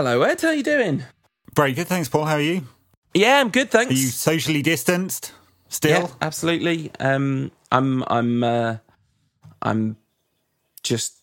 Hello, 0.00 0.22
Ed. 0.22 0.40
How 0.40 0.48
are 0.48 0.54
you 0.54 0.62
doing? 0.62 1.04
Very 1.54 1.74
good, 1.74 1.86
thanks, 1.86 2.08
Paul. 2.08 2.24
How 2.24 2.36
are 2.36 2.40
you? 2.40 2.66
Yeah, 3.12 3.38
I'm 3.38 3.50
good, 3.50 3.70
thanks. 3.70 3.90
Are 3.90 3.94
you 3.94 4.06
socially 4.06 4.62
distanced 4.62 5.34
still? 5.68 6.04
Yeah, 6.04 6.08
absolutely. 6.22 6.90
Um, 6.98 7.50
I'm, 7.70 8.02
I'm, 8.06 8.42
uh, 8.42 8.76
I'm 9.60 9.98
just 10.82 11.18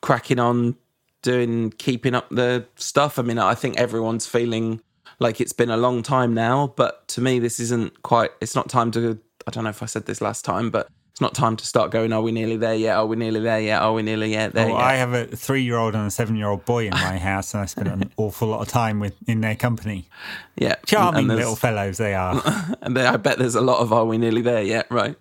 cracking 0.00 0.38
on 0.38 0.76
doing, 1.20 1.72
keeping 1.72 2.14
up 2.14 2.30
the 2.30 2.64
stuff. 2.76 3.18
I 3.18 3.22
mean, 3.22 3.38
I 3.38 3.54
think 3.54 3.76
everyone's 3.76 4.26
feeling 4.26 4.80
like 5.18 5.38
it's 5.38 5.52
been 5.52 5.68
a 5.68 5.76
long 5.76 6.02
time 6.02 6.32
now, 6.32 6.72
but 6.78 7.06
to 7.08 7.20
me, 7.20 7.38
this 7.40 7.60
isn't 7.60 8.04
quite. 8.04 8.30
It's 8.40 8.54
not 8.54 8.70
time 8.70 8.90
to. 8.92 9.18
I 9.46 9.50
don't 9.50 9.64
know 9.64 9.70
if 9.70 9.82
I 9.82 9.86
said 9.86 10.06
this 10.06 10.22
last 10.22 10.46
time, 10.46 10.70
but 10.70 10.88
it's 11.14 11.20
not 11.20 11.32
time 11.32 11.54
to 11.56 11.64
start 11.64 11.92
going. 11.92 12.12
Are 12.12 12.20
we 12.20 12.32
nearly 12.32 12.56
there 12.56 12.74
yet? 12.74 12.96
Are 12.96 13.06
we 13.06 13.14
nearly 13.14 13.38
there 13.38 13.60
yet? 13.60 13.80
Are 13.82 13.92
we 13.92 14.02
nearly 14.02 14.32
yet 14.32 14.52
there? 14.52 14.64
Oh, 14.64 14.70
yet? 14.70 14.78
I 14.78 14.94
have 14.94 15.12
a 15.12 15.26
three-year-old 15.26 15.94
and 15.94 16.08
a 16.08 16.10
seven-year-old 16.10 16.64
boy 16.64 16.86
in 16.86 16.90
my 16.90 17.18
house, 17.30 17.54
and 17.54 17.62
I 17.62 17.66
spend 17.66 17.86
an 17.86 18.10
awful 18.16 18.48
lot 18.48 18.62
of 18.62 18.66
time 18.66 18.98
with 18.98 19.14
in 19.28 19.40
their 19.40 19.54
company. 19.54 20.08
Yeah, 20.56 20.74
Charming 20.86 21.28
little 21.28 21.54
fellows 21.54 21.98
they 21.98 22.14
are. 22.14 22.42
And 22.82 22.96
there, 22.96 23.06
I 23.06 23.16
bet 23.16 23.38
there's 23.38 23.54
a 23.54 23.60
lot 23.60 23.78
of 23.78 23.92
"Are 23.92 24.04
we 24.04 24.18
nearly 24.18 24.42
there 24.42 24.62
yet?" 24.62 24.88
Right. 24.90 25.14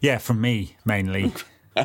yeah, 0.00 0.18
from 0.18 0.40
me 0.40 0.76
mainly. 0.84 1.32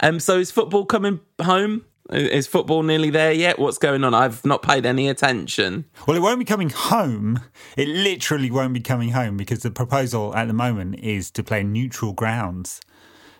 Um. 0.00 0.18
So 0.20 0.38
is 0.38 0.50
football 0.50 0.84
coming 0.86 1.20
home? 1.40 1.84
Is 2.12 2.48
football 2.48 2.82
nearly 2.82 3.10
there 3.10 3.32
yet? 3.32 3.58
What's 3.58 3.78
going 3.78 4.02
on? 4.02 4.14
I've 4.14 4.44
not 4.44 4.62
paid 4.62 4.84
any 4.84 5.08
attention. 5.08 5.84
Well, 6.06 6.16
it 6.16 6.20
won't 6.20 6.40
be 6.40 6.44
coming 6.44 6.70
home. 6.70 7.40
It 7.76 7.86
literally 7.86 8.50
won't 8.50 8.74
be 8.74 8.80
coming 8.80 9.10
home 9.10 9.36
because 9.36 9.60
the 9.60 9.70
proposal 9.70 10.34
at 10.34 10.48
the 10.48 10.52
moment 10.54 10.98
is 10.98 11.30
to 11.32 11.44
play 11.44 11.62
neutral 11.62 12.12
grounds. 12.12 12.80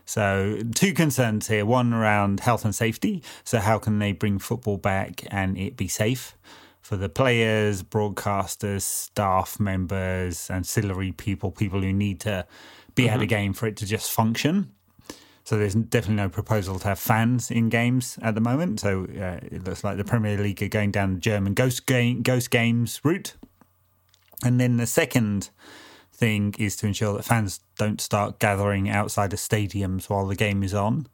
So, 0.05 0.61
two 0.75 0.93
concerns 0.93 1.49
here 1.49 1.65
one 1.65 1.93
around 1.93 2.41
health 2.41 2.65
and 2.65 2.75
safety. 2.75 3.23
So, 3.45 3.59
how 3.59 3.79
can 3.79 3.99
they 3.99 4.13
bring 4.13 4.39
football 4.39 4.77
back 4.77 5.25
and 5.31 5.59
it 5.59 5.77
be 5.77 5.89
safe 5.89 6.37
for 6.81 6.97
the 6.97 7.09
players, 7.09 7.83
broadcasters, 7.83 8.83
staff 8.83 9.59
members, 9.59 10.49
ancillary 10.51 11.13
people, 11.13 11.51
people 11.51 11.81
who 11.81 11.93
need 11.93 12.21
to 12.21 12.47
be 12.95 13.09
at 13.09 13.17
a 13.17 13.19
mm-hmm. 13.21 13.29
game 13.29 13.53
for 13.53 13.67
it 13.67 13.77
to 13.79 13.87
just 13.87 14.11
function? 14.13 14.73
So 15.51 15.59
there's 15.59 15.75
definitely 15.75 16.15
no 16.15 16.29
proposal 16.29 16.79
to 16.79 16.87
have 16.87 17.01
fans 17.01 17.51
in 17.51 17.71
games 17.71 18.21
at 18.23 18.37
the 18.37 18.41
moment. 18.41 18.79
So 18.79 19.03
uh, 19.07 19.45
it 19.45 19.65
looks 19.65 19.83
like 19.83 19.97
the 19.97 20.05
Premier 20.05 20.39
League 20.39 20.63
are 20.63 20.69
going 20.69 20.93
down 20.93 21.15
the 21.15 21.19
German 21.19 21.55
ghost 21.55 21.87
game, 21.87 22.23
ghost 22.23 22.53
games 22.53 23.01
route. 23.03 23.35
And 24.45 24.61
then 24.61 24.77
the 24.77 24.87
second 24.87 25.51
thing 26.13 26.55
is 26.57 26.77
to 26.77 26.87
ensure 26.87 27.15
that 27.15 27.25
fans 27.25 27.59
don't 27.77 28.01
start 28.01 28.39
gathering 28.39 28.89
outside 28.89 29.33
of 29.33 29.41
stadiums 29.41 30.09
while 30.09 30.25
the 30.25 30.37
game 30.37 30.63
is 30.63 30.73
on. 30.73 31.09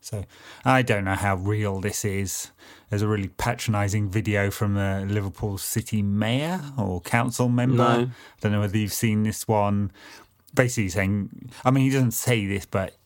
So 0.00 0.24
I 0.64 0.82
don't 0.82 1.04
know 1.04 1.14
how 1.14 1.36
real 1.36 1.80
this 1.80 2.04
is. 2.04 2.50
There's 2.88 3.02
a 3.02 3.06
really 3.06 3.28
patronising 3.28 4.10
video 4.10 4.50
from 4.50 4.74
the 4.74 5.06
Liverpool 5.08 5.56
City 5.56 6.02
mayor 6.02 6.60
or 6.76 7.00
council 7.00 7.48
member. 7.48 7.76
No. 7.76 7.84
I 7.84 8.08
don't 8.40 8.50
know 8.50 8.58
whether 8.58 8.76
you've 8.76 8.92
seen 8.92 9.22
this 9.22 9.46
one. 9.46 9.92
Basically 10.52 10.88
saying, 10.88 11.52
I 11.64 11.70
mean, 11.70 11.84
he 11.84 11.90
doesn't 11.90 12.10
say 12.10 12.44
this, 12.44 12.66
but 12.66 12.96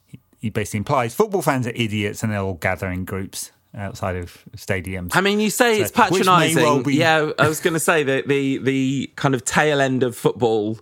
basically 0.50 0.78
implies 0.78 1.14
football 1.14 1.42
fans 1.42 1.66
are 1.66 1.72
idiots 1.74 2.22
and 2.22 2.32
they're 2.32 2.40
all 2.40 2.54
gathering 2.54 3.04
groups 3.04 3.50
outside 3.76 4.16
of 4.16 4.44
stadiums. 4.56 5.10
I 5.14 5.20
mean, 5.20 5.40
you 5.40 5.50
say 5.50 5.80
it's 5.80 5.92
So- 5.94 6.02
may 6.02 6.08
patronising. 6.10 6.62
well 6.62 6.82
be- 6.82 6.94
Yeah, 6.96 7.30
I 7.38 7.48
was 7.48 7.60
going 7.60 7.74
to 7.74 7.80
say 7.80 8.02
that 8.04 8.28
the 8.28 8.58
the 8.58 9.10
kind 9.16 9.34
of 9.34 9.44
tail 9.44 9.80
end 9.80 10.02
of 10.02 10.16
football 10.16 10.78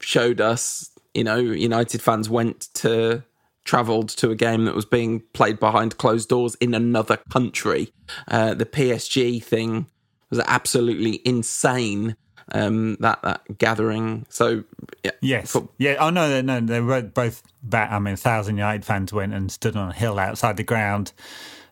showed 0.00 0.40
us. 0.40 0.90
You 1.14 1.24
know, 1.24 1.36
United 1.38 2.02
fans 2.02 2.28
went 2.28 2.68
to 2.74 3.24
travelled 3.64 4.08
to 4.10 4.30
a 4.30 4.36
game 4.36 4.64
that 4.66 4.76
was 4.76 4.84
being 4.84 5.22
played 5.32 5.58
behind 5.58 5.96
closed 5.98 6.28
doors 6.28 6.54
in 6.60 6.72
another 6.72 7.16
country. 7.32 7.92
Uh, 8.28 8.54
the 8.54 8.64
PSG 8.66 9.42
thing 9.42 9.86
was 10.30 10.38
absolutely 10.46 11.20
insane. 11.24 12.16
Um, 12.52 12.96
that 13.00 13.20
that 13.22 13.58
gathering. 13.58 14.24
So 14.28 14.64
yeah, 15.04 15.10
Yes. 15.20 15.50
fo- 15.52 15.70
yeah. 15.78 15.96
Oh 15.98 16.10
no, 16.10 16.40
no, 16.40 16.60
they 16.60 16.80
were 16.80 17.02
both. 17.02 17.42
I 17.72 17.98
mean, 17.98 18.14
thousand 18.16 18.56
United 18.56 18.84
fans 18.84 19.12
went 19.12 19.34
and 19.34 19.50
stood 19.50 19.76
on 19.76 19.90
a 19.90 19.92
hill 19.92 20.18
outside 20.18 20.56
the 20.56 20.62
ground 20.62 21.12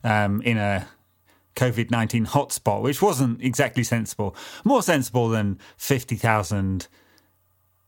um, 0.03 0.43
in 0.43 0.59
a 0.59 0.89
COVID 1.55 1.91
nineteen 1.93 2.27
hotspot, 2.27 2.83
which 2.83 3.01
wasn't 3.01 3.41
exactly 3.41 3.85
sensible. 3.85 4.35
More 4.65 4.83
sensible 4.83 5.29
than 5.29 5.61
fifty 5.77 6.17
thousand 6.17 6.89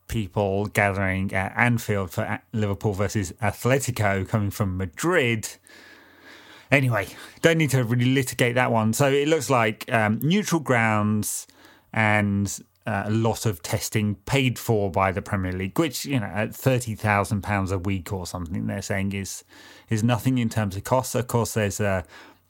people 0.09 0.67
gathering 0.67 1.33
at 1.35 1.53
Anfield 1.57 2.13
for 2.13 2.41
Liverpool 2.53 2.93
versus 2.93 3.33
Atletico 3.43 4.29
coming 4.29 4.51
from 4.51 4.77
Madrid. 4.77 5.49
Anyway, 6.71 7.09
don't 7.43 7.59
need 7.59 7.71
to 7.71 7.83
really 7.83 8.13
litigate 8.15 8.55
that 8.55 8.71
one. 8.71 8.93
So 8.93 9.11
it 9.11 9.27
looks 9.29 9.51
like 9.51 9.93
um, 9.93 10.21
neutral 10.23 10.61
grounds 10.61 11.47
and 11.93 12.57
uh, 12.87 13.05
a 13.07 13.11
lot 13.11 13.47
of 13.47 13.63
testing 13.63 14.15
paid 14.27 14.59
for 14.59 14.91
by 14.91 15.13
the 15.13 15.23
Premier 15.23 15.53
League, 15.53 15.79
which 15.79 16.05
you 16.05 16.21
know 16.21 16.27
at 16.27 16.55
thirty 16.55 16.95
thousand 16.95 17.43
pounds 17.43 17.73
a 17.73 17.79
week 17.79 18.13
or 18.13 18.27
something, 18.27 18.67
they're 18.67 18.83
saying 18.83 19.13
is 19.13 19.45
is 19.89 20.05
nothing 20.05 20.39
in 20.39 20.49
terms 20.49 20.77
of 20.77 20.85
costs. 20.85 21.15
Of 21.15 21.27
course, 21.27 21.55
there's 21.55 21.81
a 21.81 22.05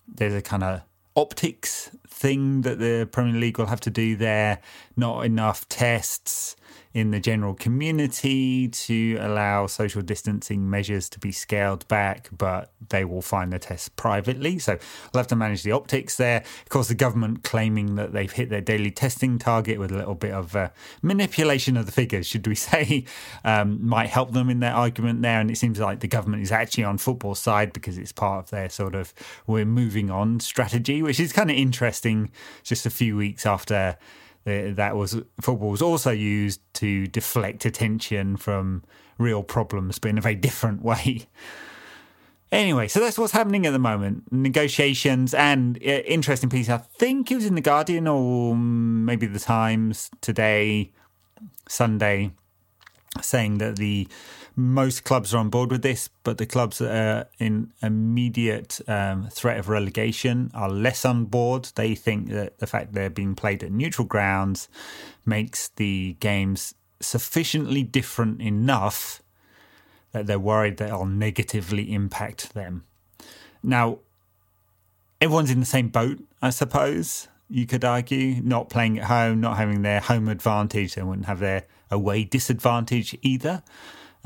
there's 0.06 0.34
a 0.34 0.42
kind 0.42 0.62
of 0.62 0.82
optics 1.16 1.90
thing 2.06 2.60
that 2.62 2.78
the 2.78 3.08
Premier 3.10 3.40
League 3.40 3.58
will 3.58 3.66
have 3.66 3.80
to 3.80 3.90
do 3.90 4.16
there. 4.16 4.60
Not 4.96 5.24
enough 5.24 5.68
tests 5.68 6.56
in 6.96 7.10
the 7.10 7.20
general 7.20 7.52
community 7.52 8.68
to 8.68 9.18
allow 9.20 9.66
social 9.66 10.00
distancing 10.00 10.70
measures 10.70 11.10
to 11.10 11.18
be 11.18 11.30
scaled 11.30 11.86
back, 11.88 12.30
but 12.38 12.72
they 12.88 13.04
will 13.04 13.20
find 13.20 13.52
the 13.52 13.58
tests 13.58 13.90
privately. 13.90 14.58
So 14.58 14.78
we'll 15.12 15.18
have 15.20 15.26
to 15.26 15.36
manage 15.36 15.62
the 15.62 15.72
optics 15.72 16.16
there. 16.16 16.38
Of 16.38 16.70
course, 16.70 16.88
the 16.88 16.94
government 16.94 17.44
claiming 17.44 17.96
that 17.96 18.14
they've 18.14 18.32
hit 18.32 18.48
their 18.48 18.62
daily 18.62 18.90
testing 18.90 19.38
target 19.38 19.78
with 19.78 19.92
a 19.92 19.94
little 19.94 20.14
bit 20.14 20.32
of 20.32 20.56
uh, 20.56 20.70
manipulation 21.02 21.76
of 21.76 21.84
the 21.84 21.92
figures, 21.92 22.26
should 22.26 22.46
we 22.46 22.54
say, 22.70 23.04
um, 23.44 23.86
might 23.86 24.08
help 24.08 24.32
them 24.32 24.48
in 24.48 24.60
their 24.60 24.72
argument 24.72 25.20
there. 25.20 25.38
And 25.38 25.50
it 25.50 25.58
seems 25.58 25.78
like 25.78 26.00
the 26.00 26.08
government 26.08 26.44
is 26.44 26.50
actually 26.50 26.84
on 26.84 26.96
football 26.96 27.34
side 27.34 27.74
because 27.74 27.98
it's 27.98 28.12
part 28.12 28.44
of 28.44 28.50
their 28.50 28.70
sort 28.70 28.94
of 28.94 29.12
we're 29.46 29.66
moving 29.66 30.10
on 30.10 30.40
strategy, 30.40 31.02
which 31.02 31.20
is 31.20 31.30
kind 31.30 31.50
of 31.50 31.58
interesting 31.58 32.30
just 32.62 32.86
a 32.86 32.90
few 32.90 33.18
weeks 33.18 33.44
after 33.44 33.98
that 34.46 34.94
was 34.94 35.20
football 35.40 35.70
was 35.70 35.82
also 35.82 36.12
used 36.12 36.60
to 36.74 37.06
deflect 37.08 37.64
attention 37.64 38.36
from 38.36 38.84
real 39.18 39.42
problems, 39.42 39.98
but 39.98 40.08
in 40.08 40.18
a 40.18 40.20
very 40.20 40.34
different 40.36 40.82
way. 40.82 41.26
Anyway, 42.52 42.86
so 42.86 43.00
that's 43.00 43.18
what's 43.18 43.32
happening 43.32 43.66
at 43.66 43.72
the 43.72 43.78
moment. 43.78 44.32
Negotiations 44.32 45.34
and 45.34 45.78
uh, 45.78 46.02
interesting 46.06 46.48
piece. 46.48 46.68
I 46.68 46.78
think 46.78 47.30
it 47.32 47.34
was 47.34 47.44
in 47.44 47.56
the 47.56 47.60
Guardian 47.60 48.06
or 48.06 48.54
maybe 48.54 49.26
the 49.26 49.40
Times 49.40 50.10
today, 50.20 50.92
Sunday, 51.68 52.30
saying 53.20 53.58
that 53.58 53.76
the 53.76 54.06
most 54.56 55.04
clubs 55.04 55.34
are 55.34 55.38
on 55.38 55.50
board 55.50 55.70
with 55.70 55.82
this, 55.82 56.08
but 56.24 56.38
the 56.38 56.46
clubs 56.46 56.78
that 56.78 56.90
are 56.90 57.28
in 57.38 57.72
immediate 57.82 58.80
um, 58.88 59.28
threat 59.30 59.58
of 59.58 59.68
relegation 59.68 60.50
are 60.54 60.70
less 60.70 61.04
on 61.04 61.26
board. 61.26 61.68
They 61.74 61.94
think 61.94 62.30
that 62.30 62.58
the 62.58 62.66
fact 62.66 62.94
they're 62.94 63.10
being 63.10 63.34
played 63.34 63.62
at 63.62 63.70
neutral 63.70 64.06
grounds 64.06 64.68
makes 65.26 65.68
the 65.68 66.16
games 66.20 66.74
sufficiently 67.00 67.82
different 67.82 68.40
enough 68.40 69.22
that 70.12 70.26
they're 70.26 70.38
worried 70.38 70.78
that 70.78 70.88
it'll 70.88 71.04
negatively 71.04 71.92
impact 71.92 72.54
them. 72.54 72.84
Now, 73.62 73.98
everyone's 75.20 75.50
in 75.50 75.60
the 75.60 75.66
same 75.66 75.88
boat, 75.88 76.18
I 76.40 76.48
suppose. 76.48 77.28
You 77.50 77.66
could 77.66 77.84
argue, 77.84 78.40
not 78.42 78.70
playing 78.70 78.98
at 78.98 79.04
home, 79.04 79.42
not 79.42 79.58
having 79.58 79.82
their 79.82 80.00
home 80.00 80.28
advantage, 80.28 80.94
they 80.94 81.02
wouldn't 81.02 81.26
have 81.26 81.40
their 81.40 81.64
away 81.90 82.24
disadvantage 82.24 83.16
either. 83.20 83.62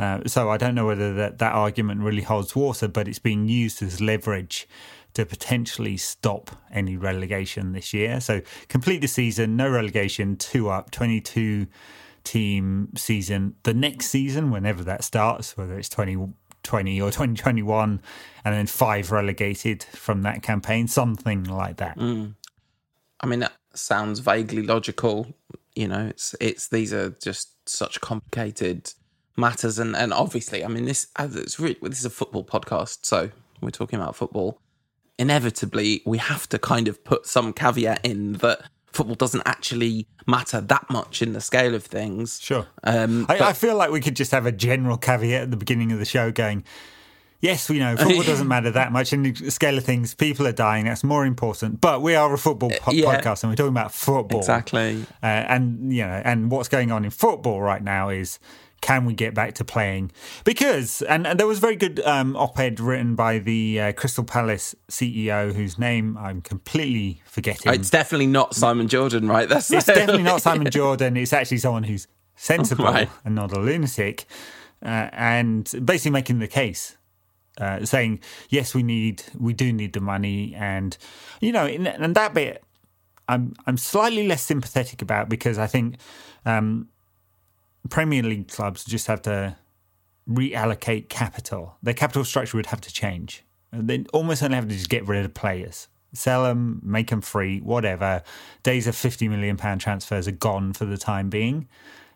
Uh, 0.00 0.26
so 0.26 0.48
I 0.48 0.56
don't 0.56 0.74
know 0.74 0.86
whether 0.86 1.12
that, 1.12 1.40
that 1.40 1.52
argument 1.52 2.00
really 2.00 2.22
holds 2.22 2.56
water, 2.56 2.88
but 2.88 3.06
it's 3.06 3.18
being 3.18 3.48
used 3.48 3.82
as 3.82 4.00
leverage 4.00 4.66
to 5.12 5.26
potentially 5.26 5.98
stop 5.98 6.50
any 6.72 6.96
relegation 6.96 7.72
this 7.72 7.92
year. 7.92 8.18
So 8.20 8.40
complete 8.68 9.02
the 9.02 9.08
season, 9.08 9.56
no 9.56 9.68
relegation, 9.68 10.36
two 10.36 10.70
up, 10.70 10.90
22 10.90 11.66
team 12.24 12.88
season. 12.96 13.56
The 13.64 13.74
next 13.74 14.06
season, 14.06 14.50
whenever 14.50 14.82
that 14.84 15.04
starts, 15.04 15.58
whether 15.58 15.78
it's 15.78 15.90
2020 15.90 16.98
or 16.98 17.10
2021, 17.10 18.00
and 18.46 18.54
then 18.54 18.66
five 18.66 19.12
relegated 19.12 19.82
from 19.82 20.22
that 20.22 20.42
campaign, 20.42 20.88
something 20.88 21.44
like 21.44 21.76
that. 21.76 21.98
I 23.20 23.26
mean, 23.26 23.40
that 23.40 23.52
sounds 23.74 24.20
vaguely 24.20 24.62
logical. 24.62 25.26
You 25.74 25.88
know, 25.88 26.06
it's 26.06 26.34
it's 26.40 26.68
these 26.68 26.94
are 26.94 27.10
just 27.10 27.50
such 27.68 28.00
complicated 28.00 28.94
matters, 29.40 29.78
and 29.78 29.96
and 29.96 30.12
obviously, 30.12 30.64
I 30.64 30.68
mean, 30.68 30.84
this 30.84 31.08
as 31.16 31.34
it's 31.34 31.58
really 31.58 31.76
this 31.82 31.98
is 31.98 32.04
a 32.04 32.10
football 32.10 32.44
podcast, 32.44 32.98
so 33.02 33.30
we're 33.60 33.70
talking 33.70 33.98
about 33.98 34.14
football. 34.14 34.60
Inevitably, 35.18 36.02
we 36.06 36.18
have 36.18 36.48
to 36.48 36.58
kind 36.58 36.88
of 36.88 37.02
put 37.04 37.26
some 37.26 37.52
caveat 37.52 38.04
in 38.04 38.34
that 38.34 38.60
football 38.86 39.14
doesn't 39.14 39.42
actually 39.46 40.06
matter 40.26 40.60
that 40.60 40.88
much 40.90 41.22
in 41.22 41.32
the 41.32 41.40
scale 41.40 41.74
of 41.74 41.84
things. 41.84 42.40
Sure. 42.40 42.66
Um, 42.82 43.26
I, 43.28 43.38
but- 43.38 43.42
I 43.42 43.52
feel 43.52 43.76
like 43.76 43.90
we 43.90 44.00
could 44.00 44.16
just 44.16 44.32
have 44.32 44.46
a 44.46 44.52
general 44.52 44.96
caveat 44.96 45.42
at 45.42 45.50
the 45.50 45.56
beginning 45.56 45.92
of 45.92 45.98
the 45.98 46.04
show 46.04 46.30
going, 46.32 46.64
Yes, 47.40 47.70
we 47.70 47.78
know 47.78 47.96
football 47.96 48.22
doesn't 48.22 48.48
matter 48.56 48.70
that 48.70 48.92
much 48.92 49.14
in 49.14 49.22
the 49.22 49.50
scale 49.50 49.78
of 49.78 49.84
things. 49.84 50.14
People 50.14 50.46
are 50.46 50.52
dying. 50.52 50.84
That's 50.84 51.02
more 51.02 51.24
important. 51.24 51.80
But 51.80 52.02
we 52.02 52.14
are 52.14 52.32
a 52.34 52.36
football 52.36 52.70
po- 52.70 52.92
yeah. 52.92 53.18
podcast, 53.18 53.42
and 53.42 53.50
we're 53.50 53.56
talking 53.56 53.68
about 53.70 53.94
football 53.94 54.40
Exactly. 54.40 55.06
Uh, 55.22 55.26
and 55.26 55.90
you 55.90 56.02
know, 56.02 56.20
and 56.22 56.50
what's 56.50 56.68
going 56.68 56.92
on 56.92 57.04
in 57.04 57.10
football 57.10 57.62
right 57.62 57.82
now 57.82 58.10
is 58.10 58.38
can 58.80 59.04
we 59.04 59.14
get 59.14 59.34
back 59.34 59.54
to 59.54 59.64
playing? 59.64 60.10
Because 60.44 61.02
and, 61.02 61.26
and 61.26 61.38
there 61.38 61.46
was 61.46 61.58
a 61.58 61.60
very 61.60 61.76
good 61.76 62.00
um, 62.00 62.34
op-ed 62.36 62.80
written 62.80 63.14
by 63.14 63.38
the 63.38 63.80
uh, 63.80 63.92
Crystal 63.92 64.24
Palace 64.24 64.74
CEO, 64.90 65.52
whose 65.54 65.78
name 65.78 66.16
I'm 66.16 66.40
completely 66.40 67.22
forgetting. 67.26 67.72
It's 67.74 67.90
definitely 67.90 68.26
not 68.28 68.54
Simon 68.54 68.88
Jordan, 68.88 69.28
right? 69.28 69.48
That's 69.48 69.70
It's 69.70 69.86
definitely 69.86 70.22
not 70.22 70.42
Simon 70.42 70.70
Jordan. 70.70 71.16
It's 71.16 71.32
actually 71.32 71.58
someone 71.58 71.82
who's 71.84 72.06
sensible 72.36 72.84
Right. 72.86 73.08
and 73.24 73.34
not 73.34 73.52
a 73.52 73.60
lunatic, 73.60 74.24
uh, 74.82 75.08
and 75.12 75.70
basically 75.84 76.12
making 76.12 76.38
the 76.38 76.48
case, 76.48 76.96
uh, 77.58 77.84
saying 77.84 78.20
yes, 78.48 78.74
we 78.74 78.82
need, 78.82 79.22
we 79.38 79.52
do 79.52 79.72
need 79.72 79.92
the 79.92 80.00
money, 80.00 80.54
and 80.54 80.96
you 81.40 81.52
know, 81.52 81.66
in, 81.66 81.86
and 81.86 82.14
that 82.14 82.32
bit, 82.34 82.62
I'm 83.28 83.52
I'm 83.66 83.76
slightly 83.76 84.26
less 84.26 84.42
sympathetic 84.42 85.02
about 85.02 85.28
because 85.28 85.58
I 85.58 85.66
think 85.66 85.96
um, 86.46 86.88
Premier 87.88 88.22
League 88.22 88.48
clubs 88.48 88.84
just 88.84 89.06
have 89.06 89.22
to 89.22 89.56
reallocate 90.28 91.08
capital. 91.08 91.76
Their 91.82 91.94
capital 91.94 92.24
structure 92.24 92.56
would 92.56 92.66
have 92.66 92.80
to 92.82 92.92
change. 92.92 93.42
They 93.72 94.04
almost 94.12 94.42
only 94.42 94.56
have 94.56 94.68
to 94.68 94.74
just 94.74 94.90
get 94.90 95.06
rid 95.06 95.24
of 95.24 95.32
players, 95.34 95.88
sell 96.12 96.44
them, 96.44 96.80
make 96.84 97.10
them 97.10 97.20
free, 97.20 97.60
whatever. 97.60 98.22
Days 98.62 98.86
of 98.86 98.96
fifty 98.96 99.28
million 99.28 99.56
pound 99.56 99.80
transfers 99.80 100.28
are 100.28 100.32
gone 100.32 100.72
for 100.72 100.84
the 100.84 100.98
time 100.98 101.30
being, 101.30 101.68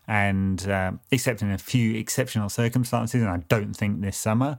and 0.07 0.69
uh, 0.69 0.93
except 1.11 1.43
in 1.43 1.51
a 1.51 1.59
few 1.59 1.95
exceptional 1.95 2.49
circumstances, 2.49 3.23
and 3.23 3.31
I 3.31 3.39
don't 3.49 3.75
think 3.75 4.01
this 4.01 4.17
summer. 4.17 4.59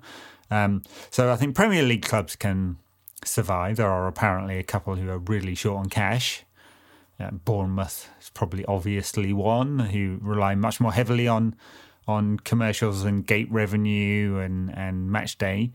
Um, 0.50 0.84
so 1.12 1.31
I 1.31 1.36
think 1.36 1.56
Premier 1.56 1.84
League 1.84 2.04
clubs 2.04 2.36
can 2.36 2.78
survive. 3.24 3.75
There 3.78 3.90
are 3.92 4.08
apparently 4.08 4.58
a 4.58 4.63
couple 4.63 4.96
who 4.96 5.10
are 5.10 5.18
really 5.18 5.56
short 5.56 5.80
on 5.80 5.90
cash. 5.90 6.44
Bournemouth 7.19 8.09
is 8.19 8.29
probably 8.29 8.65
obviously 8.65 9.33
one 9.33 9.79
who 9.79 10.19
rely 10.21 10.56
much 10.56 10.79
more 10.79 10.94
heavily 10.94 11.27
on 11.27 11.56
on 12.07 12.38
commercials 12.38 13.03
and 13.03 13.25
gate 13.25 13.51
revenue 13.51 14.38
and 14.38 14.75
and 14.77 15.09
match 15.09 15.38
day. 15.38 15.71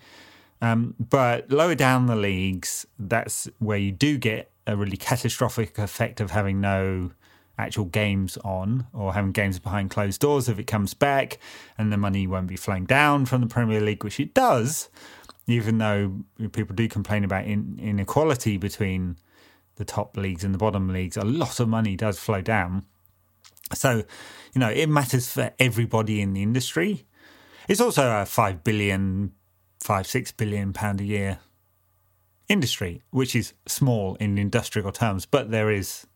Um, 0.63 0.95
but 0.99 1.51
lower 1.51 1.75
down 1.75 2.07
the 2.07 2.17
leagues, 2.17 2.87
that's 2.99 3.49
where 3.59 3.79
you 3.79 3.93
do 3.93 4.19
get 4.19 4.53
a 4.67 4.77
really 4.77 4.97
catastrophic 4.97 5.79
effect 5.79 6.21
of 6.21 6.31
having 6.31 6.61
no 6.61 7.13
actual 7.59 7.85
games 7.85 8.37
on 8.39 8.87
or 8.93 9.15
having 9.15 9.33
games 9.33 9.59
behind 9.59 9.91
closed 9.91 10.21
doors 10.21 10.49
if 10.49 10.59
it 10.59 10.67
comes 10.67 10.95
back 10.95 11.39
and 11.77 11.93
the 11.93 11.97
money 11.97 12.27
won't 12.27 12.47
be 12.47 12.57
flowing 12.57 12.85
down 12.85 13.27
from 13.27 13.41
the 13.41 13.47
Premier 13.47 13.81
League, 13.81 14.05
which 14.05 14.21
it 14.21 14.35
does, 14.35 14.89
even 15.47 15.79
though 15.79 16.13
people 16.53 16.75
do 16.75 16.89
complain 16.89 17.25
about 17.25 17.45
in, 17.45 17.79
inequality 17.81 18.57
between 18.57 19.17
the 19.81 19.85
top 19.85 20.17
leagues 20.17 20.45
and 20.45 20.55
the 20.55 20.59
bottom 20.59 20.89
leagues, 20.89 21.17
a 21.17 21.25
lot 21.25 21.59
of 21.59 21.69
money 21.69 21.97
does 21.97 22.19
flow 22.19 22.41
down. 22.41 22.85
So, 23.73 24.05
you 24.53 24.61
know, 24.61 24.69
it 24.69 24.89
matters 24.89 25.33
for 25.33 25.53
everybody 25.59 26.21
in 26.21 26.35
the 26.35 26.43
industry. 26.43 27.07
It's 27.67 27.81
also 27.81 28.21
a 28.21 28.27
five 28.27 28.63
billion, 28.63 29.33
five, 29.81 30.07
six 30.07 30.31
billion 30.33 30.73
pound 30.73 31.01
a 31.01 31.05
year 31.05 31.39
industry, 32.49 33.03
which 33.11 33.35
is 33.35 33.55
small 33.67 34.17
in 34.17 34.37
industrial 34.37 34.93
terms, 34.93 35.25
but 35.25 35.51
there 35.51 35.71
is 35.71 36.07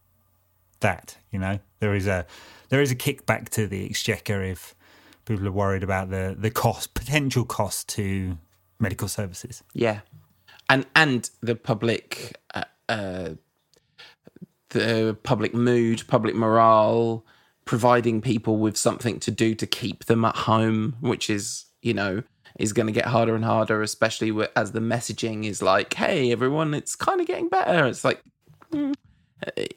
that, 0.80 1.16
you 1.30 1.38
know, 1.38 1.58
there 1.80 1.94
is 1.94 2.06
a 2.06 2.26
there 2.68 2.82
is 2.82 2.90
a 2.90 2.96
kickback 2.96 3.48
to 3.50 3.66
the 3.66 3.86
exchequer 3.88 4.42
if 4.42 4.74
people 5.24 5.46
are 5.46 5.52
worried 5.52 5.82
about 5.82 6.10
the 6.10 6.36
the 6.38 6.50
cost 6.50 6.92
potential 6.94 7.44
cost 7.44 7.88
to 7.88 8.36
medical 8.78 9.08
services. 9.08 9.62
Yeah, 9.72 10.00
and 10.68 10.86
and 10.94 11.30
the 11.40 11.54
public, 11.54 12.36
uh, 12.54 12.64
uh, 12.88 13.30
the 14.74 15.16
public 15.22 15.54
mood, 15.54 16.04
public 16.06 16.34
morale, 16.34 17.24
providing 17.64 18.20
people 18.20 18.58
with 18.58 18.76
something 18.76 19.18
to 19.20 19.30
do 19.30 19.54
to 19.54 19.66
keep 19.66 20.04
them 20.04 20.24
at 20.24 20.36
home, 20.36 20.96
which 21.00 21.30
is 21.30 21.64
you 21.82 21.94
know 21.94 22.22
is 22.58 22.72
going 22.72 22.86
to 22.86 22.92
get 22.92 23.06
harder 23.06 23.34
and 23.34 23.44
harder, 23.44 23.82
especially 23.82 24.30
as 24.54 24.72
the 24.72 24.80
messaging 24.80 25.44
is 25.44 25.62
like, 25.62 25.94
"Hey, 25.94 26.30
everyone, 26.30 26.74
it's 26.74 26.94
kind 26.94 27.20
of 27.20 27.26
getting 27.26 27.48
better." 27.48 27.86
It's 27.86 28.04
like. 28.04 28.20
mm, 28.72 28.94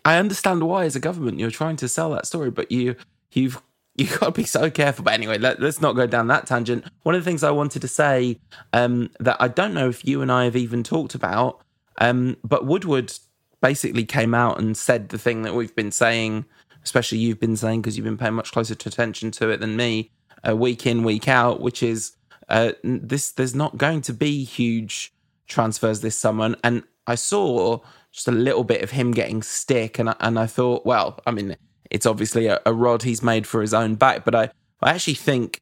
I 0.06 0.18
understand 0.18 0.64
why, 0.64 0.86
as 0.86 0.96
a 0.96 1.00
government, 1.00 1.40
you're 1.40 1.52
trying 1.52 1.76
to 1.78 1.90
sell 1.90 2.12
that 2.12 2.26
story, 2.26 2.52
but 2.52 2.72
you 2.72 2.96
you've 3.34 3.62
you 3.98 4.06
got 4.08 4.28
to 4.28 4.32
be 4.32 4.46
so 4.46 4.70
careful. 4.70 5.04
But 5.04 5.16
anyway, 5.16 5.40
let, 5.40 5.62
us 5.62 5.82
not 5.82 5.96
go 5.96 6.06
down 6.08 6.28
that 6.28 6.46
tangent. 6.46 6.86
One 7.04 7.16
of 7.16 7.24
the 7.24 7.30
things 7.30 7.44
I 7.44 7.52
wanted 7.52 7.82
to 7.82 7.88
say 7.88 8.40
um, 8.72 9.10
that 9.20 9.38
I 9.40 9.48
don't 9.48 9.74
know 9.74 9.90
if 9.90 10.06
you 10.06 10.22
and 10.22 10.32
I 10.32 10.46
have 10.46 10.56
even 10.56 10.84
talked 10.84 11.16
about, 11.16 11.62
um, 11.98 12.38
but 12.44 12.66
Woodward 12.66 13.12
basically 13.62 14.06
came 14.06 14.34
out 14.34 14.60
and 14.60 14.78
said 14.78 15.10
the 15.10 15.18
thing 15.18 15.42
that 15.44 15.56
we've 15.56 15.76
been 15.76 15.92
saying, 15.92 16.46
especially 16.84 17.18
you've 17.18 17.40
been 17.40 17.58
saying 17.58 17.82
because 17.82 17.98
you've 17.98 18.06
been 18.06 18.18
paying 18.18 18.34
much 18.34 18.52
closer 18.52 18.74
attention 18.74 19.32
to 19.32 19.50
it 19.50 19.60
than 19.60 19.76
me, 19.76 20.12
uh, 20.48 20.56
week 20.56 20.86
in 20.86 21.04
week 21.04 21.28
out, 21.28 21.60
which 21.60 21.82
is 21.82 22.14
uh, 22.50 22.72
this. 22.84 23.32
There's 23.32 23.56
not 23.56 23.78
going 23.78 24.02
to 24.02 24.14
be 24.14 24.44
huge 24.44 25.14
transfers 25.48 26.02
this 26.02 26.18
summer, 26.18 26.56
and, 26.64 26.84
I 27.10 27.16
saw 27.16 27.80
just 28.12 28.28
a 28.28 28.32
little 28.32 28.66
bit 28.66 28.82
of 28.82 28.92
him 28.92 29.12
getting 29.12 29.42
stick, 29.42 29.98
and 29.98 30.10
I, 30.10 30.16
and 30.20 30.38
I 30.38 30.46
thought, 30.46 30.86
well, 30.86 31.20
I 31.26 31.32
mean, 31.32 31.56
it's 31.90 32.06
obviously 32.06 32.48
a, 32.48 32.60
a 32.66 32.74
rod 32.74 33.04
he's 33.04 33.24
made 33.24 33.48
for 33.48 33.62
his 33.62 33.74
own 33.74 33.96
back, 33.96 34.26
but 34.26 34.36
I 34.36 34.50
I 34.82 34.92
actually 34.92 35.16
think 35.16 35.62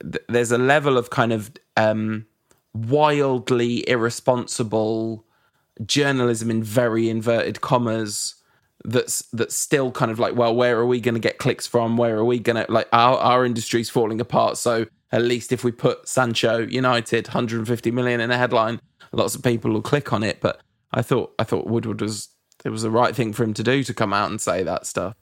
th- 0.00 0.24
there's 0.28 0.52
a 0.52 0.58
level 0.58 0.98
of 0.98 1.10
kind 1.10 1.32
of 1.32 1.50
um, 1.76 2.26
wildly 2.74 3.88
irresponsible 3.88 5.24
journalism 5.84 6.50
in 6.50 6.62
very 6.62 7.08
inverted 7.08 7.60
commas 7.60 8.36
that's 8.84 9.22
that's 9.32 9.54
still 9.54 9.92
kind 9.92 10.10
of 10.10 10.18
like 10.18 10.34
well 10.34 10.52
where 10.52 10.76
are 10.76 10.86
we 10.86 11.00
going 11.00 11.14
to 11.14 11.20
get 11.20 11.38
clicks 11.38 11.66
from? 11.66 11.96
Where 11.96 12.16
are 12.16 12.24
we 12.24 12.38
going 12.38 12.64
to 12.64 12.70
like 12.70 12.88
our 12.92 13.16
our 13.18 13.44
industry's 13.44 13.90
falling 13.90 14.20
apart. 14.20 14.58
So 14.58 14.86
at 15.10 15.22
least 15.22 15.52
if 15.52 15.62
we 15.62 15.72
put 15.72 16.08
Sancho 16.08 16.58
United 16.58 17.28
150 17.28 17.90
million 17.90 18.20
in 18.20 18.30
a 18.30 18.38
headline 18.38 18.80
lots 19.12 19.34
of 19.34 19.42
people 19.42 19.70
will 19.70 19.82
click 19.82 20.12
on 20.12 20.22
it. 20.22 20.40
But 20.40 20.60
I 20.92 21.02
thought 21.02 21.34
I 21.38 21.44
thought 21.44 21.66
Woodward 21.66 22.00
was 22.00 22.28
it 22.64 22.70
was 22.70 22.82
the 22.82 22.90
right 22.90 23.14
thing 23.14 23.32
for 23.32 23.44
him 23.44 23.54
to 23.54 23.62
do 23.62 23.84
to 23.84 23.94
come 23.94 24.12
out 24.12 24.30
and 24.30 24.40
say 24.40 24.62
that 24.62 24.86
stuff. 24.86 25.14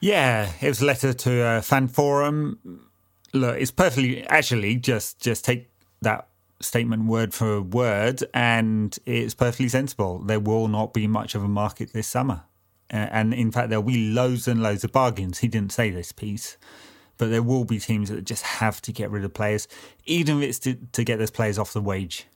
Yeah, 0.00 0.50
it 0.60 0.68
was 0.68 0.82
a 0.82 0.86
letter 0.86 1.12
to 1.12 1.56
a 1.56 1.62
fan 1.62 1.88
forum. 1.88 2.90
Look, 3.32 3.58
it's 3.58 3.70
perfectly 3.70 4.26
actually 4.26 4.76
just 4.76 5.20
just 5.20 5.44
take 5.44 5.70
that 6.02 6.28
statement 6.64 7.06
word 7.06 7.34
for 7.34 7.60
word, 7.60 8.24
and 8.32 8.96
it's 9.06 9.34
perfectly 9.34 9.68
sensible. 9.68 10.18
There 10.18 10.40
will 10.40 10.68
not 10.68 10.92
be 10.92 11.06
much 11.06 11.34
of 11.34 11.42
a 11.42 11.48
market 11.48 11.92
this 11.92 12.06
summer, 12.06 12.42
and 12.90 13.32
in 13.34 13.50
fact, 13.52 13.68
there'll 13.68 13.82
be 13.82 14.10
loads 14.10 14.48
and 14.48 14.62
loads 14.62 14.84
of 14.84 14.92
bargains. 14.92 15.38
He 15.38 15.48
didn't 15.48 15.72
say 15.72 15.90
this 15.90 16.12
piece, 16.12 16.56
but 17.18 17.30
there 17.30 17.42
will 17.42 17.64
be 17.64 17.78
teams 17.78 18.08
that 18.08 18.24
just 18.24 18.42
have 18.42 18.80
to 18.82 18.92
get 18.92 19.10
rid 19.10 19.24
of 19.24 19.34
players, 19.34 19.68
even 20.04 20.42
if 20.42 20.48
it's 20.48 20.58
to, 20.60 20.76
to 20.92 21.04
get 21.04 21.18
those 21.18 21.30
players 21.30 21.58
off 21.58 21.72
the 21.72 21.80
wage 21.80 22.26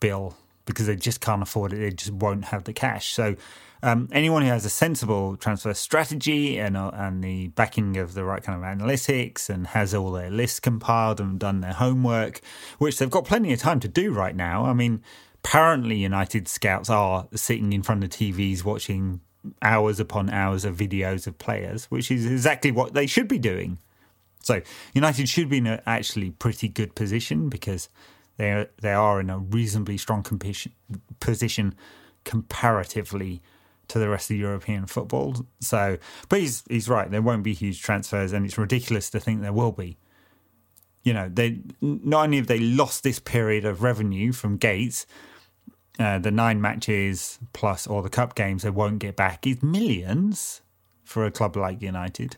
bill 0.00 0.36
because 0.64 0.86
they 0.86 0.96
just 0.96 1.20
can't 1.20 1.42
afford 1.42 1.72
it. 1.72 1.78
They 1.78 1.90
just 1.90 2.12
won't 2.12 2.46
have 2.46 2.64
the 2.64 2.72
cash. 2.72 3.08
So 3.08 3.36
um, 3.82 4.08
anyone 4.12 4.42
who 4.42 4.48
has 4.48 4.64
a 4.64 4.70
sensible 4.70 5.36
transfer 5.36 5.74
strategy 5.74 6.58
and 6.58 6.76
uh, 6.76 6.90
and 6.94 7.22
the 7.22 7.48
backing 7.48 7.96
of 7.96 8.14
the 8.14 8.24
right 8.24 8.42
kind 8.42 8.62
of 8.62 8.64
analytics 8.64 9.48
and 9.48 9.68
has 9.68 9.94
all 9.94 10.12
their 10.12 10.30
lists 10.30 10.60
compiled 10.60 11.20
and 11.20 11.38
done 11.38 11.60
their 11.60 11.74
homework, 11.74 12.40
which 12.78 12.98
they've 12.98 13.10
got 13.10 13.24
plenty 13.24 13.52
of 13.52 13.60
time 13.60 13.80
to 13.80 13.88
do 13.88 14.12
right 14.12 14.34
now. 14.34 14.64
I 14.64 14.72
mean, 14.72 15.02
apparently 15.44 15.96
United 15.96 16.48
scouts 16.48 16.90
are 16.90 17.28
sitting 17.34 17.72
in 17.72 17.82
front 17.82 18.04
of 18.04 18.10
TVs 18.10 18.64
watching 18.64 19.20
hours 19.62 20.00
upon 20.00 20.30
hours 20.30 20.64
of 20.64 20.76
videos 20.76 21.26
of 21.26 21.38
players, 21.38 21.84
which 21.86 22.10
is 22.10 22.26
exactly 22.26 22.70
what 22.70 22.94
they 22.94 23.06
should 23.06 23.28
be 23.28 23.38
doing. 23.38 23.78
So 24.42 24.60
United 24.94 25.28
should 25.28 25.48
be 25.48 25.58
in 25.58 25.66
a 25.66 25.82
actually 25.86 26.30
pretty 26.30 26.68
good 26.68 26.94
position 26.94 27.48
because 27.48 27.88
they 28.36 28.52
are, 28.52 28.70
they 28.80 28.92
are 28.92 29.20
in 29.20 29.30
a 29.30 29.38
reasonably 29.38 29.98
strong 29.98 30.24
position 31.20 31.74
comparatively 32.24 33.42
to 33.88 33.98
the 33.98 34.08
rest 34.08 34.30
of 34.30 34.36
European 34.36 34.86
football. 34.86 35.46
So, 35.60 35.98
but 36.28 36.40
he's 36.40 36.62
he's 36.68 36.88
right. 36.88 37.10
There 37.10 37.22
won't 37.22 37.42
be 37.42 37.54
huge 37.54 37.82
transfers, 37.82 38.32
and 38.32 38.44
it's 38.46 38.58
ridiculous 38.58 39.10
to 39.10 39.20
think 39.20 39.40
there 39.40 39.52
will 39.52 39.72
be. 39.72 39.96
You 41.04 41.14
know, 41.14 41.30
they 41.32 41.60
not 41.80 42.24
only 42.24 42.36
have 42.36 42.48
they 42.48 42.58
lost 42.58 43.02
this 43.02 43.18
period 43.18 43.64
of 43.64 43.82
revenue 43.82 44.32
from 44.32 44.56
Gates, 44.56 45.06
uh, 45.98 46.18
the 46.18 46.30
nine 46.30 46.60
matches 46.60 47.38
plus 47.52 47.86
all 47.86 48.02
the 48.02 48.08
cup 48.08 48.34
games 48.34 48.62
they 48.62 48.70
won't 48.70 48.98
get 48.98 49.16
back 49.16 49.46
is 49.46 49.62
millions 49.62 50.60
for 51.02 51.24
a 51.24 51.30
club 51.30 51.56
like 51.56 51.82
United. 51.82 52.36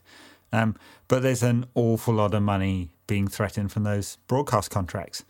Um, 0.52 0.76
but 1.08 1.22
there's 1.22 1.42
an 1.42 1.66
awful 1.74 2.14
lot 2.14 2.34
of 2.34 2.42
money 2.42 2.90
being 3.06 3.28
threatened 3.28 3.72
from 3.72 3.82
those 3.82 4.16
broadcast 4.26 4.70
contracts. 4.70 5.24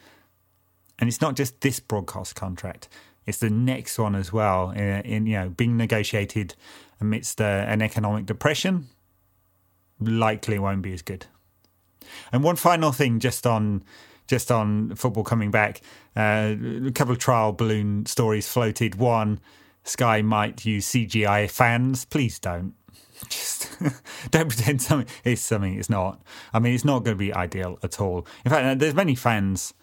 And 0.99 1.09
it's 1.09 1.21
not 1.21 1.35
just 1.35 1.61
this 1.63 1.81
broadcast 1.81 2.37
contract; 2.37 2.89
it's 3.27 3.39
the 3.39 3.51
next 3.51 3.99
one 3.99 4.15
as 4.15 4.33
well. 4.33 4.71
In, 4.71 5.01
in 5.03 5.27
you 5.27 5.39
know, 5.39 5.49
being 5.51 5.77
negotiated 5.77 6.55
amidst 7.01 7.41
uh, 7.41 7.45
an 7.45 7.83
economic 7.83 8.27
depression, 8.27 8.89
likely 10.01 10.59
won't 10.59 10.83
be 10.83 10.93
as 10.93 11.03
good. 11.03 11.27
And 12.33 12.43
one 12.43 12.57
final 12.57 12.93
thing, 12.93 13.21
just 13.21 13.47
on 13.47 13.85
just 14.31 14.51
on 14.53 14.95
football 14.95 15.25
coming 15.25 15.51
back. 15.51 15.83
Uh, 16.17 16.55
a 16.87 16.93
couple 16.93 17.13
of 17.13 17.19
trial 17.19 17.53
balloon 17.53 18.07
stories 18.07 18.49
floated. 18.49 18.95
One, 18.95 19.41
Sky 19.83 20.23
might 20.23 20.65
use 20.65 20.87
CGI 20.87 21.51
fans. 21.51 22.05
Please 22.05 22.39
don't. 22.39 22.75
Just 23.29 23.69
don't 24.31 24.49
pretend 24.49 24.81
something 24.81 25.07
is 25.25 25.43
something 25.43 25.79
it's 25.79 25.91
not. 25.91 26.23
I 26.55 26.59
mean, 26.59 26.75
it's 26.75 26.87
not 26.87 27.01
going 27.05 27.17
to 27.17 27.19
be 27.19 27.35
ideal 27.35 27.79
at 27.83 28.01
all. 28.01 28.27
In 28.45 28.51
fact, 28.51 28.79
there's 28.79 28.95
many 28.95 29.15
fans. 29.15 29.75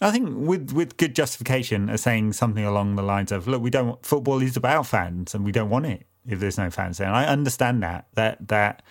I 0.00 0.10
think 0.10 0.30
with 0.34 0.72
with 0.72 0.96
good 0.96 1.14
justification 1.14 1.90
are 1.90 1.96
saying 1.98 2.32
something 2.32 2.64
along 2.64 2.96
the 2.96 3.02
lines 3.02 3.32
of, 3.32 3.46
"Look, 3.46 3.62
we 3.62 3.70
don't 3.70 4.04
football 4.04 4.40
is 4.42 4.56
about 4.56 4.86
fans, 4.86 5.34
and 5.34 5.44
we 5.44 5.52
don't 5.52 5.70
want 5.70 5.86
it 5.86 6.06
if 6.26 6.40
there's 6.40 6.56
no 6.58 6.70
fans 6.70 6.98
there." 6.98 7.06
And 7.08 7.16
I 7.16 7.26
understand 7.26 7.82
that 7.82 8.06
that 8.14 8.48
that 8.48 8.82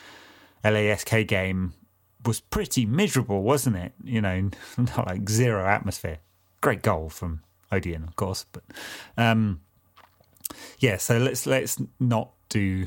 LASK 0.63 1.27
game 1.27 1.73
was 2.25 2.39
pretty 2.39 2.85
miserable, 2.85 3.41
wasn't 3.41 3.75
it? 3.77 3.93
You 4.03 4.21
know, 4.21 4.49
not 4.77 5.07
like 5.07 5.29
zero 5.29 5.65
atmosphere. 5.65 6.19
Great 6.61 6.81
goal 6.83 7.09
from 7.09 7.41
Odion, 7.71 8.07
of 8.07 8.15
course, 8.15 8.45
but 8.51 8.63
um, 9.17 9.61
yeah. 10.79 10.97
So 10.97 11.17
let's 11.17 11.45
let's 11.47 11.77
not 11.99 12.31
do 12.49 12.85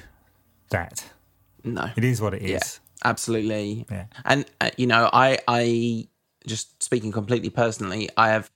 that. 0.70 1.10
No, 1.64 1.90
It 1.96 2.04
is 2.04 2.20
what 2.20 2.34
it 2.34 2.42
is. 2.42 2.50
yeah, 2.50 3.08
absolutely. 3.08 3.86
Yeah. 3.90 4.06
And 4.24 4.44
uh, 4.60 4.70
you 4.76 4.86
know, 4.86 5.08
I 5.12 5.38
I 5.48 6.08
just 6.46 6.82
speaking 6.82 7.12
completely 7.12 7.50
personally, 7.50 8.08
I 8.16 8.28
have 8.30 8.50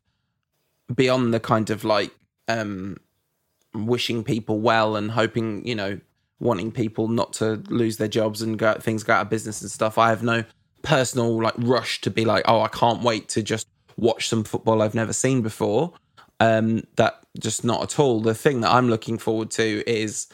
beyond 0.94 1.34
the 1.34 1.40
kind 1.40 1.70
of 1.70 1.84
like 1.84 2.14
um 2.48 2.96
wishing 3.74 4.24
people 4.24 4.60
well 4.60 4.96
and 4.96 5.10
hoping, 5.10 5.66
you 5.66 5.74
know, 5.74 6.00
wanting 6.38 6.70
people 6.70 7.08
not 7.08 7.32
to 7.34 7.62
lose 7.68 7.96
their 7.96 8.08
jobs 8.08 8.42
and 8.42 8.58
go 8.58 8.74
things 8.74 9.02
go 9.02 9.14
out 9.14 9.22
of 9.22 9.30
business 9.30 9.62
and 9.62 9.70
stuff. 9.70 9.98
I 9.98 10.08
have 10.10 10.22
no 10.22 10.44
personal 10.82 11.42
like 11.42 11.54
rush 11.58 12.00
to 12.02 12.10
be 12.10 12.24
like, 12.24 12.44
oh, 12.46 12.60
I 12.60 12.68
can't 12.68 13.02
wait 13.02 13.28
to 13.30 13.42
just 13.42 13.66
watch 13.96 14.28
some 14.28 14.44
football 14.44 14.82
I've 14.82 14.94
never 14.94 15.12
seen 15.12 15.42
before. 15.42 15.92
Um, 16.38 16.84
that 16.96 17.20
just 17.38 17.64
not 17.64 17.82
at 17.82 17.98
all. 17.98 18.20
The 18.20 18.34
thing 18.34 18.60
that 18.60 18.70
I'm 18.70 18.88
looking 18.88 19.18
forward 19.18 19.50
to 19.52 19.82
is 19.90 20.26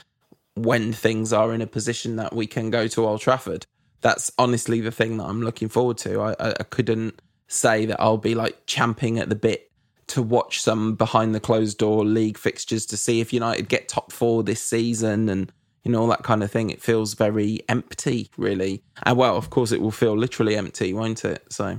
when 0.54 0.92
things 0.92 1.32
are 1.32 1.54
in 1.54 1.62
a 1.62 1.66
position 1.66 2.16
that 2.16 2.34
we 2.34 2.46
can 2.46 2.70
go 2.70 2.88
to 2.88 3.06
Old 3.06 3.20
Trafford. 3.20 3.66
That's 4.00 4.32
honestly 4.36 4.80
the 4.80 4.90
thing 4.90 5.16
that 5.18 5.24
I'm 5.24 5.42
looking 5.42 5.68
forward 5.68 5.96
to. 5.98 6.20
I, 6.20 6.32
I, 6.40 6.50
I 6.50 6.64
couldn't 6.64 7.22
say 7.52 7.86
that 7.86 8.00
I'll 8.00 8.18
be 8.18 8.34
like 8.34 8.66
champing 8.66 9.18
at 9.18 9.28
the 9.28 9.34
bit 9.34 9.70
to 10.08 10.22
watch 10.22 10.60
some 10.60 10.94
behind 10.94 11.34
the 11.34 11.40
closed 11.40 11.78
door 11.78 12.04
league 12.04 12.36
fixtures 12.36 12.84
to 12.86 12.96
see 12.96 13.20
if 13.20 13.32
United 13.32 13.68
get 13.68 13.88
top 13.88 14.12
four 14.12 14.42
this 14.42 14.62
season 14.62 15.28
and 15.28 15.52
you 15.84 15.90
know 15.90 16.00
all 16.00 16.06
that 16.08 16.22
kind 16.22 16.42
of 16.42 16.50
thing. 16.50 16.70
It 16.70 16.82
feels 16.82 17.14
very 17.14 17.60
empty, 17.68 18.30
really. 18.36 18.82
And 19.04 19.16
well, 19.16 19.36
of 19.36 19.50
course, 19.50 19.72
it 19.72 19.80
will 19.80 19.90
feel 19.90 20.16
literally 20.16 20.56
empty, 20.56 20.92
won't 20.92 21.24
it? 21.24 21.44
So 21.50 21.78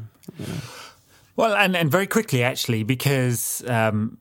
Well, 1.36 1.56
and, 1.56 1.76
and 1.76 1.90
very 1.92 2.08
quickly, 2.08 2.44
actually, 2.44 2.84
because 2.84 3.64
um, 3.68 4.18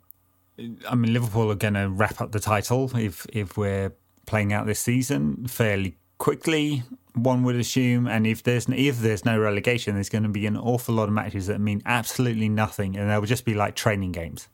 I 0.88 0.94
mean, 0.94 1.12
Liverpool 1.12 1.50
are 1.50 1.56
going 1.56 1.74
to 1.74 1.88
wrap 1.88 2.20
up 2.20 2.32
the 2.32 2.40
title 2.40 2.90
if 2.96 3.26
if 3.32 3.56
we're 3.56 3.92
playing 4.26 4.52
out 4.52 4.66
this 4.66 4.80
season 4.80 5.46
fairly 5.46 5.96
quickly. 6.18 6.82
One 7.14 7.42
would 7.42 7.56
assume, 7.56 8.06
and 8.06 8.26
if 8.26 8.42
there's 8.42 8.66
if 8.68 9.00
there's 9.00 9.24
no 9.24 9.38
relegation, 9.38 9.94
there's 9.94 10.08
going 10.08 10.22
to 10.22 10.30
be 10.30 10.46
an 10.46 10.56
awful 10.56 10.94
lot 10.94 11.08
of 11.08 11.14
matches 11.14 11.46
that 11.48 11.60
mean 11.60 11.82
absolutely 11.84 12.48
nothing, 12.48 12.96
and 12.96 13.10
they'll 13.10 13.22
just 13.22 13.44
be 13.44 13.54
like 13.54 13.74
training 13.74 14.12
games. 14.12 14.48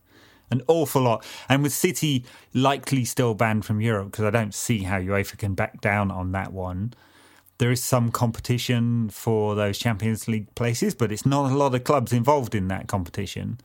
An 0.51 0.63
awful 0.67 1.03
lot, 1.03 1.25
and 1.49 1.63
with 1.63 1.73
City 1.73 2.25
likely 2.55 3.05
still 3.05 3.35
banned 3.35 3.65
from 3.65 3.81
Europe 3.81 4.11
because 4.11 4.25
I 4.25 4.31
don't 4.31 4.55
see 4.55 4.83
how 4.83 4.99
UEFA 4.99 5.39
can 5.39 5.55
back 5.55 5.81
down 5.81 6.11
on 6.11 6.33
that 6.33 6.53
one 6.53 6.95
there 7.59 7.73
is 7.73 7.83
some 7.83 8.11
competition 8.11 9.11
for 9.11 9.55
those 9.55 9.79
Champions 9.79 10.29
League 10.29 10.53
places, 10.55 10.95
but 10.95 11.13
it's 11.13 11.27
not 11.27 11.51
a 11.51 11.57
lot 11.57 11.75
of 11.75 11.85
clubs 11.85 12.13
involved 12.13 12.55
in 12.55 12.69
that 12.69 12.87
competition. 12.87 13.59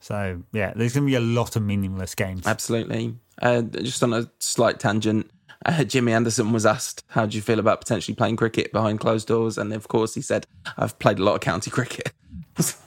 So 0.00 0.42
yeah, 0.52 0.72
there's 0.74 0.94
going 0.94 1.06
to 1.06 1.10
be 1.10 1.16
a 1.16 1.20
lot 1.20 1.56
of 1.56 1.62
meaningless 1.62 2.14
games. 2.14 2.46
Absolutely. 2.46 3.16
Uh, 3.40 3.62
just 3.62 4.02
on 4.02 4.12
a 4.12 4.30
slight 4.38 4.78
tangent, 4.78 5.30
uh, 5.66 5.84
Jimmy 5.84 6.12
Anderson 6.12 6.52
was 6.52 6.66
asked, 6.66 7.04
"How 7.08 7.26
do 7.26 7.36
you 7.36 7.42
feel 7.42 7.58
about 7.58 7.80
potentially 7.80 8.14
playing 8.14 8.36
cricket 8.36 8.72
behind 8.72 9.00
closed 9.00 9.28
doors?" 9.28 9.58
And 9.58 9.72
of 9.72 9.88
course, 9.88 10.14
he 10.14 10.20
said, 10.22 10.46
"I've 10.76 10.98
played 10.98 11.18
a 11.18 11.24
lot 11.24 11.34
of 11.34 11.40
county 11.40 11.70
cricket." 11.70 12.12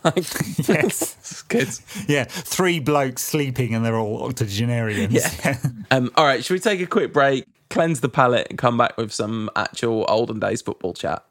Like, 0.04 0.18
Yes. 0.68 1.42
good. 1.48 1.68
Yeah, 2.08 2.26
three 2.26 2.80
blokes 2.80 3.24
sleeping 3.24 3.74
and 3.74 3.84
they're 3.84 3.98
all 3.98 4.24
octogenarians. 4.24 5.12
Yeah. 5.14 5.58
Um, 5.92 6.12
all 6.16 6.26
right, 6.26 6.44
should 6.44 6.54
we 6.54 6.60
take 6.60 6.80
a 6.82 6.86
quick 6.86 7.12
break, 7.14 7.46
cleanse 7.72 8.02
the 8.02 8.10
palate, 8.10 8.48
and 8.50 8.58
come 8.60 8.78
back 8.78 8.96
with 8.98 9.12
some 9.12 9.50
actual 9.56 10.06
olden 10.08 10.40
days 10.40 10.62
football 10.62 10.94
chat? 10.94 11.24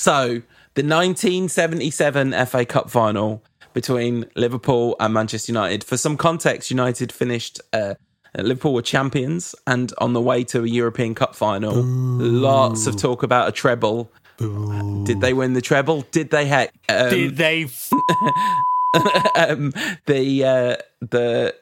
So, 0.00 0.40
the 0.76 0.82
1977 0.82 2.32
FA 2.46 2.64
Cup 2.64 2.88
final 2.88 3.44
between 3.74 4.24
Liverpool 4.34 4.96
and 4.98 5.12
Manchester 5.12 5.52
United. 5.52 5.84
For 5.84 5.98
some 5.98 6.16
context, 6.16 6.70
United 6.70 7.12
finished. 7.12 7.60
Uh, 7.70 7.96
Liverpool 8.34 8.72
were 8.72 8.80
champions 8.80 9.54
and 9.66 9.92
on 9.98 10.14
the 10.14 10.20
way 10.22 10.42
to 10.44 10.62
a 10.64 10.66
European 10.66 11.14
Cup 11.14 11.34
final. 11.34 11.74
Lots 11.74 12.86
of 12.86 12.96
talk 12.96 13.22
about 13.22 13.48
a 13.48 13.52
treble. 13.52 14.10
Did 14.38 15.20
they 15.20 15.34
win 15.34 15.52
the 15.52 15.60
treble? 15.60 16.06
Did 16.12 16.30
they? 16.30 16.46
Heck, 16.46 16.72
um, 16.88 17.10
Did 17.10 17.36
they? 17.36 17.64
F- 17.64 17.92
um, 19.36 19.74
the 20.06 20.44
uh, 20.44 20.76
the 21.00 21.54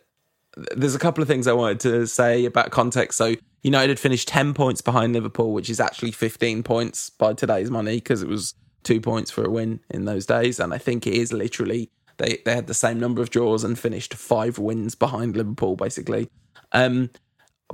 there's 0.76 0.94
a 0.94 1.00
couple 1.00 1.22
of 1.22 1.28
things 1.28 1.48
I 1.48 1.54
wanted 1.54 1.80
to 1.80 2.06
say 2.06 2.44
about 2.44 2.70
context. 2.70 3.18
So 3.18 3.34
United 3.62 3.98
finished 3.98 4.28
ten 4.28 4.54
points 4.54 4.80
behind 4.80 5.12
Liverpool, 5.12 5.52
which 5.52 5.68
is 5.68 5.80
actually 5.80 6.12
fifteen 6.12 6.62
points 6.62 7.10
by 7.10 7.34
today's 7.34 7.70
money 7.70 7.96
because 7.96 8.22
it 8.22 8.28
was 8.28 8.54
two 8.84 9.00
points 9.00 9.30
for 9.30 9.44
a 9.44 9.50
win 9.50 9.80
in 9.90 10.04
those 10.04 10.26
days, 10.26 10.60
and 10.60 10.72
I 10.72 10.78
think 10.78 11.06
it 11.06 11.14
is 11.14 11.32
literally 11.32 11.90
they 12.18 12.40
they 12.44 12.54
had 12.54 12.66
the 12.66 12.74
same 12.74 13.00
number 13.00 13.22
of 13.22 13.30
draws 13.30 13.64
and 13.64 13.78
finished 13.78 14.14
five 14.14 14.58
wins 14.58 14.94
behind 14.94 15.36
Liverpool, 15.36 15.76
basically. 15.76 16.28
Um, 16.72 17.10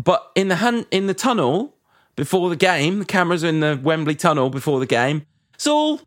but 0.02 0.30
in 0.34 0.48
the 0.48 0.56
hand 0.56 0.86
in 0.90 1.06
the 1.06 1.14
tunnel 1.14 1.76
before 2.16 2.48
the 2.48 2.56
game, 2.56 3.00
the 3.00 3.04
cameras 3.04 3.44
are 3.44 3.48
in 3.48 3.60
the 3.60 3.78
Wembley 3.82 4.14
tunnel 4.14 4.50
before 4.50 4.80
the 4.80 4.86
game. 4.86 5.26
It's 5.54 5.66
all 5.66 6.00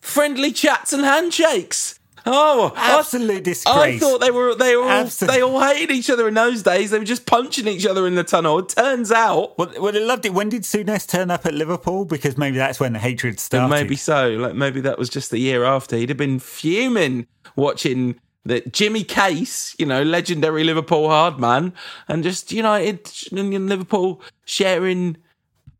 friendly 0.00 0.52
chats 0.52 0.92
and 0.92 1.04
handshakes. 1.04 1.98
Oh, 2.26 2.72
Absolute 2.74 3.38
I 3.38 3.40
disgrace. 3.40 3.76
I 3.76 3.98
thought 3.98 4.20
they 4.20 4.30
were 4.30 4.54
they 4.54 4.76
were 4.76 4.84
all, 4.84 5.04
they 5.04 5.42
all 5.42 5.60
hated 5.60 5.90
each 5.90 6.08
other 6.08 6.26
in 6.26 6.34
those 6.34 6.62
days. 6.62 6.90
They 6.90 6.98
were 6.98 7.04
just 7.04 7.26
punching 7.26 7.68
each 7.68 7.84
other 7.84 8.06
in 8.06 8.14
the 8.14 8.24
tunnel. 8.24 8.60
It 8.60 8.70
turns 8.70 9.12
out, 9.12 9.58
well, 9.58 9.70
well, 9.78 9.94
I 9.94 10.00
loved 10.00 10.24
it. 10.24 10.32
When 10.32 10.48
did 10.48 10.62
Souness 10.62 11.06
turn 11.06 11.30
up 11.30 11.44
at 11.44 11.52
Liverpool? 11.52 12.06
Because 12.06 12.38
maybe 12.38 12.56
that's 12.56 12.80
when 12.80 12.94
the 12.94 12.98
hatred 12.98 13.38
started. 13.40 13.68
maybe 13.68 13.96
so. 13.96 14.30
Like 14.30 14.54
maybe 14.54 14.80
that 14.82 14.98
was 14.98 15.08
just 15.10 15.30
the 15.30 15.38
year 15.38 15.64
after. 15.64 15.96
He'd 15.96 16.08
have 16.08 16.18
been 16.18 16.38
fuming 16.38 17.26
watching 17.56 18.18
that 18.46 18.72
Jimmy 18.72 19.04
Case, 19.04 19.74
you 19.78 19.86
know, 19.86 20.02
legendary 20.02 20.64
Liverpool 20.64 21.08
hard 21.08 21.38
man, 21.38 21.72
and 22.08 22.22
just 22.22 22.52
United 22.52 23.10
and 23.32 23.68
Liverpool 23.68 24.22
sharing 24.44 25.16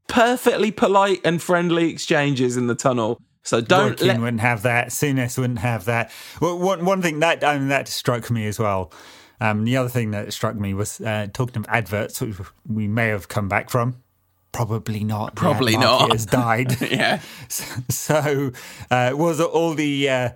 perfectly 0.07 0.71
polite 0.71 1.21
and 1.25 1.43
friendly 1.43 1.91
exchanges 1.91 2.57
in 2.57 2.67
the 2.67 2.75
tunnel. 2.75 3.21
So 3.45 3.61
don't 3.61 4.01
let 4.01 4.19
wouldn't 4.19 4.41
have 4.41 4.63
that. 4.63 4.89
Souness 4.89 5.39
wouldn't 5.39 5.59
have 5.59 5.85
that. 5.85 6.11
Well, 6.41 6.59
one, 6.59 6.85
one 6.85 7.03
thing 7.03 7.21
that 7.21 7.45
I 7.45 7.59
mean, 7.59 7.69
that 7.69 7.89
struck 7.89 8.31
me 8.31 8.47
as 8.47 8.59
well. 8.59 8.91
Um, 9.41 9.65
the 9.65 9.77
other 9.77 9.91
thing 9.91 10.13
that 10.13 10.33
struck 10.33 10.57
me 10.57 10.73
was 10.73 11.01
uh, 11.01 11.27
talking 11.33 11.59
of 11.59 11.67
adverts, 11.69 12.21
which 12.21 12.37
we 12.67 12.89
may 12.89 13.09
have 13.09 13.29
come 13.29 13.49
back 13.49 13.69
from. 13.69 14.03
Probably 14.53 15.05
not. 15.05 15.35
Probably 15.35 15.77
not. 15.77 16.13
Has 16.13 16.25
died. 16.25 16.81
yeah. 16.91 17.21
so 17.49 18.53
uh, 18.91 19.11
was 19.15 19.41
all 19.41 19.75
the 19.75 20.09
uh, 20.09 20.31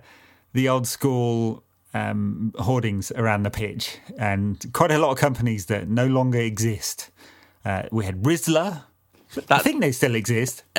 the 0.53 0.69
old 0.69 0.87
school 0.87 1.63
um, 1.93 2.53
hoardings 2.59 3.11
around 3.13 3.43
the 3.43 3.49
pitch, 3.49 3.97
and 4.17 4.71
quite 4.73 4.91
a 4.91 4.99
lot 4.99 5.11
of 5.11 5.17
companies 5.17 5.65
that 5.67 5.87
no 5.87 6.05
longer 6.05 6.39
exist. 6.39 7.09
Uh, 7.65 7.83
we 7.91 8.05
had 8.05 8.21
Rizla. 8.23 8.83
I 9.49 9.59
think 9.59 9.81
they 9.81 9.91
still 9.91 10.15
exist. 10.15 10.63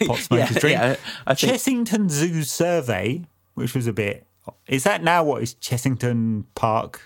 And 0.00 0.08
Pot 0.08 0.18
smokers 0.18 0.56
drink. 0.56 0.78
yeah, 0.78 0.96
I 1.26 1.34
think 1.34 1.52
Chessington 1.52 2.10
Zoo 2.10 2.42
survey, 2.42 3.24
which 3.54 3.74
was 3.74 3.86
a 3.86 3.92
bit. 3.92 4.26
Is 4.66 4.84
that 4.84 5.02
now 5.02 5.24
what 5.24 5.42
is 5.42 5.54
Chessington 5.54 6.44
Park 6.54 7.00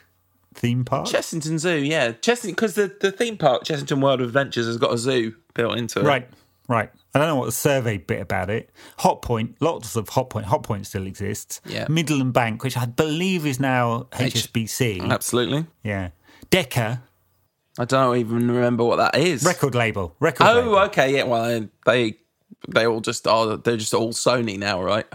theme 0.55 0.85
park? 0.85 1.07
Chessington 1.07 1.59
Zoo, 1.59 1.77
yeah, 1.77 2.13
Chessington 2.13 2.49
because 2.49 2.75
the, 2.75 2.95
the 3.01 3.13
theme 3.13 3.37
park 3.37 3.65
Chessington 3.65 4.03
World 4.03 4.21
of 4.21 4.29
Adventures 4.29 4.67
has 4.67 4.79
got 4.79 4.93
a 4.93 4.99
zoo 4.99 5.35
built 5.55 5.77
into 5.77 6.01
it. 6.01 6.05
right, 6.05 6.29
right. 6.69 6.91
I 7.15 7.19
don't 7.19 7.29
know 7.29 7.37
what 7.37 7.47
the 7.47 7.53
survey 7.53 7.99
bit 7.99 8.21
about 8.21 8.51
it. 8.51 8.71
Hotpoint, 9.01 9.57
lots 9.61 9.97
of 9.97 10.09
Hotpoint. 10.11 10.45
Hot 10.45 10.63
Point 10.63 10.87
still 10.87 11.07
exists. 11.07 11.61
Yeah. 11.65 11.87
Midland 11.89 12.35
Bank, 12.35 12.63
which 12.63 12.77
I 12.77 12.87
believe 12.87 13.47
is 13.47 13.59
now 13.59 14.09
HSBC. 14.13 15.09
Absolutely. 15.11 15.67
yeah. 15.83 16.11
Decca 16.51 17.03
I 17.79 17.85
don't 17.85 18.17
even 18.17 18.51
remember 18.51 18.85
what 18.85 18.97
that 18.97 19.17
is. 19.17 19.45
record 19.45 19.75
label. 19.75 20.15
Record 20.19 20.47
oh, 20.47 20.55
label. 20.55 20.79
okay, 20.79 21.15
yeah. 21.15 21.25
Well, 21.25 21.69
they 21.85 22.17
they 22.69 22.87
all 22.87 23.01
just 23.01 23.27
are. 23.27 23.57
They're 23.57 23.77
just 23.77 23.95
all 23.95 24.13
Sony 24.13 24.59
now, 24.59 24.83
right? 24.83 25.07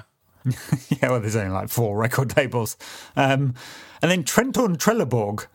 yeah, 0.45 1.09
well, 1.09 1.19
there's 1.19 1.35
only 1.35 1.51
like 1.51 1.69
four 1.69 1.97
record 1.97 2.35
labels, 2.35 2.77
Um, 3.15 3.53
and 4.01 4.09
then 4.09 4.23
Trenton 4.23 4.77
Trelleborg, 4.77 5.45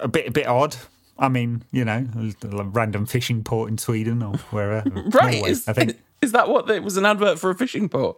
a 0.00 0.08
bit 0.08 0.28
a 0.28 0.32
bit 0.32 0.46
odd. 0.46 0.76
I 1.18 1.28
mean, 1.28 1.62
you 1.70 1.84
know, 1.84 2.06
a 2.42 2.64
random 2.64 3.06
fishing 3.06 3.44
port 3.44 3.70
in 3.70 3.78
Sweden 3.78 4.22
or 4.22 4.36
wherever. 4.50 4.88
right? 4.90 5.34
Norway, 5.34 5.50
is, 5.50 5.68
I 5.68 5.72
think. 5.72 5.98
is 6.20 6.32
that 6.32 6.48
what 6.48 6.68
it 6.70 6.82
was 6.82 6.96
an 6.96 7.06
advert 7.06 7.38
for 7.38 7.50
a 7.50 7.54
fishing 7.54 7.88
port? 7.88 8.16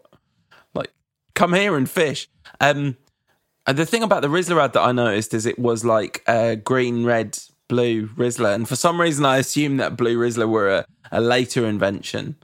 Like, 0.72 0.90
come 1.34 1.52
here 1.52 1.76
and 1.76 1.90
fish. 1.90 2.28
Um, 2.60 2.96
and 3.66 3.76
the 3.76 3.84
thing 3.84 4.02
about 4.02 4.22
the 4.22 4.28
Rizla 4.28 4.62
ad 4.64 4.72
that 4.74 4.82
I 4.82 4.92
noticed 4.92 5.34
is 5.34 5.44
it 5.44 5.58
was 5.58 5.84
like 5.84 6.22
a 6.26 6.56
green, 6.56 7.04
red, 7.04 7.38
blue 7.68 8.08
Rizla, 8.08 8.54
and 8.54 8.68
for 8.68 8.76
some 8.76 9.00
reason 9.00 9.24
I 9.24 9.38
assumed 9.38 9.80
that 9.80 9.96
blue 9.96 10.18
Rizla 10.18 10.48
were 10.48 10.68
a, 10.68 10.86
a 11.10 11.20
later 11.20 11.66
invention 11.66 12.36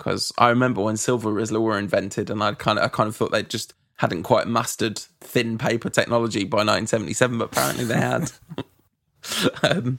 because 0.00 0.32
I 0.38 0.48
remember 0.48 0.80
when 0.80 0.96
silver 0.96 1.30
Rizla 1.30 1.60
were 1.60 1.78
invented, 1.78 2.30
and 2.30 2.42
I 2.42 2.54
kind 2.54 2.78
of 2.78 2.84
I 2.84 2.88
kind 2.88 3.08
of 3.08 3.14
thought 3.14 3.32
they 3.32 3.42
just 3.42 3.74
hadn't 3.96 4.22
quite 4.22 4.48
mastered 4.48 4.98
thin 5.20 5.58
paper 5.58 5.90
technology 5.90 6.44
by 6.44 6.64
1977, 6.64 7.36
but 7.38 7.44
apparently 7.44 7.84
they 7.84 7.96
had. 7.96 8.32
um, 9.62 9.98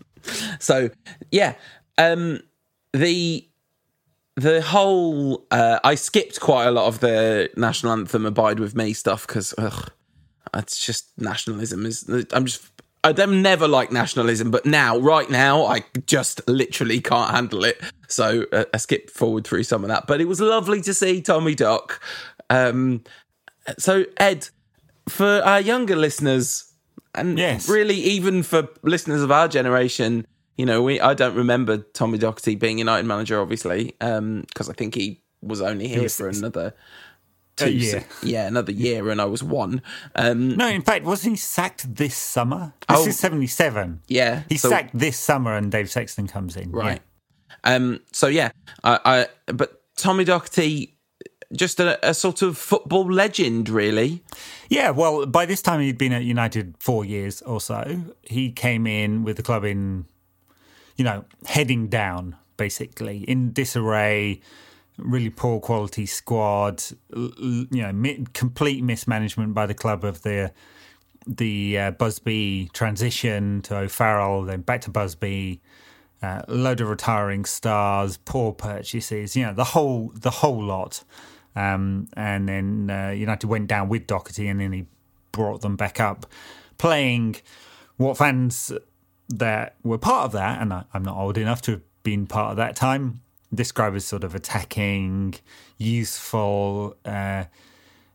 so 0.60 0.89
yeah, 1.31 1.53
um, 2.00 2.39
the 2.93 3.48
the 4.36 4.62
whole 4.63 5.46
uh, 5.51 5.79
I 5.84 5.93
skipped 5.93 6.39
quite 6.39 6.65
a 6.65 6.72
lot 6.72 6.88
of 6.88 7.00
the 7.00 7.51
national 7.55 7.93
anthem 7.93 8.25
"Abide 8.25 8.60
with 8.60 8.75
Me" 8.75 8.93
stuff 8.93 9.27
because 9.27 9.53
it's 10.55 10.84
just 10.84 11.12
nationalism 11.20 11.86
is. 11.86 12.10
I'm 12.34 12.46
just 12.46 12.72
I 13.03 13.12
don't 13.13 13.41
never 13.41 13.67
like 13.67 13.91
nationalism, 13.91 14.51
but 14.51 14.65
now, 14.65 14.98
right 14.98 15.29
now, 15.29 15.65
I 15.65 15.84
just 16.05 16.48
literally 16.48 17.01
can't 17.01 17.31
handle 17.31 17.63
it. 17.63 17.81
So 18.08 18.46
uh, 18.51 18.65
I 18.74 18.77
skipped 18.77 19.10
forward 19.10 19.46
through 19.46 19.63
some 19.63 19.84
of 19.84 19.88
that, 19.88 20.05
but 20.05 20.22
it 20.22 20.25
was 20.25 20.39
lovely 20.39 20.81
to 20.81 20.93
see 20.93 21.22
Tommy 21.22 21.55
Doc. 21.55 22.00
Um, 22.51 23.03
so 23.79 24.05
Ed, 24.17 24.50
for 25.10 25.41
our 25.43 25.60
younger 25.60 25.96
listeners, 25.96 26.72
and 27.15 27.38
Yes. 27.39 27.67
really 27.67 27.96
even 27.96 28.43
for 28.43 28.67
listeners 28.84 29.22
of 29.24 29.31
our 29.31 29.48
generation, 29.48 30.27
you 30.58 30.65
know, 30.65 30.84
we 30.84 31.00
I 31.01 31.13
don't 31.15 31.36
remember 31.36 31.77
Tommy 31.77 32.20
Docherty 32.20 32.60
being 32.60 32.77
United 32.77 33.08
manager, 33.08 33.41
obviously, 33.41 33.96
because 34.00 34.70
I 34.70 34.74
think 34.74 34.93
he 34.93 35.24
was 35.41 35.60
only 35.62 35.88
here 35.88 36.03
was- 36.03 36.15
for 36.15 36.27
another 36.29 36.74
two, 37.55 37.65
A 37.65 37.70
year. 37.70 38.03
yeah, 38.24 38.48
another 38.48 38.72
year, 38.72 39.10
and 39.10 39.22
I 39.22 39.25
was 39.25 39.43
one. 39.43 39.81
Um, 40.15 40.55
No, 40.55 40.67
in 40.67 40.81
fact, 40.81 41.05
wasn't 41.05 41.34
he 41.34 41.38
sacked 41.38 41.96
this 41.96 42.15
summer? 42.15 42.74
This 42.89 43.00
Oh. 43.00 43.08
is 43.08 43.20
77. 43.20 44.01
yeah, 44.08 44.43
He's 44.50 44.62
so- 44.62 44.70
sacked 44.70 44.98
this 44.98 45.17
summer 45.17 45.55
and 45.55 45.72
Dave 45.72 45.89
Sexton 45.89 46.27
comes 46.27 46.55
in. 46.55 46.72
right. 46.72 47.01
Um, 47.63 48.00
so 48.12 48.25
yeah, 48.27 48.51
I, 48.84 49.27
I 49.48 49.53
but 49.53 49.81
Tommy 49.96 50.25
Docherty, 50.25 50.93
just 51.53 51.79
a, 51.79 52.10
a 52.10 52.13
sort 52.13 52.41
of 52.41 52.58
football 52.58 53.05
legend, 53.12 53.70
really. 53.70 54.24
Yeah. 54.70 54.86
yeah, 54.86 54.89
well, 54.91 55.25
by 55.27 55.46
this 55.46 55.62
time 55.62 55.79
he'd 55.81 55.98
been 55.98 56.13
at 56.13 56.24
United 56.24 56.75
four 56.79 57.05
years 57.05 57.41
or 57.43 57.62
so. 57.62 58.03
He 58.24 58.51
came 58.51 58.88
in 58.88 59.24
with 59.24 59.38
the 59.38 59.43
club 59.43 59.63
in, 59.65 60.05
you 60.96 61.03
know, 61.05 61.25
heading 61.46 61.88
down, 61.88 62.36
basically, 62.58 63.20
in 63.29 63.51
disarray, 63.53 64.41
really 65.01 65.29
poor 65.29 65.60
quality 65.60 66.05
squad, 66.05 66.84
you 67.15 67.67
know, 67.72 67.91
mi- 67.91 68.25
complete 68.34 68.84
mismanagement 68.84 69.54
by 69.54 69.65
the 69.65 69.73
club 69.73 70.04
of 70.04 70.23
the 70.23 70.52
the 71.28 71.78
uh, 71.78 71.91
Busby 71.91 72.69
transition 72.73 73.62
to 73.63 73.78
O'Farrell, 73.78 74.43
then 74.43 74.62
back 74.62 74.82
to 74.82 74.89
Busby, 74.89 75.62
uh, 76.23 76.41
load 76.47 76.82
of 76.82 76.89
retiring 76.89 77.45
stars, 77.45 78.17
poor 78.17 78.54
purchases, 78.54 79.36
you 79.36 79.45
know, 79.45 79.54
the 79.54 79.63
whole 79.63 80.12
the 80.15 80.30
whole 80.30 80.63
lot. 80.63 81.04
Um, 81.56 82.08
and 82.13 82.47
then 82.47 82.89
uh, 82.89 83.10
United 83.10 83.47
went 83.47 83.67
down 83.67 83.89
with 83.89 84.08
Docherty, 84.08 84.49
and 84.49 84.60
then 84.60 84.71
he 84.71 84.86
brought 85.32 85.62
them 85.62 85.75
back 85.75 85.99
up, 85.99 86.25
playing 86.78 87.36
what 87.97 88.17
fans 88.17 88.71
that 89.30 89.75
were 89.84 89.97
part 89.97 90.25
of 90.25 90.32
that, 90.34 90.62
and 90.62 90.73
I, 90.73 90.86
I'm 90.93 91.04
not 91.04 91.17
old 91.17 91.38
enough 91.38 91.62
to 91.63 91.71
have 91.71 91.82
been 92.04 92.25
part 92.25 92.52
of 92.52 92.58
that 92.58 92.75
time, 92.75 93.21
describe 93.53 93.95
as 93.95 94.05
sort 94.05 94.23
of 94.23 94.35
attacking, 94.35 95.35
useful, 95.77 96.95
uh, 97.05 97.45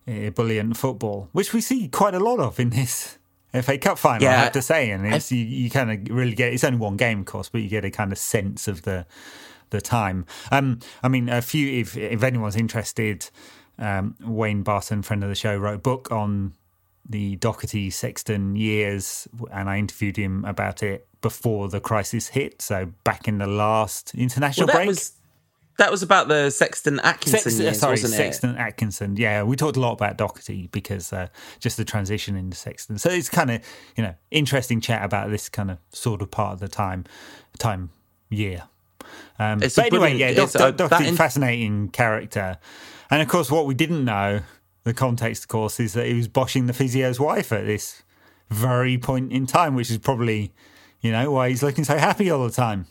ebullient 0.07 0.77
football, 0.77 1.29
which 1.33 1.53
we 1.53 1.61
see 1.61 1.89
quite 1.89 2.15
a 2.15 2.21
lot 2.21 2.39
of 2.39 2.59
in 2.61 2.71
this 2.71 3.19
FA 3.63 3.79
Cup 3.79 3.99
final, 3.99 4.29
I 4.29 4.33
have 4.33 4.53
to 4.53 4.63
say. 4.63 4.91
And 4.91 5.07
it's, 5.07 5.31
you, 5.33 5.45
you 5.45 5.71
kind 5.71 5.91
of 5.91 6.15
really 6.15 6.35
get 6.35 6.53
it's 6.53 6.65
only 6.65 6.79
one 6.79 6.97
game, 6.97 7.21
of 7.21 7.27
course, 7.27 7.49
but 7.49 7.61
you 7.61 7.69
get 7.69 7.85
a 7.85 7.91
kind 7.91 8.13
of 8.13 8.19
sense 8.19 8.69
of 8.69 8.83
the 8.83 9.07
the 9.71 9.81
time. 9.81 10.27
Um, 10.53 10.79
I 11.03 11.09
mean, 11.09 11.29
a 11.29 11.43
few 11.43 11.81
if 11.81 11.97
if 11.97 12.23
anyone's 12.23 12.57
interested, 12.57 13.29
um, 13.79 14.15
Wayne 14.25 14.63
Barton, 14.63 15.03
friend 15.03 15.23
of 15.23 15.29
the 15.29 15.35
show, 15.35 15.57
wrote 15.57 15.75
a 15.75 15.79
book 15.79 16.13
on 16.13 16.53
the 17.09 17.37
Docherty 17.37 17.93
Sexton 17.93 18.57
years, 18.57 19.29
and 19.53 19.69
I 19.69 19.79
interviewed 19.79 20.17
him 20.17 20.45
about 20.45 20.83
it 20.83 21.07
before 21.21 21.69
the 21.69 21.81
crisis 21.81 22.29
hit. 22.29 22.61
So 22.63 22.93
back 23.05 23.27
in 23.29 23.39
the 23.39 23.47
last 23.47 24.15
international 24.15 24.67
Well, 24.69 24.77
break. 24.77 24.89
was 24.89 25.13
that 25.79 25.91
was 25.91 26.03
about 26.03 26.29
the 26.29 26.51
Sexton 26.51 27.01
Atkinson 27.01 27.41
Sexton, 27.41 27.63
years, 27.65 27.79
sorry, 27.79 27.93
wasn't 27.93 28.15
it? 28.15 28.17
Sexton 28.17 28.57
Atkinson. 28.57 29.17
Yeah, 29.17 29.43
we 29.43 29.57
talked 29.57 29.77
a 29.77 29.81
lot 29.81 29.93
about 29.93 30.17
Docherty 30.17 30.71
because 30.71 31.13
uh, 31.13 31.29
just 31.61 31.77
the 31.77 31.85
transition 31.85 32.37
into 32.37 32.57
Sexton. 32.57 32.99
So 32.99 33.11
it's 33.11 33.29
kind 33.29 33.51
of 33.51 33.61
you 33.97 34.03
know 34.03 34.15
interesting 34.31 34.81
chat 34.81 35.05
about 35.05 35.31
this 35.31 35.49
kind 35.49 35.71
of 35.71 35.79
sort 35.91 36.23
of 36.23 36.31
part 36.31 36.55
of 36.55 36.61
the 36.61 36.69
time 36.69 37.05
time 37.59 37.91
year. 38.31 38.65
Um, 39.39 39.59
but 39.59 39.79
anyway, 39.79 40.17
yeah, 40.17 40.29
a- 40.29 40.35
Docherty, 40.73 41.09
in- 41.09 41.17
fascinating 41.17 41.89
character, 41.91 42.59
and 43.11 43.23
of 43.23 43.29
course, 43.29 43.51
what 43.51 43.67
we 43.67 43.75
didn't 43.75 44.05
know, 44.05 44.41
the 44.85 44.95
context, 44.95 45.45
of 45.45 45.49
course, 45.49 45.79
is 45.79 45.93
that 45.93 46.07
he 46.07 46.15
was 46.15 46.29
boshing 46.29 46.67
the 46.67 46.73
physio's 46.73 47.21
wife 47.21 47.53
at 47.53 47.67
this 47.67 48.03
very 48.51 48.97
point 48.99 49.33
in 49.33 49.47
time, 49.47 49.75
which 49.75 49.91
is 49.91 49.99
probably 49.99 50.53
you 51.01 51.13
know 51.13 51.31
why 51.31 51.51
he's 51.51 51.63
looking 51.63 51.85
so 51.85 51.99
happy 51.99 52.31
all 52.31 52.45
the 52.45 52.51
time. 52.53 52.87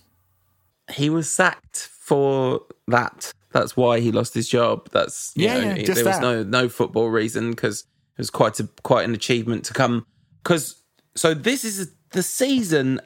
He 0.92 1.10
was 1.10 1.30
sacked 1.32 1.90
for 2.06 2.62
that. 2.88 3.34
That's 3.52 3.76
why 3.76 4.00
he 4.00 4.12
lost 4.12 4.34
his 4.34 4.48
job. 4.48 4.90
That's 4.92 5.32
Yeah, 5.36 5.54
know, 5.56 5.76
yeah, 5.76 5.86
there 5.86 5.96
was 5.96 6.04
that. 6.04 6.22
no 6.22 6.44
no 6.44 6.70
football 6.70 7.10
reason 7.10 7.52
because 7.52 7.82
it 7.82 8.20
was 8.20 8.30
quite 8.30 8.60
a 8.60 8.70
quite 8.84 9.06
an 9.06 9.14
achievement 9.16 9.66
to 9.66 9.74
come. 9.74 10.06
Because 10.44 10.84
so 11.16 11.34
this 11.34 11.64
is 11.64 11.92
the 12.12 12.22
season. 12.22 13.02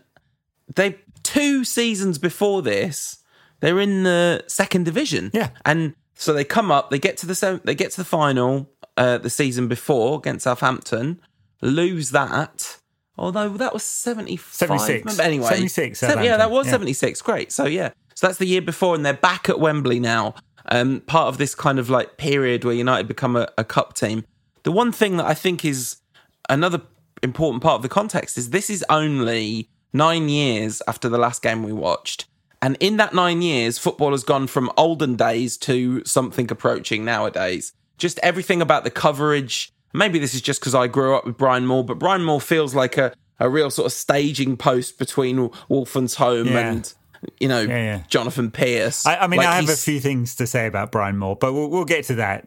They 0.75 0.97
two 1.23 1.63
seasons 1.63 2.17
before 2.17 2.61
this, 2.61 3.23
they're 3.61 3.79
in 3.79 4.03
the 4.03 4.43
second 4.47 4.83
division. 4.85 5.31
Yeah. 5.33 5.49
and 5.65 5.95
so 6.15 6.33
they 6.33 6.43
come 6.43 6.69
up. 6.69 6.89
They 6.89 6.99
get 6.99 7.15
to 7.17 7.25
the 7.25 7.35
sem- 7.35 7.61
they 7.63 7.75
get 7.75 7.91
to 7.91 7.97
the 7.97 8.05
final 8.05 8.69
uh, 8.97 9.17
the 9.19 9.29
season 9.29 9.67
before 9.69 10.17
against 10.17 10.43
Southampton, 10.43 11.21
lose 11.61 12.11
that. 12.11 12.77
Although 13.17 13.49
that 13.49 13.73
was 13.73 13.83
75. 13.83 14.53
76. 14.53 15.17
But 15.17 15.25
anyway, 15.25 15.47
76, 15.47 15.99
Seven- 15.99 16.23
yeah, 16.23 16.37
that 16.37 16.51
was 16.51 16.65
yeah. 16.67 16.71
76. 16.71 17.21
Great. 17.21 17.51
So, 17.51 17.65
yeah. 17.65 17.91
So 18.19 18.27
that's 18.27 18.37
the 18.37 18.47
year 18.47 18.61
before, 18.61 18.95
and 18.95 19.05
they're 19.05 19.13
back 19.13 19.47
at 19.47 19.61
Wembley 19.61 19.97
now. 19.97 20.35
Um, 20.65 20.99
part 20.99 21.29
of 21.29 21.37
this 21.37 21.55
kind 21.55 21.79
of 21.79 21.89
like 21.89 22.17
period 22.17 22.65
where 22.65 22.73
United 22.73 23.07
become 23.07 23.37
a, 23.37 23.47
a 23.57 23.63
cup 23.63 23.93
team. 23.93 24.25
The 24.63 24.73
one 24.73 24.91
thing 24.91 25.15
that 25.15 25.25
I 25.25 25.33
think 25.33 25.63
is 25.63 26.01
another 26.49 26.81
important 27.23 27.63
part 27.63 27.75
of 27.75 27.81
the 27.81 27.87
context 27.87 28.37
is 28.37 28.49
this 28.49 28.69
is 28.69 28.83
only 28.89 29.69
nine 29.93 30.27
years 30.27 30.81
after 30.85 31.07
the 31.07 31.17
last 31.17 31.41
game 31.41 31.63
we 31.63 31.71
watched. 31.71 32.25
And 32.61 32.75
in 32.81 32.97
that 32.97 33.13
nine 33.13 33.41
years, 33.41 33.77
football 33.77 34.11
has 34.11 34.25
gone 34.25 34.47
from 34.47 34.69
olden 34.75 35.15
days 35.15 35.55
to 35.59 36.03
something 36.03 36.51
approaching 36.51 37.05
nowadays. 37.05 37.71
Just 37.97 38.19
everything 38.19 38.61
about 38.61 38.83
the 38.83 38.91
coverage. 38.91 39.71
Maybe 39.93 40.19
this 40.19 40.33
is 40.33 40.41
just 40.41 40.59
because 40.59 40.75
I 40.75 40.87
grew 40.87 41.15
up 41.15 41.25
with 41.25 41.37
Brian 41.37 41.65
Moore, 41.65 41.85
but 41.85 41.97
Brian 41.97 42.25
Moore 42.25 42.41
feels 42.41 42.75
like 42.75 42.97
a, 42.97 43.13
a 43.39 43.49
real 43.49 43.69
sort 43.69 43.85
of 43.85 43.93
staging 43.93 44.57
post 44.57 44.99
between 44.99 45.51
Wolfen's 45.69 46.15
Yeah. 46.47 46.71
and, 46.71 46.93
you 47.39 47.47
know, 47.47 47.61
yeah. 47.61 48.03
Jonathan 48.07 48.51
Pearce. 48.51 49.05
I, 49.05 49.17
I 49.17 49.27
mean, 49.27 49.37
Like, 49.39 49.47
I 49.47 49.55
have 49.55 49.69
a 49.69 49.75
few 49.75 49.99
things 49.99 50.35
to 50.35 50.47
say 50.47 50.67
about 50.67 50.91
Brian 50.91 51.17
Moore, 51.17 51.35
but 51.35 51.53
we'll, 51.53 51.69
we'll 51.69 51.85
get 51.85 52.05
to 52.05 52.15
that. 52.15 52.45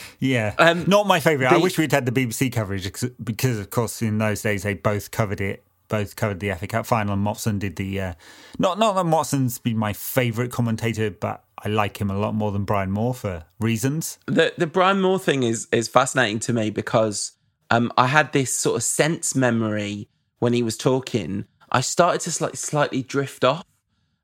yeah, 0.20 0.54
Um, 0.58 0.84
not 0.86 1.06
my 1.06 1.20
favourite. 1.20 1.52
I 1.52 1.58
wish 1.58 1.78
we'd 1.78 1.92
had 1.92 2.06
the 2.06 2.12
BBC 2.12 2.52
coverage 2.52 2.84
because, 2.84 3.10
because, 3.22 3.58
of 3.58 3.70
course, 3.70 4.02
in 4.02 4.18
those 4.18 4.42
days 4.42 4.62
they 4.62 4.74
both 4.74 5.10
covered 5.10 5.40
it. 5.40 5.64
Both 5.88 6.16
covered 6.16 6.40
the 6.40 6.50
FA 6.54 6.66
Cup 6.66 6.86
final, 6.86 7.12
and 7.12 7.24
Motson 7.24 7.58
did 7.58 7.76
the. 7.76 8.00
Uh, 8.00 8.14
not 8.58 8.78
not 8.78 8.94
that 8.94 9.04
Motson's 9.04 9.58
been 9.58 9.76
my 9.76 9.92
favourite 9.92 10.50
commentator, 10.50 11.10
but 11.10 11.44
I 11.62 11.68
like 11.68 11.98
him 12.00 12.10
a 12.10 12.18
lot 12.18 12.34
more 12.34 12.52
than 12.52 12.64
Brian 12.64 12.90
Moore 12.90 13.14
for 13.14 13.44
reasons. 13.60 14.18
the 14.26 14.54
the 14.56 14.66
Brian 14.66 15.02
Moore 15.02 15.18
thing 15.18 15.42
is 15.42 15.68
is 15.72 15.86
fascinating 15.88 16.40
to 16.40 16.54
me 16.54 16.70
because 16.70 17.32
um, 17.70 17.92
I 17.98 18.06
had 18.06 18.32
this 18.32 18.56
sort 18.56 18.76
of 18.76 18.82
sense 18.82 19.34
memory 19.34 20.08
when 20.38 20.54
he 20.54 20.62
was 20.62 20.78
talking. 20.78 21.44
I 21.70 21.82
started 21.82 22.22
to 22.22 22.32
slightly 22.32 22.56
slightly 22.56 23.02
drift 23.02 23.44
off, 23.44 23.64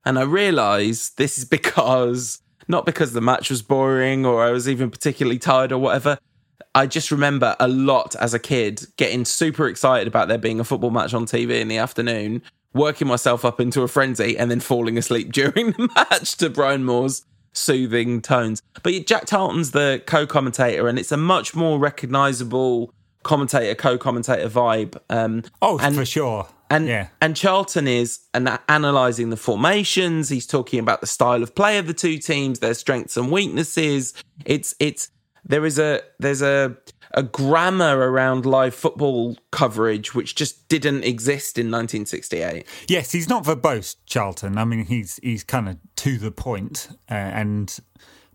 and 0.05 0.19
I 0.19 0.23
realised 0.23 1.17
this 1.17 1.39
is 1.39 1.45
because 1.59 2.41
not 2.69 2.87
because 2.87 3.13
the 3.13 3.21
match 3.21 3.51
was 3.51 3.63
boring 3.63 4.25
or 4.25 4.45
I 4.45 4.51
was 4.51 4.69
even 4.69 4.91
particularly 4.91 5.39
tired 5.39 5.73
or 5.73 5.79
whatever. 5.79 6.19
I 6.75 6.87
just 6.87 7.11
remember 7.11 7.57
a 7.59 7.67
lot 7.67 8.15
as 8.17 8.33
a 8.33 8.39
kid 8.39 8.87
getting 8.97 9.25
super 9.25 9.67
excited 9.67 10.07
about 10.07 10.29
there 10.29 10.39
being 10.39 10.61
a 10.61 10.65
football 10.65 10.91
match 10.91 11.13
on 11.13 11.27
TV 11.27 11.61
in 11.61 11.67
the 11.67 11.79
afternoon, 11.79 12.43
working 12.73 13.09
myself 13.09 13.45
up 13.45 13.61
into 13.61 13.83
a 13.83 13.89
frenzy, 13.89 14.39
and 14.39 14.51
then 14.51 14.61
falling 14.61 14.97
asleep 14.97 15.33
during 15.33 15.73
the 15.73 15.89
match 15.97 16.37
to 16.37 16.49
Brian 16.49 16.85
Moore's 16.85 17.27
soothing 17.53 18.23
tones. 18.23 18.63
But 18.85 19.05
Jack 19.07 19.27
Charlton's 19.29 19.73
the 19.73 20.01
co-commentator, 20.07 20.87
and 20.87 20.97
it's 20.97 21.11
a 21.11 21.17
much 21.17 21.57
more 21.57 21.79
recognisable 21.81 22.95
commentator 23.25 23.75
co-commentator 23.75 24.49
vibe. 24.49 24.97
Um, 25.11 25.43
oh, 25.61 25.79
and, 25.81 25.97
for 25.97 26.05
sure. 26.05 26.47
And 26.71 26.87
yeah. 26.87 27.09
and 27.21 27.37
Charlton 27.37 27.89
is 27.89 28.21
an, 28.33 28.49
analysing 28.69 29.31
the 29.31 29.37
formations. 29.37 30.29
He's 30.29 30.47
talking 30.47 30.79
about 30.79 31.01
the 31.01 31.07
style 31.07 31.43
of 31.43 31.55
play 31.55 31.79
of 31.79 31.89
the 31.89 31.95
two 31.95 32.19
teams, 32.19 32.61
their 32.61 32.75
strengths 32.75 33.17
and 33.17 33.31
weaknesses. 33.31 34.15
It's 34.45 34.75
it's 34.79 35.11
there 35.45 35.67
is 35.67 35.79
a 35.81 36.01
there's 36.21 36.43
a 36.43 36.77
a 37.13 37.25
grammar 37.25 38.11
around 38.11 38.47
live 38.47 38.75
football 38.75 39.37
coverage 39.51 40.15
which 40.15 40.37
just 40.37 40.69
didn't 40.69 41.03
exist 41.03 41.59
in 41.59 41.67
1968. 41.67 42.65
Yes, 42.89 43.11
he's 43.11 43.29
not 43.29 43.45
verbose, 43.45 43.97
Charlton. 44.07 44.57
I 44.57 44.65
mean, 44.65 44.85
he's 44.85 45.19
he's 45.23 45.43
kind 45.43 45.69
of 45.69 45.79
to 45.97 46.19
the 46.19 46.31
point, 46.31 46.89
uh, 47.11 47.15
and 47.15 47.77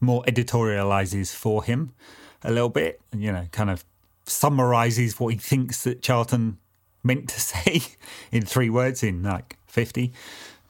more 0.01 0.23
editorializes 0.23 1.33
for 1.33 1.63
him 1.63 1.93
a 2.43 2.51
little 2.51 2.69
bit. 2.69 2.99
You 3.15 3.31
know, 3.31 3.47
kind 3.51 3.69
of 3.69 3.85
summarizes 4.25 5.19
what 5.19 5.33
he 5.33 5.39
thinks 5.39 5.83
that 5.83 6.01
Charlton 6.01 6.57
meant 7.05 7.29
to 7.29 7.39
say 7.51 7.83
in 8.31 8.43
three 8.43 8.69
words 8.69 9.03
in 9.03 9.23
like 9.23 9.57
50. 9.67 10.11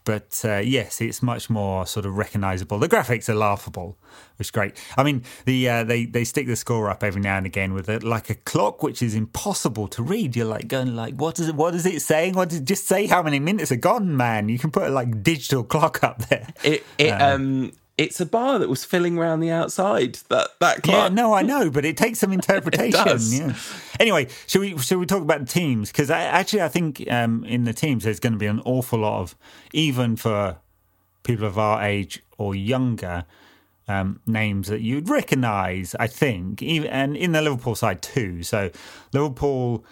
But 0.06 0.40
uh, 0.46 0.58
yes, 0.58 1.02
it's 1.02 1.24
much 1.24 1.50
more 1.50 1.88
sort 1.88 2.06
of 2.06 2.16
recognizable. 2.16 2.78
The 2.78 2.88
graphics 2.88 3.28
are 3.28 3.34
laughable, 3.34 3.98
which 4.38 4.48
is 4.48 4.52
great. 4.52 4.80
I 4.96 5.02
mean, 5.02 5.24
the 5.46 5.68
uh, 5.68 5.84
they 5.84 6.06
they 6.06 6.24
stick 6.24 6.46
the 6.46 6.56
score 6.56 6.92
up 6.92 7.04
every 7.04 7.22
now 7.22 7.38
and 7.38 7.46
again 7.48 7.74
with 7.74 7.90
it 7.90 8.04
like 8.04 8.30
a 8.30 8.36
clock, 8.36 8.84
which 8.84 9.02
is 9.02 9.16
impossible 9.16 9.88
to 9.88 10.04
read. 10.04 10.36
You're 10.36 10.46
like 10.46 10.68
going 10.68 10.96
like, 10.96 11.16
what 11.16 11.40
is 11.40 11.48
it? 11.48 11.56
What 11.56 11.74
is 11.74 11.88
it 11.88 12.04
saying? 12.04 12.36
What 12.36 12.54
it 12.54 12.66
just 12.66 12.86
say? 12.86 13.08
How 13.08 13.24
many 13.24 13.40
minutes 13.40 13.72
are 13.72 13.78
gone, 13.78 14.16
man? 14.16 14.48
You 14.48 14.60
can 14.60 14.70
put 14.70 14.84
a 14.84 14.90
like 14.92 15.24
digital 15.24 15.64
clock 15.74 16.04
up 16.04 16.20
there. 16.28 16.50
It 16.64 16.86
it 17.00 17.10
uh, 17.10 17.34
um 17.34 17.72
it's 17.98 18.20
a 18.20 18.26
bar 18.26 18.60
that 18.60 18.70
was 18.70 18.84
filling 18.84 19.18
around 19.18 19.40
the 19.40 19.52
outside. 19.52 20.16
That 20.30 20.50
that 20.60 20.84
clock. 20.84 21.10
Yeah, 21.10 21.16
no, 21.16 21.34
I 21.34 21.42
know, 21.54 21.70
but 21.70 21.86
it 21.86 21.98
takes 21.98 22.20
some 22.20 22.34
interpretation. 22.40 23.20
yeah. 23.32 23.56
Anyway, 24.00 24.28
should 24.48 24.62
we 24.62 24.78
should 24.78 25.00
we 25.00 25.06
talk 25.06 25.22
about 25.22 25.40
the 25.40 25.46
teams? 25.46 25.92
Because 25.92 26.10
actually, 26.10 26.62
I 26.62 26.68
think 26.68 27.10
um, 27.12 27.44
in 27.46 27.64
the 27.64 27.74
teams 27.74 28.04
there's 28.04 28.20
going 28.20 28.34
to 28.34 28.40
be 28.40 28.48
an 28.48 28.62
awful 28.66 29.00
lot 29.00 29.22
of 29.22 29.36
even 29.72 30.16
for 30.16 30.58
people 31.24 31.46
of 31.46 31.58
our 31.58 31.84
age 31.84 32.22
or 32.38 32.54
younger 32.54 33.26
um, 33.88 34.20
names 34.26 34.68
that 34.68 34.82
you'd 34.82 35.10
recognise. 35.10 35.96
I 36.00 36.08
think, 36.08 36.62
even, 36.62 36.90
and 36.90 37.16
in 37.16 37.32
the 37.32 37.42
Liverpool 37.42 37.76
side 37.76 38.02
too. 38.02 38.44
So 38.44 38.72
Liverpool 39.14 39.86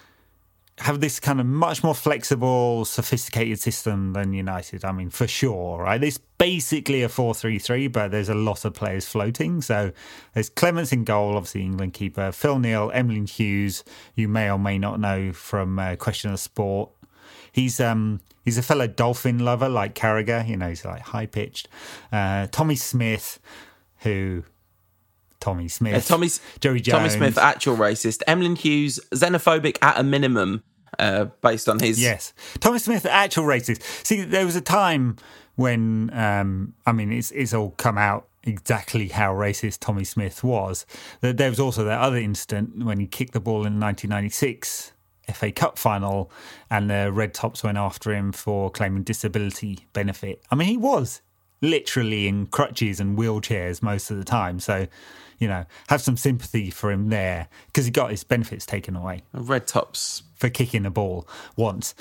have 0.83 0.99
this 0.99 1.17
kind 1.17 1.39
of 1.39 1.45
much 1.45 1.81
more 1.81 1.95
flexible, 1.95 2.83
sophisticated 2.83 3.57
system 3.57 4.11
than 4.11 4.33
United. 4.33 4.83
I 4.83 4.91
mean, 4.91 5.09
for 5.09 5.27
sure, 5.27 5.79
right? 5.79 6.03
It's 6.03 6.17
basically 6.17 7.03
a 7.03 7.09
4 7.09 7.33
3 7.33 7.57
3, 7.57 7.87
but 7.87 8.11
there's 8.11 8.27
a 8.27 8.33
lot 8.33 8.65
of 8.65 8.73
players 8.73 9.07
floating. 9.07 9.61
So 9.61 9.93
there's 10.33 10.49
Clemence 10.49 10.91
in 10.91 11.05
goal, 11.05 11.37
obviously, 11.37 11.61
England 11.61 11.93
keeper, 11.93 12.33
Phil 12.33 12.59
Neal, 12.59 12.91
Emlyn 12.93 13.27
Hughes, 13.27 13.85
you 14.15 14.27
may 14.27 14.51
or 14.51 14.59
may 14.59 14.77
not 14.77 14.99
know 14.99 15.31
from 15.31 15.79
uh, 15.79 15.95
Question 15.95 16.33
of 16.33 16.39
Sport. 16.41 16.89
He's 17.53 17.79
um 17.79 18.19
he's 18.43 18.57
a 18.57 18.63
fellow 18.63 18.87
dolphin 18.87 19.39
lover 19.39 19.69
like 19.69 19.95
Carragher, 19.95 20.45
you 20.45 20.57
know, 20.57 20.67
he's 20.67 20.83
like 20.83 21.01
high 21.01 21.27
pitched. 21.27 21.69
Uh, 22.11 22.47
Tommy 22.51 22.75
Smith, 22.75 23.39
who 23.99 24.43
Tommy 25.39 25.69
Smith. 25.69 25.95
Uh, 25.95 25.99
Tommy's, 26.01 26.41
Joey 26.59 26.81
Jones. 26.81 26.97
Tommy 26.97 27.09
Smith, 27.09 27.37
actual 27.37 27.77
racist. 27.77 28.21
Emlyn 28.27 28.57
Hughes, 28.57 28.99
xenophobic 29.13 29.77
at 29.81 29.97
a 29.97 30.03
minimum, 30.03 30.63
uh, 30.99 31.25
based 31.41 31.69
on 31.69 31.79
his. 31.79 32.01
Yes. 32.01 32.33
Tommy 32.59 32.79
Smith, 32.79 33.05
actual 33.05 33.45
racist. 33.45 33.81
See, 34.05 34.21
there 34.21 34.45
was 34.45 34.55
a 34.55 34.61
time 34.61 35.17
when, 35.55 36.09
um, 36.13 36.73
I 36.85 36.91
mean, 36.91 37.11
it's, 37.11 37.31
it's 37.31 37.53
all 37.53 37.71
come 37.71 37.97
out 37.97 38.27
exactly 38.43 39.07
how 39.09 39.33
racist 39.33 39.79
Tommy 39.79 40.03
Smith 40.03 40.43
was. 40.43 40.85
There 41.21 41.49
was 41.49 41.59
also 41.59 41.83
that 41.85 41.99
other 41.99 42.17
incident 42.17 42.83
when 42.83 42.99
he 42.99 43.07
kicked 43.07 43.33
the 43.33 43.39
ball 43.39 43.65
in 43.65 43.79
1996 43.79 44.93
FA 45.31 45.51
Cup 45.51 45.77
final 45.77 46.29
and 46.69 46.89
the 46.89 47.11
Red 47.11 47.33
Tops 47.33 47.63
went 47.63 47.77
after 47.77 48.13
him 48.13 48.31
for 48.31 48.69
claiming 48.69 49.03
disability 49.03 49.87
benefit. 49.93 50.41
I 50.51 50.55
mean, 50.55 50.67
he 50.67 50.77
was 50.77 51.21
literally 51.63 52.27
in 52.27 52.45
crutches 52.45 52.99
and 52.99 53.17
wheelchairs 53.17 53.81
most 53.81 54.11
of 54.11 54.17
the 54.17 54.23
time. 54.23 54.59
So 54.59 54.87
you 55.39 55.47
know, 55.47 55.65
have 55.89 56.01
some 56.01 56.15
sympathy 56.15 56.69
for 56.69 56.91
him 56.91 57.09
there 57.09 57.49
because 57.67 57.85
he 57.85 57.91
got 57.91 58.11
his 58.11 58.23
benefits 58.23 58.65
taken 58.65 58.95
away. 58.95 59.23
Red 59.33 59.67
tops 59.67 60.23
for 60.35 60.49
kicking 60.49 60.83
the 60.83 60.89
ball 60.89 61.27
once. 61.55 61.95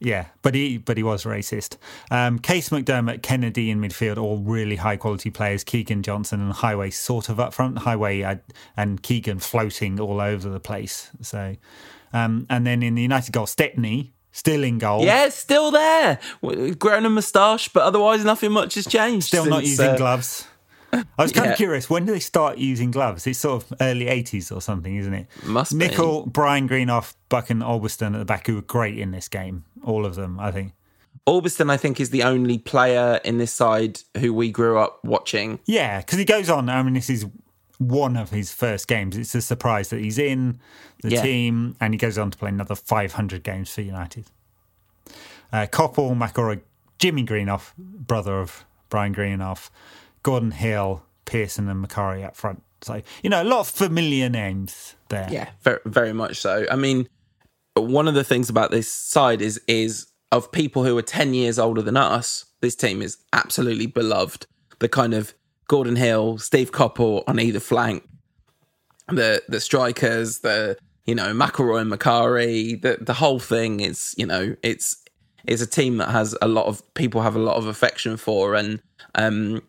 Yeah, 0.00 0.26
but 0.42 0.54
he 0.54 0.78
but 0.78 0.96
he 0.96 1.02
was 1.02 1.24
racist. 1.24 1.78
Um, 2.10 2.38
Case 2.38 2.68
McDermott, 2.68 3.22
Kennedy 3.22 3.70
in 3.70 3.80
midfield, 3.80 4.18
all 4.18 4.38
really 4.38 4.76
high 4.76 4.96
quality 4.96 5.30
players. 5.30 5.64
Keegan 5.64 6.02
Johnson 6.02 6.40
and 6.40 6.52
Heighway 6.52 6.92
sort 6.92 7.28
of 7.28 7.40
up 7.40 7.54
front. 7.54 7.76
Heighway 7.76 8.40
and 8.76 9.02
Keegan 9.02 9.38
floating 9.38 9.98
all 9.98 10.20
over 10.20 10.48
the 10.48 10.60
place. 10.60 11.10
So, 11.22 11.56
um, 12.12 12.46
and 12.50 12.66
then 12.66 12.82
in 12.82 12.96
the 12.96 13.02
United 13.02 13.32
goal, 13.32 13.46
Stepney 13.46 14.13
still 14.34 14.64
in 14.64 14.78
goal. 14.78 15.02
Yeah, 15.02 15.30
still 15.30 15.70
there. 15.70 16.18
Grown 16.78 17.06
a 17.06 17.10
moustache, 17.10 17.68
but 17.68 17.84
otherwise 17.84 18.24
nothing 18.24 18.52
much 18.52 18.74
has 18.74 18.86
changed. 18.86 19.28
Still 19.28 19.44
since, 19.44 19.50
not 19.54 19.64
using 19.64 19.88
uh, 19.90 19.96
gloves. 19.96 20.46
I 20.92 21.04
was 21.22 21.32
kind 21.32 21.46
yeah. 21.46 21.52
of 21.52 21.56
curious. 21.56 21.88
When 21.88 22.04
do 22.04 22.12
they 22.12 22.20
start 22.20 22.58
using 22.58 22.90
gloves? 22.90 23.26
It's 23.26 23.38
sort 23.38 23.64
of 23.64 23.72
early 23.80 24.08
eighties 24.08 24.52
or 24.52 24.60
something, 24.60 24.96
isn't 24.96 25.14
it? 25.14 25.26
Must 25.44 25.72
Nicholl, 25.72 26.26
be. 26.26 26.30
Brian 26.30 26.68
Greenhoff, 26.68 27.14
Buck, 27.28 27.50
and 27.50 27.62
Albiston 27.62 28.14
at 28.14 28.18
the 28.18 28.24
back 28.24 28.46
who 28.46 28.56
were 28.56 28.62
great 28.62 28.98
in 28.98 29.10
this 29.10 29.28
game. 29.28 29.64
All 29.82 30.04
of 30.04 30.14
them, 30.14 30.38
I 30.38 30.50
think. 30.50 30.72
Albiston, 31.26 31.70
I 31.70 31.78
think, 31.78 32.00
is 32.00 32.10
the 32.10 32.22
only 32.22 32.58
player 32.58 33.20
in 33.24 33.38
this 33.38 33.52
side 33.52 34.00
who 34.18 34.34
we 34.34 34.50
grew 34.50 34.78
up 34.78 35.02
watching. 35.04 35.58
Yeah, 35.64 36.00
because 36.00 36.18
he 36.18 36.24
goes 36.24 36.50
on. 36.50 36.68
I 36.68 36.82
mean, 36.82 36.94
this 36.94 37.08
is 37.08 37.24
one 37.78 38.16
of 38.16 38.30
his 38.30 38.52
first 38.52 38.88
games. 38.88 39.16
It's 39.16 39.34
a 39.34 39.42
surprise 39.42 39.90
that 39.90 40.00
he's 40.00 40.18
in 40.18 40.60
the 41.02 41.10
yeah. 41.10 41.22
team, 41.22 41.76
and 41.80 41.94
he 41.94 41.98
goes 41.98 42.18
on 42.18 42.30
to 42.30 42.38
play 42.38 42.48
another 42.48 42.74
500 42.74 43.42
games 43.42 43.72
for 43.72 43.82
United. 43.82 44.26
Uh, 45.52 45.66
Coppell, 45.70 46.16
McIlroy, 46.16 46.62
Jimmy 46.98 47.24
Greenhoff, 47.24 47.72
brother 47.76 48.40
of 48.40 48.64
Brian 48.88 49.14
Greenhoff, 49.14 49.70
Gordon 50.22 50.52
Hill, 50.52 51.04
Pearson, 51.24 51.68
and 51.68 51.84
Macari 51.84 52.24
up 52.24 52.36
front. 52.36 52.62
So, 52.82 53.02
you 53.22 53.30
know, 53.30 53.42
a 53.42 53.44
lot 53.44 53.60
of 53.60 53.68
familiar 53.68 54.28
names 54.28 54.94
there. 55.08 55.28
Yeah, 55.30 55.50
very, 55.62 55.80
very 55.84 56.12
much 56.12 56.38
so. 56.38 56.66
I 56.70 56.76
mean, 56.76 57.08
one 57.74 58.08
of 58.08 58.14
the 58.14 58.24
things 58.24 58.50
about 58.50 58.70
this 58.70 58.90
side 58.90 59.40
is 59.40 59.60
is 59.66 60.08
of 60.32 60.50
people 60.50 60.84
who 60.84 60.96
are 60.98 61.02
10 61.02 61.34
years 61.34 61.58
older 61.58 61.80
than 61.80 61.96
us, 61.96 62.46
this 62.60 62.74
team 62.74 63.00
is 63.00 63.18
absolutely 63.32 63.86
beloved. 63.86 64.46
The 64.80 64.88
kind 64.88 65.14
of 65.14 65.34
Gordon 65.68 65.96
Hill, 65.96 66.38
Steve 66.38 66.72
Coppell 66.72 67.24
on 67.26 67.40
either 67.40 67.60
flank, 67.60 68.04
the 69.08 69.42
the 69.48 69.60
strikers, 69.60 70.40
the 70.40 70.76
you 71.04 71.14
know 71.14 71.32
McIlroy 71.32 71.82
and 71.82 71.92
Macari, 71.92 72.80
the 72.80 72.98
the 73.00 73.14
whole 73.14 73.38
thing 73.38 73.80
is 73.80 74.14
you 74.16 74.26
know 74.26 74.56
it's 74.62 75.02
it's 75.46 75.62
a 75.62 75.66
team 75.66 75.98
that 75.98 76.08
has 76.08 76.36
a 76.40 76.48
lot 76.48 76.66
of 76.66 76.82
people 76.94 77.20
have 77.20 77.36
a 77.36 77.40
lot 77.40 77.56
of 77.56 77.66
affection 77.66 78.16
for, 78.16 78.54
and 78.54 78.80
um, 79.14 79.62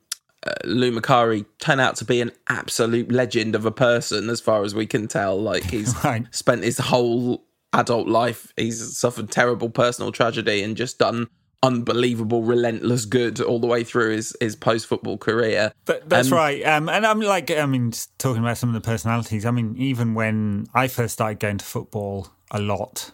uh, 0.45 0.53
Lou 0.63 0.91
Macari 0.91 1.45
turned 1.59 1.81
out 1.81 1.95
to 1.97 2.05
be 2.05 2.21
an 2.21 2.31
absolute 2.49 3.11
legend 3.11 3.55
of 3.55 3.65
a 3.65 3.71
person, 3.71 4.29
as 4.29 4.39
far 4.39 4.63
as 4.63 4.75
we 4.75 4.85
can 4.85 5.07
tell. 5.07 5.39
Like 5.39 5.63
he's 5.63 5.95
right. 6.03 6.25
spent 6.31 6.63
his 6.63 6.77
whole 6.77 7.45
adult 7.73 8.07
life, 8.07 8.53
he's 8.55 8.97
suffered 8.97 9.31
terrible 9.31 9.69
personal 9.69 10.11
tragedy 10.11 10.63
and 10.63 10.77
just 10.77 10.99
done 10.99 11.27
unbelievable, 11.65 12.43
relentless 12.43 13.05
good 13.05 13.41
all 13.41 13.59
the 13.59 13.67
way 13.67 13.83
through 13.83 14.11
his, 14.11 14.37
his 14.39 14.55
post 14.55 14.85
football 14.85 15.17
career. 15.17 15.71
But 15.85 16.07
that's 16.07 16.31
um, 16.31 16.37
right. 16.37 16.63
Um, 16.63 16.89
and 16.89 17.05
I'm 17.05 17.19
like, 17.19 17.49
I 17.49 17.65
mean, 17.65 17.91
talking 18.17 18.43
about 18.43 18.57
some 18.57 18.69
of 18.69 18.75
the 18.75 18.87
personalities. 18.87 19.45
I 19.45 19.51
mean, 19.51 19.75
even 19.77 20.13
when 20.13 20.67
I 20.73 20.87
first 20.87 21.13
started 21.13 21.39
going 21.39 21.57
to 21.57 21.65
football 21.65 22.29
a 22.51 22.61
lot, 22.61 23.11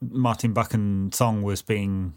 Martin 0.00 0.52
Buchan's 0.52 1.16
song 1.16 1.42
was 1.42 1.62
being 1.62 2.14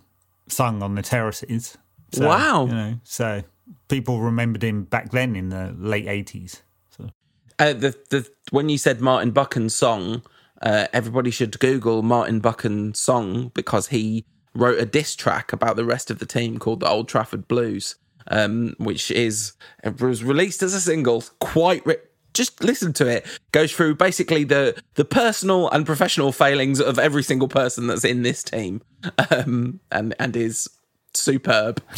sung 0.48 0.84
on 0.84 0.96
the 0.96 1.02
terraces. 1.02 1.78
So, 2.12 2.28
wow. 2.28 2.66
You 2.66 2.74
know, 2.74 3.00
so 3.04 3.44
people 3.88 4.20
remembered 4.20 4.64
him 4.64 4.84
back 4.84 5.12
then 5.12 5.36
in 5.36 5.50
the 5.50 5.74
late 5.78 6.08
eighties. 6.08 6.62
So. 6.90 7.10
Uh, 7.58 7.74
the 7.74 7.96
the 8.10 8.30
when 8.52 8.70
you 8.70 8.78
said 8.78 9.02
Martin 9.02 9.32
Buchan's 9.32 9.74
song, 9.74 10.24
uh, 10.62 10.88
everybody 10.94 11.32
should 11.32 11.60
Google 11.60 12.02
Martin 12.04 12.40
Buchan's 12.40 13.00
song 13.00 13.52
because 13.54 13.88
he 13.88 14.26
wrote 14.56 14.80
a 14.80 14.86
diss 14.86 15.16
track 15.16 15.52
about 15.54 15.76
the 15.76 15.86
rest 15.86 16.12
of 16.12 16.20
the 16.20 16.26
team 16.26 16.58
called 16.60 16.80
the 16.80 16.90
Old 16.90 17.08
Trafford 17.08 17.48
Blues, 17.48 17.96
um, 18.28 18.76
which 18.78 19.12
is 19.12 19.54
was 20.00 20.24
released 20.24 20.64
as 20.64 20.74
a 20.74 20.82
single. 20.82 21.24
Quite 21.40 21.86
ri- 21.86 21.98
just 22.34 22.64
listen 22.64 22.94
to 22.94 23.08
it. 23.08 23.26
Goes 23.52 23.72
through 23.72 23.96
basically 23.96 24.44
the 24.44 24.80
the 24.96 25.06
personal 25.06 25.70
and 25.70 25.86
professional 25.86 26.32
failings 26.32 26.80
of 26.80 27.00
every 27.00 27.24
single 27.24 27.48
person 27.48 27.88
that's 27.88 28.06
in 28.06 28.24
this 28.24 28.44
team, 28.44 28.82
um, 29.30 29.80
and 29.92 30.16
and 30.20 30.36
is 30.36 30.70
superb. 31.14 31.82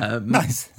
Um, 0.00 0.30
nice. 0.30 0.70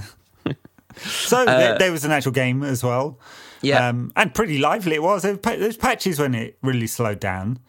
so 0.97 1.41
uh, 1.41 1.45
there, 1.45 1.77
there, 1.77 1.91
was 1.91 2.05
an 2.05 2.11
actual 2.11 2.31
game 2.31 2.63
as 2.63 2.83
well. 2.83 3.19
Yeah, 3.61 3.89
um, 3.89 4.11
and 4.15 4.33
pretty 4.33 4.57
lively 4.57 4.95
it 4.95 5.03
was. 5.03 5.21
There 5.21 5.37
was 5.59 5.77
patches 5.77 6.17
when 6.17 6.33
it 6.33 6.57
really 6.63 6.87
slowed 6.87 7.19
down. 7.19 7.59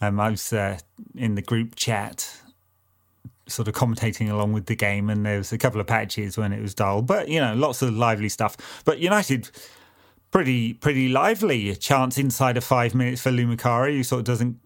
Um, 0.00 0.20
I 0.20 0.30
was 0.30 0.52
uh, 0.52 0.78
in 1.16 1.34
the 1.34 1.42
group 1.42 1.74
chat 1.74 2.41
sort 3.46 3.68
of 3.68 3.74
commentating 3.74 4.30
along 4.30 4.52
with 4.52 4.66
the 4.66 4.76
game, 4.76 5.10
and 5.10 5.24
there 5.26 5.38
was 5.38 5.52
a 5.52 5.58
couple 5.58 5.80
of 5.80 5.86
patches 5.86 6.36
when 6.36 6.52
it 6.52 6.60
was 6.60 6.74
dull, 6.74 7.02
but 7.02 7.28
you 7.28 7.40
know, 7.40 7.54
lots 7.54 7.82
of 7.82 7.94
lively 7.94 8.28
stuff. 8.28 8.56
But 8.84 8.98
United, 8.98 9.50
pretty 10.30 10.74
pretty 10.74 11.08
lively. 11.08 11.70
A 11.70 11.76
chance 11.76 12.18
inside 12.18 12.56
of 12.56 12.64
five 12.64 12.94
minutes 12.94 13.22
for 13.22 13.30
Lou 13.30 13.46
Macari, 13.46 13.96
who 13.96 14.02
sort 14.02 14.20
of 14.20 14.24
doesn't 14.24 14.58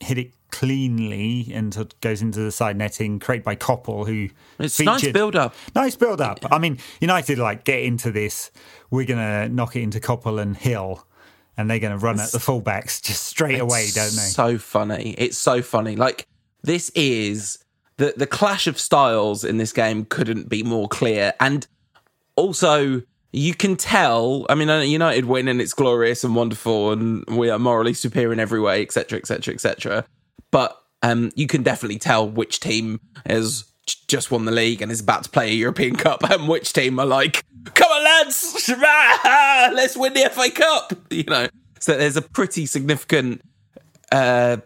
hit 0.00 0.18
it 0.18 0.32
cleanly 0.50 1.50
and 1.52 1.74
sort 1.74 1.92
of 1.92 2.00
goes 2.00 2.22
into 2.22 2.40
the 2.40 2.52
side 2.52 2.76
netting, 2.76 3.18
created 3.18 3.44
by 3.44 3.56
Coppell, 3.56 4.06
who 4.06 4.28
It's 4.58 4.76
featured, 4.76 5.02
nice 5.02 5.12
build 5.12 5.36
up. 5.36 5.54
Nice 5.74 5.96
build 5.96 6.20
up. 6.20 6.40
I 6.50 6.58
mean, 6.58 6.78
United 7.00 7.38
like 7.38 7.64
get 7.64 7.80
into 7.80 8.10
this. 8.12 8.50
We're 8.90 9.06
gonna 9.06 9.48
knock 9.48 9.76
it 9.76 9.80
into 9.80 9.98
Coppell 10.00 10.40
and 10.40 10.56
Hill, 10.56 11.06
and 11.56 11.68
they're 11.68 11.80
gonna 11.80 11.98
run 11.98 12.20
at 12.20 12.30
the 12.30 12.38
fullbacks 12.38 13.02
just 13.02 13.24
straight 13.24 13.60
away, 13.60 13.88
don't 13.94 14.10
they? 14.10 14.30
So 14.30 14.58
funny. 14.58 15.14
It's 15.18 15.38
so 15.38 15.62
funny. 15.62 15.96
Like 15.96 16.28
this 16.62 16.90
is 16.90 17.63
the 17.96 18.14
the 18.16 18.26
clash 18.26 18.66
of 18.66 18.78
styles 18.78 19.44
in 19.44 19.58
this 19.58 19.72
game 19.72 20.04
couldn't 20.04 20.48
be 20.48 20.62
more 20.62 20.88
clear. 20.88 21.34
And 21.40 21.66
also 22.36 23.02
you 23.32 23.54
can 23.54 23.76
tell, 23.76 24.46
I 24.48 24.54
mean 24.54 24.70
uh, 24.70 24.80
United 24.80 25.24
win 25.24 25.48
and 25.48 25.60
it's 25.60 25.72
glorious 25.72 26.22
and 26.22 26.36
wonderful 26.36 26.92
and 26.92 27.24
we 27.26 27.50
are 27.50 27.58
morally 27.58 27.94
superior 27.94 28.32
in 28.32 28.40
every 28.40 28.60
way, 28.60 28.82
etc. 28.82 29.18
etc. 29.18 29.54
etc. 29.54 30.04
But 30.50 30.80
um 31.02 31.30
you 31.34 31.46
can 31.46 31.62
definitely 31.62 31.98
tell 31.98 32.28
which 32.28 32.60
team 32.60 33.00
has 33.26 33.64
just 34.08 34.30
won 34.30 34.44
the 34.44 34.52
league 34.52 34.80
and 34.80 34.90
is 34.90 35.00
about 35.00 35.24
to 35.24 35.30
play 35.30 35.50
a 35.50 35.54
European 35.54 35.96
Cup 35.96 36.22
and 36.30 36.48
which 36.48 36.72
team 36.72 36.98
are 36.98 37.06
like, 37.06 37.44
come 37.74 37.90
on 37.90 38.04
lads, 38.04 38.68
let's 39.74 39.96
win 39.96 40.14
the 40.14 40.28
FA 40.30 40.50
Cup. 40.50 40.92
You 41.10 41.24
know. 41.24 41.48
So 41.80 41.96
there's 41.98 42.16
a 42.16 42.22
pretty 42.22 42.66
significant 42.66 43.42
uh, 44.10 44.56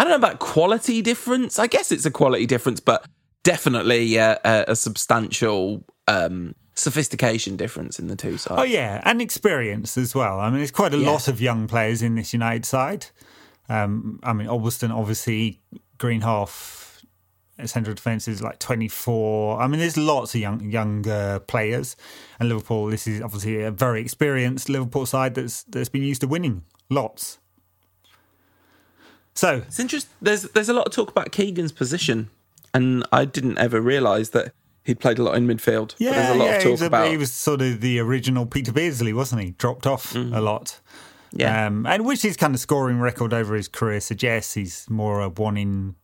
I 0.00 0.04
don't 0.04 0.10
know 0.12 0.16
about 0.28 0.38
quality 0.38 1.02
difference. 1.02 1.58
I 1.58 1.66
guess 1.66 1.92
it's 1.92 2.06
a 2.06 2.10
quality 2.10 2.46
difference, 2.46 2.80
but 2.80 3.06
definitely 3.42 4.18
uh, 4.18 4.36
a, 4.44 4.64
a 4.68 4.76
substantial 4.76 5.84
um, 6.08 6.54
sophistication 6.74 7.56
difference 7.56 7.98
in 7.98 8.06
the 8.08 8.16
two 8.16 8.38
sides. 8.38 8.58
Oh 8.60 8.64
yeah, 8.64 9.02
and 9.04 9.20
experience 9.20 9.98
as 9.98 10.14
well. 10.14 10.40
I 10.40 10.48
mean, 10.48 10.58
there's 10.60 10.70
quite 10.70 10.94
a 10.94 10.96
Yeah. 10.96 11.10
lot 11.10 11.28
of 11.28 11.40
young 11.40 11.68
players 11.68 12.00
in 12.00 12.14
this 12.14 12.32
United 12.32 12.64
side. 12.64 13.06
Um, 13.68 14.18
I 14.22 14.32
mean, 14.32 14.46
Albiston, 14.48 14.90
obviously, 14.90 15.60
Greenhoff, 15.98 17.04
central 17.66 17.94
defence 17.94 18.26
is 18.26 18.40
like 18.40 18.58
24. 18.58 19.60
I 19.60 19.66
mean, 19.66 19.80
there's 19.80 19.98
lots 19.98 20.34
of 20.34 20.40
young 20.40 20.60
younger 20.70 21.40
players, 21.46 21.94
and 22.38 22.48
Liverpool. 22.48 22.86
This 22.86 23.06
is 23.06 23.20
obviously 23.20 23.62
a 23.62 23.70
very 23.70 24.00
experienced 24.00 24.70
Liverpool 24.70 25.04
side 25.04 25.34
that's 25.34 25.64
that's 25.64 25.90
been 25.90 26.02
used 26.02 26.22
to 26.22 26.26
winning 26.26 26.62
lots. 26.88 27.38
So 29.34 29.62
It's 29.66 29.78
interesting. 29.80 30.12
There's 30.20 30.42
there's 30.42 30.68
a 30.68 30.74
lot 30.74 30.86
of 30.86 30.92
talk 30.92 31.10
about 31.10 31.32
Keegan's 31.32 31.72
position, 31.72 32.30
and 32.74 33.04
I 33.12 33.24
didn't 33.24 33.58
ever 33.58 33.80
realise 33.80 34.30
that 34.30 34.52
he'd 34.84 35.00
played 35.00 35.18
a 35.18 35.22
lot 35.22 35.36
in 35.36 35.46
midfield. 35.46 35.94
Yeah, 35.98 36.12
there's 36.12 36.30
a 36.30 36.34
lot 36.34 36.44
yeah, 36.46 36.56
of 36.56 36.62
he, 36.62 36.70
was 36.70 36.80
talk 36.80 36.84
a- 36.84 36.86
about. 36.88 37.08
he 37.08 37.16
was 37.16 37.32
sort 37.32 37.62
of 37.62 37.80
the 37.80 38.00
original 38.00 38.46
Peter 38.46 38.72
Beardsley, 38.72 39.12
wasn't 39.12 39.42
he? 39.42 39.50
Dropped 39.52 39.86
off 39.86 40.14
a 40.14 40.40
lot. 40.40 40.80
Yeah. 41.32 41.66
Um, 41.66 41.86
and 41.86 42.04
which 42.04 42.22
his 42.22 42.36
kind 42.36 42.54
of 42.54 42.60
scoring 42.60 42.98
record 42.98 43.32
over 43.32 43.54
his 43.54 43.68
career 43.68 44.00
suggests 44.00 44.54
he's 44.54 44.90
more 44.90 45.20
a 45.20 45.28
one 45.28 45.56
in 45.56 45.94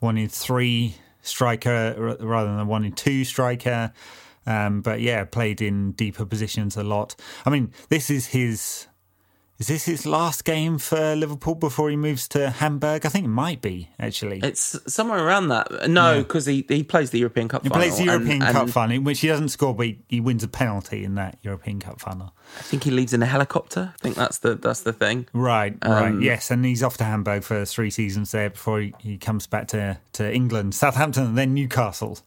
one 0.00 0.18
in 0.18 0.28
three 0.28 0.96
striker 1.22 2.16
rather 2.20 2.48
than 2.50 2.60
a 2.60 2.64
one 2.66 2.84
in 2.84 2.92
two 2.92 3.24
striker. 3.24 3.92
Um, 4.46 4.80
but 4.82 5.00
yeah, 5.00 5.24
played 5.24 5.60
in 5.62 5.92
deeper 5.92 6.24
positions 6.26 6.76
a 6.76 6.82
lot. 6.82 7.14
I 7.46 7.50
mean, 7.50 7.72
this 7.88 8.10
is 8.10 8.26
his. 8.28 8.86
Is 9.60 9.66
this 9.66 9.84
his 9.84 10.06
last 10.06 10.46
game 10.46 10.78
for 10.78 11.14
Liverpool 11.14 11.54
before 11.54 11.90
he 11.90 11.96
moves 11.96 12.26
to 12.28 12.48
Hamburg? 12.48 13.04
I 13.04 13.10
think 13.10 13.26
it 13.26 13.28
might 13.28 13.60
be 13.60 13.90
actually. 13.98 14.40
it's 14.42 14.78
somewhere 14.90 15.22
around 15.22 15.48
that. 15.48 15.90
No, 15.90 16.22
because 16.22 16.46
he, 16.46 16.64
he 16.66 16.82
plays 16.82 17.10
the 17.10 17.18
European 17.18 17.46
Cup 17.48 17.62
He 17.62 17.68
final. 17.68 17.82
plays 17.86 17.98
the 17.98 18.04
European 18.04 18.40
and, 18.40 18.52
Cup 18.52 18.62
and 18.62 18.72
final, 18.72 18.96
in 18.96 19.04
which 19.04 19.20
he 19.20 19.28
doesn't 19.28 19.50
score, 19.50 19.74
but 19.74 19.84
he, 19.84 19.98
he 20.08 20.18
wins 20.18 20.42
a 20.42 20.48
penalty 20.48 21.04
in 21.04 21.14
that 21.16 21.36
European 21.42 21.78
Cup 21.78 22.00
final. 22.00 22.32
I 22.58 22.62
think 22.62 22.84
he 22.84 22.90
leaves 22.90 23.12
in 23.12 23.22
a 23.22 23.26
helicopter. 23.26 23.92
I 23.94 23.98
think 23.98 24.16
that's 24.16 24.38
the 24.38 24.54
that's 24.54 24.80
the 24.80 24.94
thing. 24.94 25.28
Right, 25.34 25.76
right. 25.84 26.06
Um, 26.06 26.22
Yes, 26.22 26.50
and 26.50 26.64
he's 26.64 26.82
off 26.82 26.96
to 26.96 27.04
Hamburg 27.04 27.42
for 27.42 27.66
three 27.66 27.90
seasons 27.90 28.32
there 28.32 28.48
before 28.48 28.80
he, 28.80 28.94
he 28.98 29.18
comes 29.18 29.46
back 29.46 29.68
to, 29.68 29.98
to 30.14 30.34
England, 30.34 30.74
Southampton, 30.74 31.24
and 31.24 31.36
then 31.36 31.52
Newcastle. 31.52 32.18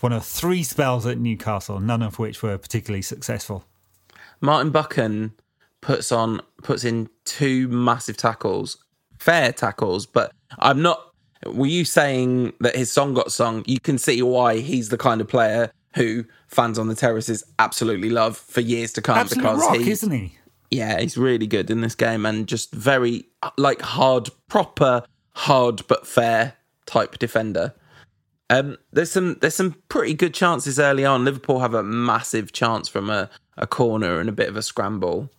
One 0.00 0.12
of 0.12 0.24
three 0.26 0.64
spells 0.64 1.06
at 1.06 1.18
Newcastle, 1.18 1.78
none 1.78 2.02
of 2.02 2.18
which 2.18 2.42
were 2.42 2.58
particularly 2.58 3.02
successful. 3.02 3.64
Martin 4.40 4.70
Buchan 4.72 5.32
puts 5.88 6.12
on 6.12 6.38
puts 6.62 6.84
in 6.84 7.08
two 7.24 7.66
massive 7.68 8.14
tackles, 8.14 8.76
fair 9.18 9.52
tackles, 9.52 10.04
but 10.04 10.32
I'm 10.58 10.82
not. 10.82 11.02
Were 11.46 11.66
you 11.66 11.86
saying 11.86 12.52
that 12.60 12.76
his 12.76 12.92
song 12.92 13.14
got 13.14 13.32
sung? 13.32 13.64
You 13.66 13.80
can 13.80 13.96
see 13.96 14.20
why 14.20 14.58
he's 14.58 14.90
the 14.90 14.98
kind 14.98 15.22
of 15.22 15.28
player 15.28 15.72
who 15.94 16.26
fans 16.46 16.78
on 16.78 16.88
the 16.88 16.94
terraces 16.94 17.42
absolutely 17.58 18.10
love 18.10 18.36
for 18.36 18.60
years 18.60 18.92
to 18.92 19.02
come 19.02 19.16
Absolute 19.16 19.42
because 19.42 19.60
rock, 19.60 19.76
he, 19.76 19.90
isn't 19.90 20.10
he? 20.10 20.36
yeah, 20.70 21.00
he's 21.00 21.16
really 21.16 21.46
good 21.46 21.70
in 21.70 21.80
this 21.80 21.94
game 21.94 22.26
and 22.26 22.46
just 22.46 22.70
very 22.74 23.24
like 23.56 23.80
hard, 23.80 24.28
proper, 24.48 25.04
hard 25.36 25.86
but 25.88 26.06
fair 26.06 26.52
type 26.84 27.18
defender. 27.18 27.74
Um, 28.50 28.76
there's 28.92 29.10
some 29.10 29.38
there's 29.40 29.54
some 29.54 29.76
pretty 29.88 30.12
good 30.12 30.34
chances 30.34 30.78
early 30.78 31.06
on. 31.06 31.24
Liverpool 31.24 31.60
have 31.60 31.72
a 31.72 31.82
massive 31.82 32.52
chance 32.52 32.88
from 32.88 33.08
a, 33.08 33.30
a 33.56 33.66
corner 33.66 34.20
and 34.20 34.28
a 34.28 34.32
bit 34.32 34.50
of 34.50 34.56
a 34.56 34.62
scramble. 34.62 35.30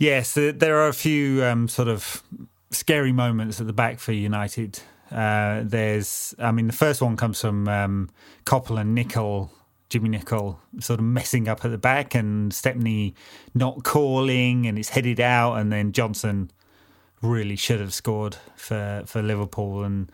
Yes, 0.00 0.34
uh, 0.34 0.52
there 0.56 0.78
are 0.78 0.88
a 0.88 0.94
few 0.94 1.44
um, 1.44 1.68
sort 1.68 1.86
of 1.86 2.22
scary 2.70 3.12
moments 3.12 3.60
at 3.60 3.66
the 3.66 3.74
back 3.74 3.98
for 3.98 4.12
United. 4.12 4.80
Uh, 5.12 5.60
there's, 5.62 6.34
I 6.38 6.52
mean, 6.52 6.68
the 6.68 6.72
first 6.72 7.02
one 7.02 7.18
comes 7.18 7.38
from 7.38 7.68
um, 7.68 8.08
and 8.50 8.96
Nicholl, 8.96 9.50
Jimmy 9.90 10.08
Nicholl, 10.08 10.56
sort 10.78 11.00
of 11.00 11.04
messing 11.04 11.48
up 11.48 11.66
at 11.66 11.70
the 11.70 11.76
back, 11.76 12.14
and 12.14 12.50
Stepney 12.50 13.14
not 13.52 13.84
calling, 13.84 14.66
and 14.66 14.78
it's 14.78 14.88
headed 14.88 15.20
out, 15.20 15.56
and 15.56 15.70
then 15.70 15.92
Johnson 15.92 16.50
really 17.20 17.56
should 17.56 17.80
have 17.80 17.92
scored 17.92 18.38
for 18.56 19.02
for 19.04 19.20
Liverpool, 19.20 19.84
and 19.84 20.10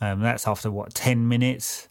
um, 0.00 0.20
that's 0.20 0.46
after 0.46 0.70
what 0.70 0.94
ten 0.94 1.26
minutes. 1.26 1.88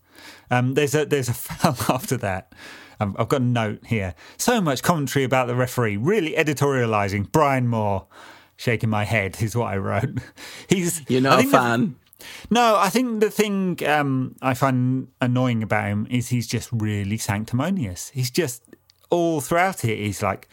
Um, 0.50 0.76
there's 0.76 0.96
a 0.96 1.04
there's 1.04 1.28
a 1.28 1.34
foul 1.34 1.76
after 1.94 2.16
that. 2.16 2.54
Um, 3.00 3.16
I've 3.20 3.30
got 3.30 3.42
a 3.42 3.46
note 3.46 3.86
here. 3.86 4.16
So 4.38 4.62
much 4.62 4.84
commentary 4.84 5.26
about 5.26 5.48
the 5.48 5.56
referee, 5.56 5.98
really 5.98 6.34
editorialising. 6.34 7.32
Brian 7.32 7.68
Moore, 7.68 8.08
shaking 8.58 8.90
my 8.90 9.04
head 9.04 9.42
is 9.42 9.56
what 9.56 9.68
I 9.74 9.78
wrote. 9.78 10.20
He's 10.70 11.02
You're 11.10 11.22
not 11.22 11.34
a 11.34 11.38
think 11.42 11.52
the- 11.52 11.58
fan. 11.58 11.96
no, 12.50 12.78
I 12.78 12.90
think 12.90 13.20
the 13.20 13.30
thing 13.30 13.78
um, 13.86 14.36
I 14.42 14.54
find 14.54 15.10
annoying 15.22 15.62
about 15.64 15.86
him 15.88 16.08
is 16.10 16.30
he's 16.30 16.48
just 16.48 16.70
really 16.72 17.18
sanctimonious. 17.18 18.10
He's 18.14 18.32
just 18.32 18.64
all 19.10 19.42
throughout 19.42 19.84
it. 19.86 19.98
He's 20.00 20.24
like, 20.24 20.48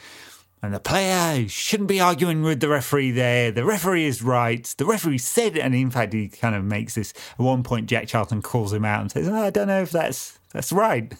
and 0.64 0.72
the 0.74 0.80
player 0.80 1.48
shouldn't 1.48 1.88
be 1.88 1.98
arguing 2.00 2.42
with 2.42 2.60
the 2.60 2.68
referee 2.68 3.10
there. 3.12 3.50
The 3.50 3.64
referee 3.64 4.04
is 4.06 4.22
right. 4.22 4.64
The 4.78 4.84
referee 4.84 5.18
said, 5.18 5.56
and 5.56 5.74
in 5.74 5.90
fact, 5.90 6.12
he 6.12 6.28
kind 6.28 6.54
of 6.54 6.62
makes 6.64 6.94
this. 6.94 7.12
At 7.32 7.40
one 7.40 7.62
point, 7.64 7.86
Jack 7.88 8.06
Charlton 8.06 8.42
calls 8.42 8.72
him 8.72 8.84
out 8.84 9.00
and 9.00 9.10
says, 9.10 9.26
oh, 9.28 9.34
"I 9.34 9.50
don't 9.50 9.66
know 9.66 9.82
if 9.82 9.90
that's 9.90 10.38
that's 10.52 10.72
right." 10.72 11.12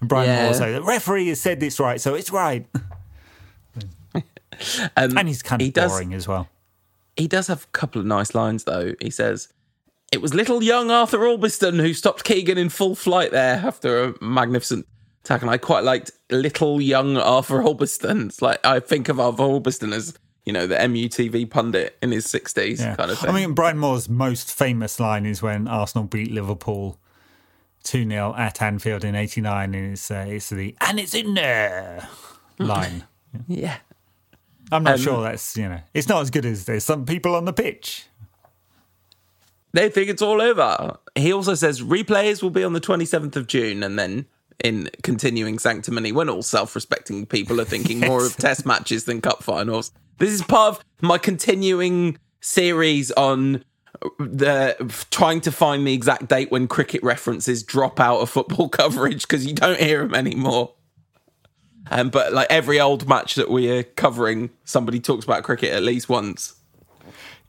And 0.00 0.08
Brian 0.08 0.28
Yeah. 0.28 0.44
Moore 0.44 0.54
says, 0.54 0.74
"The 0.74 0.82
referee 0.82 1.28
has 1.28 1.40
said 1.40 1.60
this 1.60 1.78
right, 1.80 2.00
so 2.00 2.14
it's 2.14 2.30
right." 2.30 2.66
Um, 4.96 5.16
And 5.16 5.28
he's 5.28 5.42
kind 5.42 5.62
of 5.62 5.66
he 5.66 5.70
does 5.70 5.92
boring 5.92 6.12
as 6.14 6.26
well. 6.26 6.48
he 7.16 7.28
does 7.28 7.46
have 7.46 7.64
a 7.64 7.66
couple 7.68 8.00
of 8.00 8.06
nice 8.06 8.34
lines 8.34 8.64
though. 8.64 8.94
He 9.00 9.08
says, 9.10 9.52
"It 10.10 10.20
was 10.20 10.34
little 10.34 10.62
young 10.64 10.90
Arthur 10.90 11.18
Albiston 11.18 11.80
who 11.80 11.94
stopped 11.94 12.24
Keegan 12.24 12.58
in 12.58 12.68
full 12.68 12.96
flight 12.96 13.30
there 13.30 13.62
after 13.64 14.02
a 14.04 14.14
magnificent 14.24 14.86
attack." 15.24 15.42
And 15.42 15.50
I 15.50 15.58
quite 15.58 15.84
liked 15.84 16.10
little 16.30 16.80
young 16.80 17.16
Arthur 17.16 17.62
Albiston. 17.62 18.26
It's 18.26 18.42
like 18.42 18.64
I 18.66 18.80
think 18.80 19.08
of 19.08 19.20
Arthur 19.20 19.44
Albiston 19.44 19.92
as 19.92 20.14
you 20.44 20.52
know 20.52 20.66
the 20.66 20.74
MUTV 20.76 21.48
pundit 21.48 21.96
in 22.02 22.10
his 22.10 22.26
sixties 22.28 22.80
Yeah. 22.80 22.96
kind 22.96 23.12
of 23.12 23.18
thing. 23.20 23.30
I 23.30 23.32
mean, 23.32 23.52
Brian 23.52 23.78
Moore's 23.78 24.08
most 24.08 24.52
famous 24.52 24.98
line 24.98 25.24
is 25.24 25.40
when 25.40 25.68
Arsenal 25.68 26.04
beat 26.08 26.32
Liverpool 26.32 26.98
2 27.88 28.06
0 28.06 28.34
at 28.36 28.60
Anfield 28.60 29.02
in 29.02 29.14
89, 29.14 29.74
and 29.74 29.92
it's, 29.92 30.10
uh, 30.10 30.26
it's 30.28 30.50
the 30.50 30.76
and 30.82 31.00
it's 31.00 31.14
in 31.14 31.32
there 31.32 32.06
line. 32.58 33.04
yeah. 33.48 33.78
I'm 34.70 34.82
not 34.82 34.96
Um, 34.96 35.00
sure 35.00 35.22
that's, 35.22 35.56
you 35.56 35.70
know, 35.70 35.80
it's 35.94 36.06
not 36.06 36.20
as 36.20 36.28
good 36.30 36.44
as 36.44 36.66
there's 36.66 36.84
some 36.84 37.06
people 37.06 37.34
on 37.34 37.46
the 37.46 37.52
pitch. 37.54 38.04
They 39.72 39.88
think 39.88 40.10
it's 40.10 40.20
all 40.20 40.42
over. 40.42 40.98
He 41.14 41.32
also 41.32 41.54
says 41.54 41.80
replays 41.80 42.42
will 42.42 42.50
be 42.50 42.62
on 42.62 42.74
the 42.74 42.80
27th 42.80 43.36
of 43.36 43.46
June, 43.46 43.82
and 43.82 43.98
then 43.98 44.26
in 44.62 44.90
continuing 45.02 45.58
sanctimony, 45.58 46.12
when 46.12 46.28
all 46.28 46.42
self-respecting 46.42 47.24
people 47.24 47.58
are 47.58 47.64
thinking 47.64 48.00
more 48.06 48.26
of 48.26 48.36
test 48.36 48.66
matches 48.66 49.04
than 49.04 49.22
cup 49.22 49.42
finals. 49.42 49.92
This 50.18 50.30
is 50.30 50.42
part 50.42 50.76
of 50.76 50.84
my 51.00 51.16
continuing 51.16 52.18
series 52.40 53.10
on 53.12 53.64
the 54.18 54.76
trying 55.10 55.40
to 55.42 55.52
find 55.52 55.86
the 55.86 55.92
exact 55.92 56.28
date 56.28 56.50
when 56.50 56.68
cricket 56.68 57.02
references 57.02 57.62
drop 57.62 58.00
out 58.00 58.20
of 58.20 58.30
football 58.30 58.68
coverage 58.68 59.22
because 59.22 59.46
you 59.46 59.54
don't 59.54 59.80
hear 59.80 60.02
them 60.02 60.14
anymore. 60.14 60.74
Um, 61.90 62.10
but 62.10 62.32
like 62.32 62.48
every 62.50 62.80
old 62.80 63.08
match 63.08 63.34
that 63.36 63.50
we 63.50 63.70
are 63.70 63.82
covering, 63.82 64.50
somebody 64.64 65.00
talks 65.00 65.24
about 65.24 65.42
cricket 65.42 65.72
at 65.72 65.82
least 65.82 66.08
once. 66.08 66.54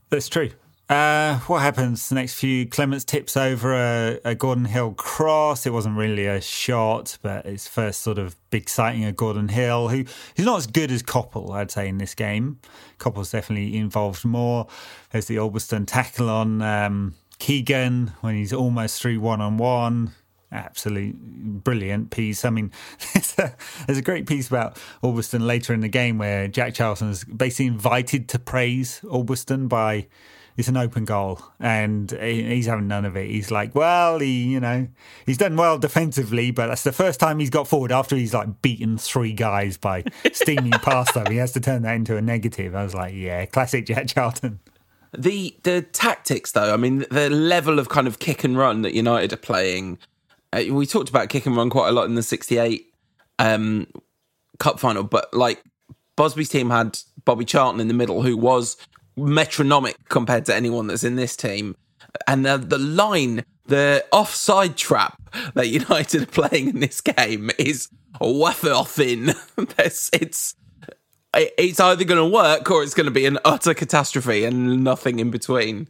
That's 0.09 0.29
true. 0.29 0.51
Uh, 0.89 1.37
what 1.41 1.61
happens 1.61 2.09
the 2.09 2.15
next 2.15 2.33
few? 2.33 2.65
Clemence 2.65 3.03
tips 3.03 3.37
over 3.37 3.75
a, 3.75 4.19
a, 4.25 4.33
Gordon 4.33 4.65
Hill 4.65 4.93
cross. 4.93 5.67
It 5.67 5.69
wasn't 5.71 5.95
really 5.95 6.25
a 6.25 6.41
shot, 6.41 7.15
but 7.21 7.45
it's 7.45 7.67
first 7.67 8.01
sort 8.01 8.17
of 8.17 8.35
big 8.49 8.67
sighting 8.67 9.05
of 9.05 9.15
Gordon 9.15 9.49
Hill, 9.49 9.89
who 9.89 10.03
who's 10.35 10.47
not 10.47 10.57
as 10.57 10.65
good 10.65 10.91
as 10.91 11.03
Coppell, 11.03 11.51
I'd 11.51 11.69
say, 11.69 11.87
in 11.87 11.99
this 11.99 12.15
game. 12.15 12.59
Coppell's 12.97 13.29
definitely 13.29 13.77
involved 13.77 14.25
more. 14.25 14.65
There's 15.11 15.27
the 15.27 15.35
Albiston 15.35 15.85
tackle 15.85 16.27
on 16.27 16.63
um, 16.63 17.13
Keegan 17.37 18.13
when 18.21 18.35
he's 18.35 18.51
almost 18.51 18.99
through 18.99 19.19
one 19.19 19.41
on 19.41 19.57
one 19.57 20.15
absolutely 20.51 21.13
brilliant 21.15 22.09
piece. 22.09 22.43
I 22.43 22.49
mean, 22.49 22.71
there's 23.13 23.37
a, 23.37 23.55
there's 23.85 23.99
a 23.99 24.01
great 24.01 24.25
piece 24.25 24.47
about 24.47 24.79
Albiston 25.03 25.41
later 25.41 25.75
in 25.75 25.81
the 25.81 25.87
game 25.87 26.17
where 26.17 26.47
Jack 26.47 26.73
Charlton 26.73 27.11
is 27.11 27.23
basically 27.23 27.67
invited 27.67 28.27
to 28.29 28.39
praise 28.39 28.99
Albiston 29.03 29.69
by 29.69 30.07
it's 30.59 30.67
an 30.67 30.77
open 30.77 31.05
goal 31.05 31.41
and 31.59 32.11
he's 32.11 32.65
having 32.65 32.87
none 32.87 33.05
of 33.05 33.15
it. 33.15 33.29
He's 33.29 33.49
like, 33.49 33.73
well, 33.73 34.19
he, 34.19 34.43
you 34.43 34.59
know, 34.59 34.87
he's 35.25 35.37
done 35.37 35.55
well 35.55 35.79
defensively, 35.79 36.51
but 36.51 36.67
that's 36.67 36.83
the 36.83 36.91
first 36.91 37.19
time 37.19 37.39
he's 37.39 37.49
got 37.49 37.67
forward 37.67 37.91
after 37.91 38.15
he's 38.15 38.33
like 38.33 38.61
beaten 38.61 38.97
three 38.97 39.33
guys 39.33 39.77
by 39.77 40.03
steaming 40.33 40.71
past 40.71 41.13
them. 41.13 41.31
He 41.31 41.37
has 41.37 41.53
to 41.53 41.59
turn 41.59 41.83
that 41.83 41.95
into 41.95 42.17
a 42.17 42.21
negative. 42.21 42.75
I 42.75 42.83
was 42.83 42.93
like, 42.93 43.13
yeah, 43.15 43.45
classic 43.45 43.85
Jack 43.85 44.07
Charlton. 44.07 44.59
The 45.17 45.55
the 45.63 45.81
tactics 45.81 46.51
though, 46.51 46.73
I 46.73 46.77
mean, 46.77 47.05
the 47.09 47.29
level 47.31 47.79
of 47.79 47.89
kind 47.89 48.05
of 48.05 48.19
kick 48.19 48.43
and 48.43 48.55
run 48.55 48.83
that 48.83 48.93
United 48.93 49.33
are 49.33 49.37
playing 49.37 49.97
uh, 50.51 50.63
we 50.71 50.85
talked 50.85 51.09
about 51.09 51.29
kick 51.29 51.45
and 51.45 51.55
run 51.55 51.69
quite 51.69 51.89
a 51.89 51.91
lot 51.91 52.05
in 52.05 52.15
the 52.15 52.23
68 52.23 52.93
um, 53.39 53.87
cup 54.59 54.79
final, 54.79 55.03
but 55.03 55.33
like 55.33 55.63
Busby's 56.15 56.49
team 56.49 56.69
had 56.69 56.99
Bobby 57.25 57.45
Charlton 57.45 57.79
in 57.79 57.87
the 57.87 57.93
middle, 57.93 58.21
who 58.21 58.35
was 58.35 58.77
metronomic 59.25 59.95
compared 60.09 60.45
to 60.45 60.55
anyone 60.55 60.87
that's 60.87 61.03
in 61.03 61.15
this 61.15 61.35
team. 61.35 61.75
And 62.27 62.45
the, 62.45 62.57
the 62.57 62.77
line, 62.77 63.45
the 63.67 64.05
offside 64.11 64.77
trap 64.77 65.21
that 65.53 65.67
United 65.69 66.23
are 66.23 66.25
playing 66.25 66.69
in 66.69 66.79
this 66.79 67.01
game 67.01 67.51
is 67.57 67.89
waffle-thin. 68.19 69.33
it's, 69.77 70.09
it's 70.13 70.55
it's 71.33 71.79
either 71.79 72.03
going 72.03 72.17
to 72.17 72.35
work 72.35 72.69
or 72.71 72.81
it's 72.81 72.95
going 72.95 73.05
to 73.05 73.11
be 73.11 73.25
an 73.25 73.37
utter 73.45 73.75
catastrophe 73.75 74.45
and 74.45 74.83
nothing 74.83 75.19
in 75.19 75.29
between. 75.29 75.87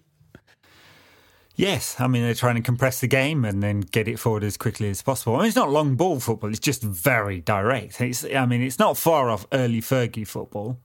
Yes, 1.56 2.00
I 2.00 2.08
mean 2.08 2.22
they're 2.22 2.34
trying 2.34 2.56
to 2.56 2.62
compress 2.62 3.02
the 3.02 3.08
game 3.08 3.44
and 3.44 3.62
then 3.62 3.82
get 3.82 4.08
it 4.08 4.18
forward 4.18 4.46
as 4.46 4.56
quickly 4.56 4.90
as 4.90 5.02
possible. 5.02 5.36
I 5.36 5.40
mean, 5.40 5.48
it's 5.48 5.58
not 5.58 5.70
long 5.70 5.96
ball 5.96 6.20
football; 6.22 6.50
it's 6.50 6.60
just 6.60 6.82
very 6.84 7.42
direct. 7.42 8.00
It's, 8.00 8.24
I 8.24 8.46
mean, 8.46 8.62
it's 8.62 8.80
not 8.80 8.96
far 8.96 9.30
off 9.30 9.46
early 9.52 9.82
Fergie 9.82 10.26
football 10.26 10.80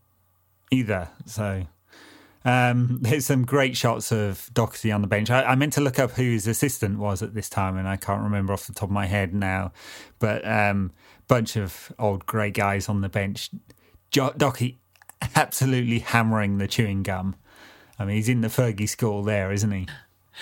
either. 0.72 1.10
So 1.26 1.66
um, 2.44 2.98
there's 3.02 3.26
some 3.26 3.44
great 3.44 3.76
shots 3.76 4.12
of 4.12 4.50
Docherty 4.54 4.94
on 4.94 5.02
the 5.02 5.08
bench. 5.08 5.30
I, 5.30 5.42
I, 5.42 5.54
meant 5.54 5.72
to 5.74 5.80
look 5.80 5.98
up 5.98 6.12
who 6.12 6.22
his 6.22 6.46
assistant 6.46 6.98
was 6.98 7.22
at 7.22 7.34
this 7.34 7.48
time, 7.48 7.76
and 7.76 7.88
I 7.88 7.96
can't 7.96 8.22
remember 8.22 8.52
off 8.52 8.66
the 8.66 8.72
top 8.72 8.88
of 8.88 8.92
my 8.92 9.06
head 9.06 9.34
now. 9.34 9.72
But 10.18 10.46
um, 10.46 10.92
bunch 11.28 11.56
of 11.56 11.92
old 11.98 12.26
grey 12.26 12.50
guys 12.50 12.88
on 12.88 13.00
the 13.00 13.08
bench. 13.08 13.50
Jo- 14.10 14.34
Docherty 14.36 14.76
absolutely 15.34 16.00
hammering 16.00 16.58
the 16.58 16.68
chewing 16.68 17.02
gum. 17.02 17.36
I 17.98 18.04
mean, 18.04 18.16
he's 18.16 18.28
in 18.28 18.40
the 18.40 18.48
Fergie 18.48 18.88
school 18.88 19.22
there, 19.22 19.52
isn't 19.52 19.70
he? 19.70 19.86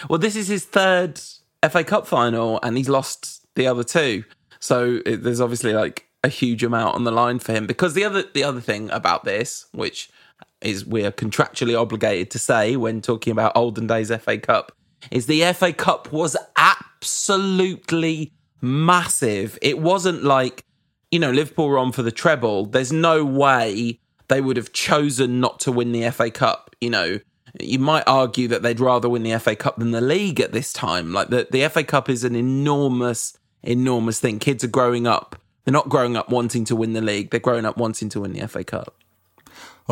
Well, 0.09 0.19
this 0.19 0.37
is 0.37 0.49
his 0.49 0.65
third 0.65 1.21
FA 1.69 1.85
Cup 1.85 2.07
final, 2.07 2.59
and 2.62 2.77
he's 2.77 2.88
lost 2.88 3.47
the 3.55 3.67
other 3.67 3.85
two. 3.85 4.25
So 4.59 5.01
it, 5.05 5.23
there's 5.23 5.41
obviously 5.41 5.73
like 5.75 6.07
a 6.25 6.29
huge 6.29 6.62
amount 6.62 6.95
on 6.95 7.05
the 7.05 7.11
line 7.11 7.38
for 7.38 7.53
him. 7.53 7.67
Because 7.67 7.95
the 7.95 8.05
other 8.05 8.25
the 8.33 8.45
other 8.45 8.61
thing 8.61 8.91
about 8.91 9.25
this, 9.25 9.67
which 9.73 10.11
is 10.64 10.87
we 10.87 11.05
are 11.05 11.12
contractually 11.12 11.79
obligated 11.79 12.31
to 12.33 12.38
say 12.38 12.77
when 12.77 13.01
talking 13.01 13.31
about 13.31 13.53
olden 13.55 13.87
days 13.87 14.11
FA 14.11 14.38
Cup, 14.38 14.72
is 15.11 15.27
the 15.27 15.53
FA 15.53 15.72
Cup 15.72 16.12
was 16.12 16.37
absolutely 16.57 18.33
massive. 18.61 19.59
It 19.61 19.79
wasn't 19.79 20.22
like 20.22 20.64
you 21.11 21.18
know 21.18 21.31
Liverpool 21.31 21.68
were 21.68 21.79
on 21.79 21.92
for 21.92 22.03
the 22.03 22.12
treble. 22.12 22.66
There's 22.66 22.92
no 22.92 23.25
way 23.25 24.01
they 24.29 24.40
would 24.40 24.57
have 24.57 24.72
chosen 24.72 25.40
not 25.40 25.61
to 25.61 25.72
win 25.72 25.92
the 25.92 26.11
FA 26.11 26.31
Cup. 26.31 26.75
You 26.81 26.90
know, 26.90 27.18
you 27.61 27.79
might 27.79 28.05
argue 28.07 28.48
that 28.48 28.62
they'd 28.62 28.81
rather 28.81 29.09
win 29.09 29.22
the 29.22 29.38
FA 29.38 29.55
Cup 29.55 29.77
than 29.77 29.90
the 29.90 30.01
league 30.01 30.40
at 30.40 30.53
this 30.53 30.72
time. 30.72 31.12
Like 31.12 31.29
the, 31.29 31.46
the 31.51 31.68
FA 31.68 31.85
Cup 31.85 32.09
is 32.09 32.25
an 32.25 32.35
enormous, 32.35 33.37
enormous 33.62 34.20
thing. 34.20 34.38
Kids 34.38 34.64
are 34.64 34.68
growing 34.68 35.07
up. 35.07 35.37
They're 35.64 35.72
not 35.72 35.88
growing 35.88 36.16
up 36.16 36.31
wanting 36.31 36.64
to 36.66 36.77
win 36.77 36.92
the 36.92 37.01
league. 37.01 37.31
They're 37.31 37.40
growing 37.40 37.64
up 37.64 37.77
wanting 37.77 38.09
to 38.11 38.20
win 38.20 38.33
the 38.33 38.48
FA 38.48 38.64
Cup. 38.64 38.94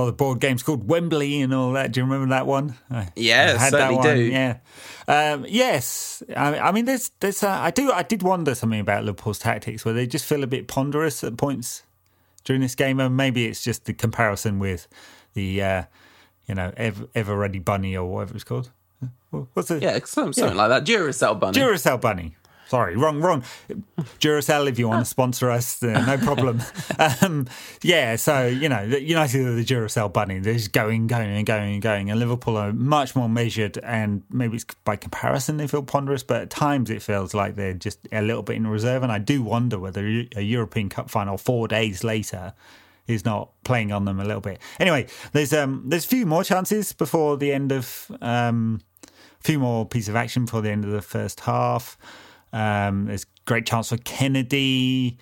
The 0.07 0.13
board 0.13 0.41
game's 0.41 0.63
called 0.63 0.89
Wembley 0.89 1.41
and 1.41 1.53
all 1.55 1.73
that. 1.73 1.93
Do 1.93 2.01
you 2.01 2.05
remember 2.05 2.35
that 2.35 2.47
one? 2.47 2.77
Yeah, 3.17 3.57
I 3.59 3.71
certainly 3.71 4.03
do. 4.03 4.21
Yeah, 4.21 4.59
um, 5.09 5.47
yes. 5.49 6.23
I, 6.37 6.59
I, 6.59 6.73
mean, 6.73 6.85
there's, 6.85 7.11
there's. 7.21 7.43
Uh, 7.43 7.51
I 7.51 7.71
do. 7.71 7.91
I 7.93 8.03
did 8.03 8.23
wonder 8.23 8.55
something 8.55 8.81
about 8.81 9.05
Liverpool's 9.05 9.39
tactics, 9.39 9.85
where 9.85 9.95
they 9.95 10.07
just 10.07 10.25
feel 10.25 10.43
a 10.43 10.47
bit 10.47 10.69
ponderous 10.69 11.25
at 11.25 11.37
points 11.37 11.83
during 12.45 12.63
this 12.63 12.75
game, 12.75 13.01
and 13.01 13.17
maybe 13.17 13.47
it's 13.47 13.63
just 13.63 13.85
the 13.85 13.93
comparison 13.93 14.59
with 14.59 14.89
the 15.35 15.63
uh, 15.63 15.83
you 16.51 16.57
know, 16.57 16.73
ever, 16.77 17.07
ever 17.15 17.37
ready 17.37 17.61
bunny 17.61 17.97
or 17.97 18.11
whatever 18.11 18.35
it's 18.35 18.43
called. 18.43 18.71
What's 19.31 19.71
it? 19.71 19.85
Yeah, 19.85 20.01
something, 20.05 20.43
yeah. 20.43 20.53
like 20.53 20.69
that. 20.69 20.85
Duracell 20.85 21.39
bunny. 21.39 21.57
Duracell 21.57 22.01
bunny. 22.01 22.35
Sorry, 22.71 22.97
wrong, 22.97 23.21
wrong. 23.21 23.43
Duracell, 24.21 24.69
if 24.69 24.79
you 24.79 24.87
want 24.87 25.01
to 25.01 25.05
sponsor 25.05 25.51
us, 25.51 25.83
uh, 25.83 26.07
no 26.07 26.17
problem. 26.19 26.63
um, 27.21 27.49
yeah, 27.83 28.15
so 28.15 28.47
you 28.47 28.69
know, 28.69 28.83
United 28.83 29.45
are 29.45 29.57
the 29.57 29.65
Duracell 29.65 30.13
bunny. 30.13 30.39
They're 30.39 30.55
just 30.55 30.71
going, 30.71 31.09
going, 31.09 31.31
and 31.31 31.45
going, 31.45 31.73
and 31.73 31.83
going. 31.83 32.11
And 32.11 32.21
Liverpool 32.21 32.57
are 32.57 32.73
much 32.73 33.17
more 33.17 33.29
measured, 33.29 33.79
and 33.79 34.23
maybe 34.31 34.55
it's 34.55 34.67
by 34.85 34.95
comparison 34.95 35.57
they 35.57 35.67
feel 35.67 35.83
ponderous, 35.83 36.23
but 36.23 36.43
at 36.43 36.51
times 36.51 36.91
it 36.91 37.03
feels 37.03 37.35
like 37.35 37.57
they're 37.57 37.75
just 37.75 37.99
a 38.13 38.23
little 38.23 38.45
bit 38.45 38.55
in 38.55 38.69
reserve. 38.69 39.03
And 39.03 39.11
I 39.11 39.19
do 39.19 39.43
wonder 39.43 39.81
whether 39.81 40.07
a 40.37 40.41
European 40.41 40.91
Cup 40.91 41.11
final 41.11 41.39
four 41.39 41.67
days 41.67 42.05
later 42.05 42.55
is 43.09 43.25
not 43.25 43.51
playing 43.65 43.91
on 43.91 44.05
them 44.05 44.21
a 44.21 44.25
little 44.25 44.41
bit. 44.41 44.61
Anyway, 44.79 45.09
there's 45.33 45.53
um 45.53 45.83
there's 45.87 46.05
a 46.05 46.09
few 46.09 46.25
more 46.25 46.45
chances 46.45 46.93
before 46.93 47.37
the 47.37 47.53
end 47.53 47.73
of 47.73 48.13
um 48.21 48.81
a 49.05 49.43
few 49.43 49.59
more 49.59 49.85
pieces 49.87 50.11
of 50.11 50.15
action 50.15 50.45
before 50.45 50.63
the 50.63 50.71
end 50.71 50.85
of 50.85 50.93
the 50.93 51.03
first 51.03 51.41
half. 51.41 51.99
Um, 52.53 53.07
there's 53.07 53.27
great 53.45 53.67
chance 53.67 53.89
for 53.91 53.97
Kennedy 53.99 55.19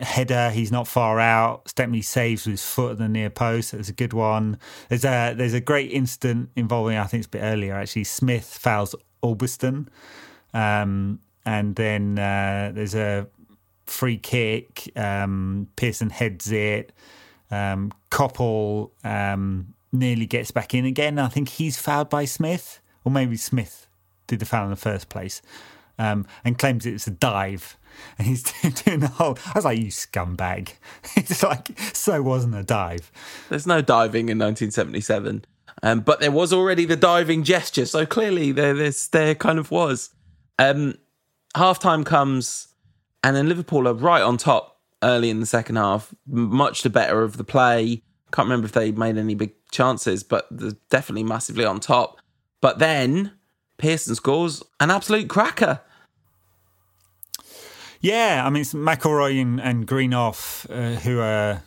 header. 0.00 0.50
He's 0.50 0.72
not 0.72 0.88
far 0.88 1.20
out. 1.20 1.68
Stepney 1.68 2.02
saves 2.02 2.46
with 2.46 2.52
his 2.52 2.64
foot 2.64 2.92
at 2.92 2.98
the 2.98 3.08
near 3.08 3.30
post. 3.30 3.74
It's 3.74 3.88
a 3.88 3.92
good 3.92 4.12
one. 4.12 4.58
There's 4.88 5.04
a 5.04 5.34
there's 5.36 5.54
a 5.54 5.60
great 5.60 5.90
incident 5.90 6.50
involving 6.56 6.96
I 6.96 7.04
think 7.04 7.20
it's 7.20 7.26
a 7.26 7.30
bit 7.30 7.42
earlier 7.42 7.74
actually. 7.74 8.04
Smith 8.04 8.44
fouls 8.44 8.94
Albiston, 9.22 9.88
um, 10.54 11.20
and 11.44 11.74
then 11.76 12.18
uh, 12.18 12.72
there's 12.74 12.94
a 12.94 13.26
free 13.86 14.18
kick. 14.18 14.90
Um, 14.96 15.68
Pearson 15.76 16.10
heads 16.10 16.50
it. 16.50 16.92
Um, 17.50 17.92
um, 19.04 19.74
nearly 19.92 20.26
gets 20.26 20.50
back 20.50 20.74
in 20.74 20.84
again. 20.84 21.18
I 21.18 21.28
think 21.28 21.48
he's 21.48 21.76
fouled 21.76 22.08
by 22.08 22.24
Smith, 22.24 22.80
or 23.04 23.10
maybe 23.10 23.36
Smith 23.36 23.88
did 24.26 24.38
the 24.38 24.46
foul 24.46 24.64
in 24.64 24.70
the 24.70 24.76
first 24.76 25.08
place, 25.08 25.42
um, 26.00 26.26
and 26.44 26.58
claims 26.58 26.86
it's 26.86 27.06
a 27.06 27.10
dive. 27.10 27.76
And 28.18 28.26
he's 28.26 28.42
doing 28.84 29.00
the 29.00 29.08
whole. 29.08 29.38
I 29.46 29.52
was 29.54 29.64
like, 29.64 29.78
"You 29.78 29.90
scumbag!" 29.90 30.72
It's 31.16 31.42
like 31.42 31.78
so 31.92 32.22
wasn't 32.22 32.54
a 32.54 32.62
dive. 32.62 33.12
There's 33.50 33.66
no 33.66 33.82
diving 33.82 34.30
in 34.30 34.38
1977, 34.38 35.44
um, 35.82 36.00
but 36.00 36.20
there 36.20 36.30
was 36.30 36.52
already 36.52 36.86
the 36.86 36.96
diving 36.96 37.44
gesture. 37.44 37.84
So 37.84 38.06
clearly, 38.06 38.52
there, 38.52 38.74
there 39.12 39.34
kind 39.34 39.58
of 39.58 39.70
was. 39.70 40.10
Um, 40.58 40.94
halftime 41.54 42.06
comes, 42.06 42.68
and 43.22 43.36
then 43.36 43.48
Liverpool 43.48 43.86
are 43.86 43.94
right 43.94 44.22
on 44.22 44.38
top 44.38 44.80
early 45.02 45.28
in 45.28 45.40
the 45.40 45.46
second 45.46 45.76
half, 45.76 46.14
much 46.26 46.82
the 46.82 46.90
better 46.90 47.22
of 47.22 47.36
the 47.36 47.44
play. 47.44 48.02
Can't 48.32 48.46
remember 48.46 48.66
if 48.66 48.72
they 48.72 48.92
made 48.92 49.18
any 49.18 49.34
big 49.34 49.52
chances, 49.70 50.22
but 50.22 50.46
they're 50.50 50.76
definitely 50.88 51.24
massively 51.24 51.64
on 51.64 51.80
top. 51.80 52.18
But 52.60 52.78
then 52.78 53.32
Pearson 53.80 54.14
scores 54.14 54.62
an 54.78 54.90
absolute 54.90 55.28
cracker. 55.28 55.80
Yeah, 58.00 58.42
I 58.44 58.50
mean, 58.50 58.62
it's 58.62 58.72
McIlroy 58.72 59.40
and, 59.40 59.60
and 59.60 59.86
Greenhoff 59.86 60.66
uh, 60.70 60.98
who 61.00 61.20
are 61.20 61.62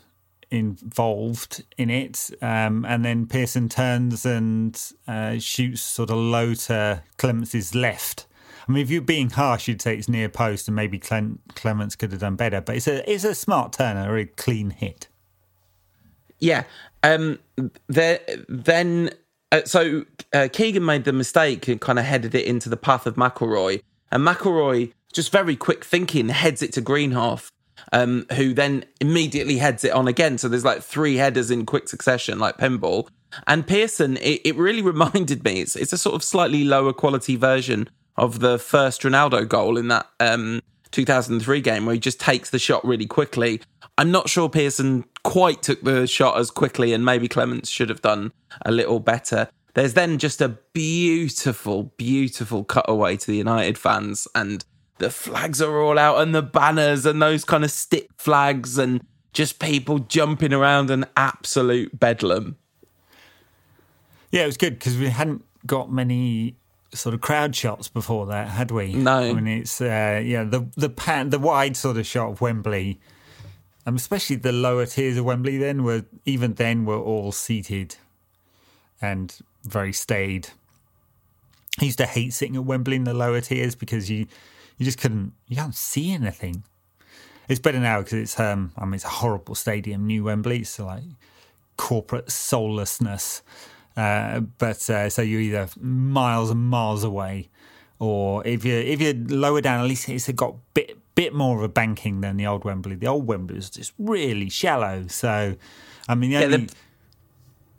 involved 0.49 1.63
in 1.77 1.89
it. 1.89 2.31
Um, 2.41 2.86
and 2.86 3.05
then 3.05 3.27
Pearson 3.27 3.69
turns 3.69 4.25
and 4.25 4.79
uh, 5.07 5.38
shoots 5.39 5.81
sort 5.81 6.09
of 6.09 6.17
low 6.17 6.53
to 6.53 7.03
Clemence's 7.17 7.75
left. 7.75 8.25
I 8.67 8.71
mean, 8.71 8.81
if 8.81 8.89
you're 8.89 9.01
being 9.01 9.29
harsh, 9.29 9.67
you'd 9.67 9.81
say 9.81 9.95
it's 9.95 10.07
near 10.07 10.29
post, 10.29 10.67
and 10.67 10.75
maybe 10.75 10.97
Clemence 10.97 11.95
could 11.95 12.11
have 12.11 12.21
done 12.21 12.36
better. 12.36 12.61
But 12.61 12.77
it's 12.77 12.88
a 12.88 13.11
it's 13.11 13.25
a 13.25 13.36
smart 13.36 13.73
turn, 13.73 13.97
a 13.97 14.05
very 14.05 14.27
clean 14.27 14.69
hit. 14.69 15.09
Yeah. 16.39 16.63
Um. 17.03 17.39
There, 17.88 18.19
then, 18.47 19.09
uh, 19.51 19.63
so 19.65 20.05
uh, 20.34 20.47
Keegan 20.51 20.86
made 20.86 21.03
the 21.03 21.11
mistake 21.11 21.67
and 21.67 21.81
kind 21.81 21.99
of 21.99 22.05
headed 22.05 22.34
it 22.36 22.45
into 22.45 22.69
the 22.69 22.77
path 22.77 23.05
of 23.05 23.15
McIlroy, 23.15 23.81
and 24.11 24.25
McIlroy 24.25 24.93
just 25.14 25.32
very 25.32 25.55
quick 25.55 25.86
thinking 25.86 26.30
heads 26.30 26.61
it 26.61 26.74
to 26.74 26.82
Greenhoff, 26.82 27.49
um, 27.91 28.26
who 28.34 28.53
then 28.53 28.86
immediately 28.99 29.57
heads 29.57 29.84
it 29.84 29.93
on 29.93 30.07
again. 30.07 30.38
So 30.38 30.47
there's 30.49 30.66
like 30.66 30.82
three 30.82 31.16
headers 31.16 31.51
in 31.51 31.66
quick 31.66 31.88
succession, 31.88 32.39
like 32.39 32.57
pinball. 32.57 33.07
And 33.47 33.66
Pearson, 33.66 34.18
it, 34.18 34.41
it 34.43 34.55
really 34.55 34.82
reminded 34.93 35.43
me. 35.43 35.61
It's 35.61 35.76
it's 35.76 35.93
a 35.93 35.97
sort 35.97 36.16
of 36.16 36.24
slightly 36.24 36.64
lower 36.64 36.93
quality 36.93 37.36
version 37.36 37.89
of 38.18 38.39
the 38.39 38.59
first 38.59 39.01
Ronaldo 39.01 39.47
goal 39.47 39.78
in 39.78 39.88
that 39.88 40.07
um, 40.20 40.61
2003 40.91 41.61
game 41.61 41.86
where 41.86 41.93
he 41.95 41.99
just 41.99 42.20
takes 42.20 42.49
the 42.49 42.59
shot 42.59 42.86
really 42.86 43.07
quickly. 43.07 43.61
I'm 43.97 44.11
not 44.11 44.30
sure 44.30 44.49
Pearson 44.49 45.05
quite 45.24 45.61
took 45.61 45.82
the 45.84 46.07
shot 46.07 46.38
as 46.38 46.51
quickly, 46.51 46.93
and 46.93 47.05
maybe 47.05 47.28
Clemence 47.28 47.70
should 47.70 47.89
have 47.89 48.01
done 48.01 48.32
a 48.66 48.72
little 48.72 48.99
better. 48.99 49.49
There's 49.74 49.93
then 49.93 50.20
just 50.20 50.41
a 50.41 50.49
beautiful, 50.74 51.93
beautiful 51.97 52.64
cutaway 52.64 53.18
to 53.18 53.28
the 53.28 53.38
United 53.38 53.78
fans, 53.78 54.28
and 54.36 54.64
the 54.98 55.10
flags 55.10 55.62
are 55.62 55.82
all 55.82 55.98
out, 55.98 56.22
and 56.22 56.34
the 56.34 56.41
banners, 56.41 57.06
and 57.06 57.22
those 57.22 57.44
kind 57.44 57.64
of 57.64 57.72
stick 57.72 58.10
flags, 58.18 58.78
and 58.78 59.06
just 59.34 59.60
people 59.60 60.00
jumping 60.00 60.54
around, 60.54 60.89
and 60.89 61.08
absolute 61.18 62.00
bedlam. 62.00 62.58
Yeah, 64.32 64.44
it 64.44 64.48
was 64.48 64.58
good 64.58 64.80
because 64.80 64.98
we 64.98 65.10
hadn't 65.10 65.46
got 65.66 65.91
many 65.91 66.56
sort 66.94 67.16
of 67.16 67.22
crowd 67.22 67.56
shots 67.56 67.88
before 67.88 68.28
that, 68.28 68.50
had 68.50 68.72
we? 68.72 68.94
No. 68.94 69.20
I 69.20 69.34
mean, 69.34 69.48
it's 69.48 69.82
uh, 69.82 70.22
yeah 70.24 70.44
the 70.44 70.68
the 70.76 70.89
pan, 70.89 71.30
the 71.30 71.39
wide 71.39 71.76
sort 71.76 71.98
of 71.98 72.06
shot 72.06 72.30
of 72.30 72.41
Wembley, 72.41 73.00
and 73.86 73.98
especially 73.98 74.38
the 74.38 74.52
lower 74.52 74.86
tiers 74.86 75.18
of 75.18 75.26
Wembley. 75.26 75.58
Then 75.58 75.84
were 75.84 76.06
even 76.26 76.54
then 76.54 76.86
were 76.86 77.00
all 77.00 77.32
seated 77.32 77.96
and 79.02 79.38
very 79.64 79.94
staid. 79.94 80.50
I 81.80 81.86
used 81.86 81.98
to 81.98 82.06
hate 82.06 82.34
sitting 82.34 82.56
at 82.56 82.66
Wembley 82.66 82.96
in 82.96 83.04
the 83.04 83.14
lower 83.14 83.41
tiers 83.41 83.76
because 83.76 84.10
you 84.10 84.28
you 84.84 84.86
just 84.86 84.97
couldn't 84.99 85.34
you 85.47 85.55
can't 85.55 85.75
see 85.75 86.11
anything. 86.11 86.63
It's 87.47 87.59
better 87.59 87.79
now 87.79 87.99
because 87.99 88.13
it's 88.19 88.39
um 88.39 88.71
I 88.77 88.84
mean 88.86 88.95
it's 88.95 89.05
a 89.05 89.09
horrible 89.09 89.55
stadium, 89.55 90.05
New 90.07 90.25
Wembley. 90.25 90.59
It's 90.59 90.77
like 90.79 91.03
corporate 91.77 92.29
soullessness. 92.31 93.41
Uh, 93.95 94.39
but 94.39 94.89
uh, 94.89 95.09
so 95.09 95.21
you're 95.21 95.39
either 95.41 95.69
miles 95.79 96.49
and 96.49 96.59
miles 96.59 97.03
away, 97.03 97.49
or 97.99 98.45
if 98.45 98.65
you 98.65 98.73
if 98.73 98.99
you're 98.99 99.13
lower 99.13 99.61
down, 99.61 99.81
at 99.81 99.88
least 99.88 100.09
it's 100.09 100.29
got 100.31 100.55
bit 100.73 100.97
bit 101.15 101.34
more 101.34 101.57
of 101.57 101.63
a 101.63 101.69
banking 101.69 102.21
than 102.21 102.38
the 102.38 102.45
old 102.47 102.65
Wembley. 102.65 102.95
The 102.95 103.07
old 103.07 103.27
Wembley 103.27 103.55
was 103.55 103.69
just 103.69 103.93
really 103.99 104.49
shallow. 104.49 105.05
So, 105.07 105.55
I 106.09 106.15
mean, 106.15 106.31
the 106.31 106.39
Yeah, 106.39 106.45
only, 106.45 106.57
the, 106.65 106.73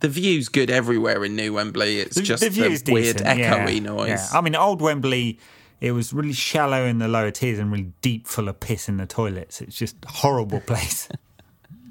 the 0.00 0.08
view's 0.08 0.48
good 0.48 0.70
everywhere 0.70 1.24
in 1.24 1.34
New 1.34 1.52
Wembley. 1.54 1.98
It's 1.98 2.14
the- 2.14 2.22
just 2.22 2.42
the 2.42 2.46
a 2.64 2.68
weird 2.68 2.84
decent, 2.84 3.20
echoey 3.22 3.74
yeah, 3.74 3.78
noise. 3.80 4.08
yeah. 4.08 4.28
I 4.32 4.40
mean, 4.40 4.54
old 4.54 4.80
Wembley. 4.80 5.38
It 5.84 5.92
was 5.92 6.12
really 6.12 6.32
shallow 6.32 6.84
in 6.86 6.98
the 6.98 7.08
lower 7.08 7.30
tiers 7.30 7.58
and 7.58 7.70
really 7.70 7.92
deep, 8.00 8.26
full 8.26 8.48
of 8.48 8.58
piss 8.60 8.88
in 8.88 8.96
the 8.96 9.06
toilets. 9.06 9.60
It's 9.60 9.76
just 9.76 9.96
a 10.04 10.08
horrible 10.08 10.60
place. 10.66 11.08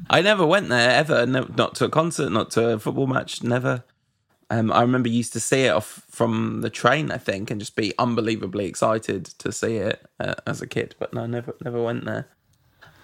I 0.10 0.22
never 0.22 0.46
went 0.46 0.70
there 0.70 0.90
ever. 0.90 1.26
No, 1.26 1.48
not 1.56 1.76
to 1.76 1.86
a 1.86 1.90
concert, 1.90 2.32
not 2.32 2.52
to 2.52 2.70
a 2.72 2.80
football 2.80 3.08
match. 3.08 3.44
Never. 3.44 3.84
Um, 4.50 4.72
I 4.72 4.82
remember 4.82 5.10
used 5.10 5.34
to 5.34 5.40
see 5.40 5.66
it 5.66 5.70
off 5.70 6.04
from 6.10 6.62
the 6.62 6.70
train, 6.70 7.12
I 7.12 7.18
think, 7.18 7.52
and 7.52 7.60
just 7.60 7.76
be 7.76 7.94
unbelievably 8.00 8.66
excited 8.66 9.26
to 9.26 9.52
see 9.52 9.78
it 9.78 10.04
uh, 10.20 10.36
as 10.48 10.62
a 10.62 10.68
kid. 10.68 10.96
But 11.00 11.14
no, 11.14 11.26
never, 11.26 11.56
never 11.64 11.82
went 11.82 12.06
there. 12.06 12.30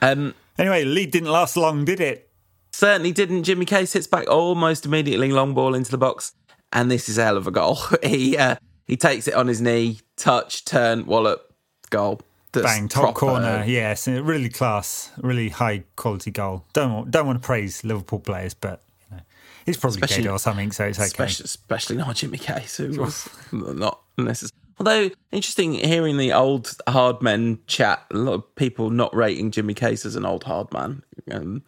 Um, 0.02 0.34
anyway, 0.58 0.86
lead 0.86 1.12
didn't 1.12 1.32
last 1.32 1.56
long, 1.56 1.86
did 1.86 2.00
it? 2.00 2.30
certainly 2.72 3.12
didn't. 3.12 3.44
Jimmy 3.44 3.66
Case 3.66 3.94
hits 3.94 4.08
back 4.08 4.30
almost 4.30 4.86
immediately, 4.86 5.32
long 5.32 5.54
ball 5.54 5.76
into 5.76 5.92
the 5.92 5.98
box, 5.98 6.34
and 6.72 6.90
this 6.90 7.10
is 7.10 7.18
a 7.18 7.26
hell 7.26 7.38
of 7.38 7.46
a 7.46 7.52
goal. 7.52 7.78
he 8.04 8.38
uh, 8.38 8.56
he 8.90 8.98
takes 8.98 9.28
it 9.28 9.36
on 9.36 9.48
his 9.48 9.62
knee, 9.62 10.00
touch, 10.18 10.66
turn, 10.66 11.06
wallop, 11.06 11.54
goal. 11.92 12.20
That's 12.52 12.66
Bang, 12.66 12.88
top 12.90 13.04
proper. 13.04 13.20
corner. 13.20 13.64
Yes, 13.68 14.08
really 14.08 14.50
class, 14.50 15.12
really 15.18 15.50
high 15.50 15.84
quality 15.96 16.32
goal. 16.32 16.66
Don't 16.74 16.92
want, 16.92 17.12
don't 17.12 17.28
want 17.28 17.40
to 17.42 17.46
praise 17.46 17.84
Liverpool 17.84 18.20
players, 18.20 18.56
but 18.56 18.82
you 19.12 19.18
know, 19.18 19.24
he's 19.68 19.78
probably 19.78 20.02
Especially- 20.02 20.28
or 20.28 20.40
something, 20.40 20.72
so 20.72 20.86
it's 20.86 20.98
okay. 20.98 21.06
especially, 21.06 21.44
especially 21.46 21.98
not 21.98 22.16
Jimmy 22.16 22.40
Case, 22.40 22.78
who 22.78 23.00
was 23.00 23.30
not 23.52 24.02
necessarily. 24.18 24.56
Although 24.80 25.10
interesting 25.32 25.74
hearing 25.74 26.18
the 26.18 26.34
old 26.34 26.76
hard 26.88 27.22
men 27.22 27.60
chat, 27.68 28.04
a 28.12 28.18
lot 28.18 28.34
of 28.34 28.56
people 28.56 28.90
not 28.90 29.14
rating 29.16 29.52
Jimmy 29.52 29.76
Case 29.76 30.06
as 30.06 30.16
an 30.16 30.26
old 30.26 30.46
hard 30.46 30.74
man. 30.74 31.04
Um, 31.32 31.62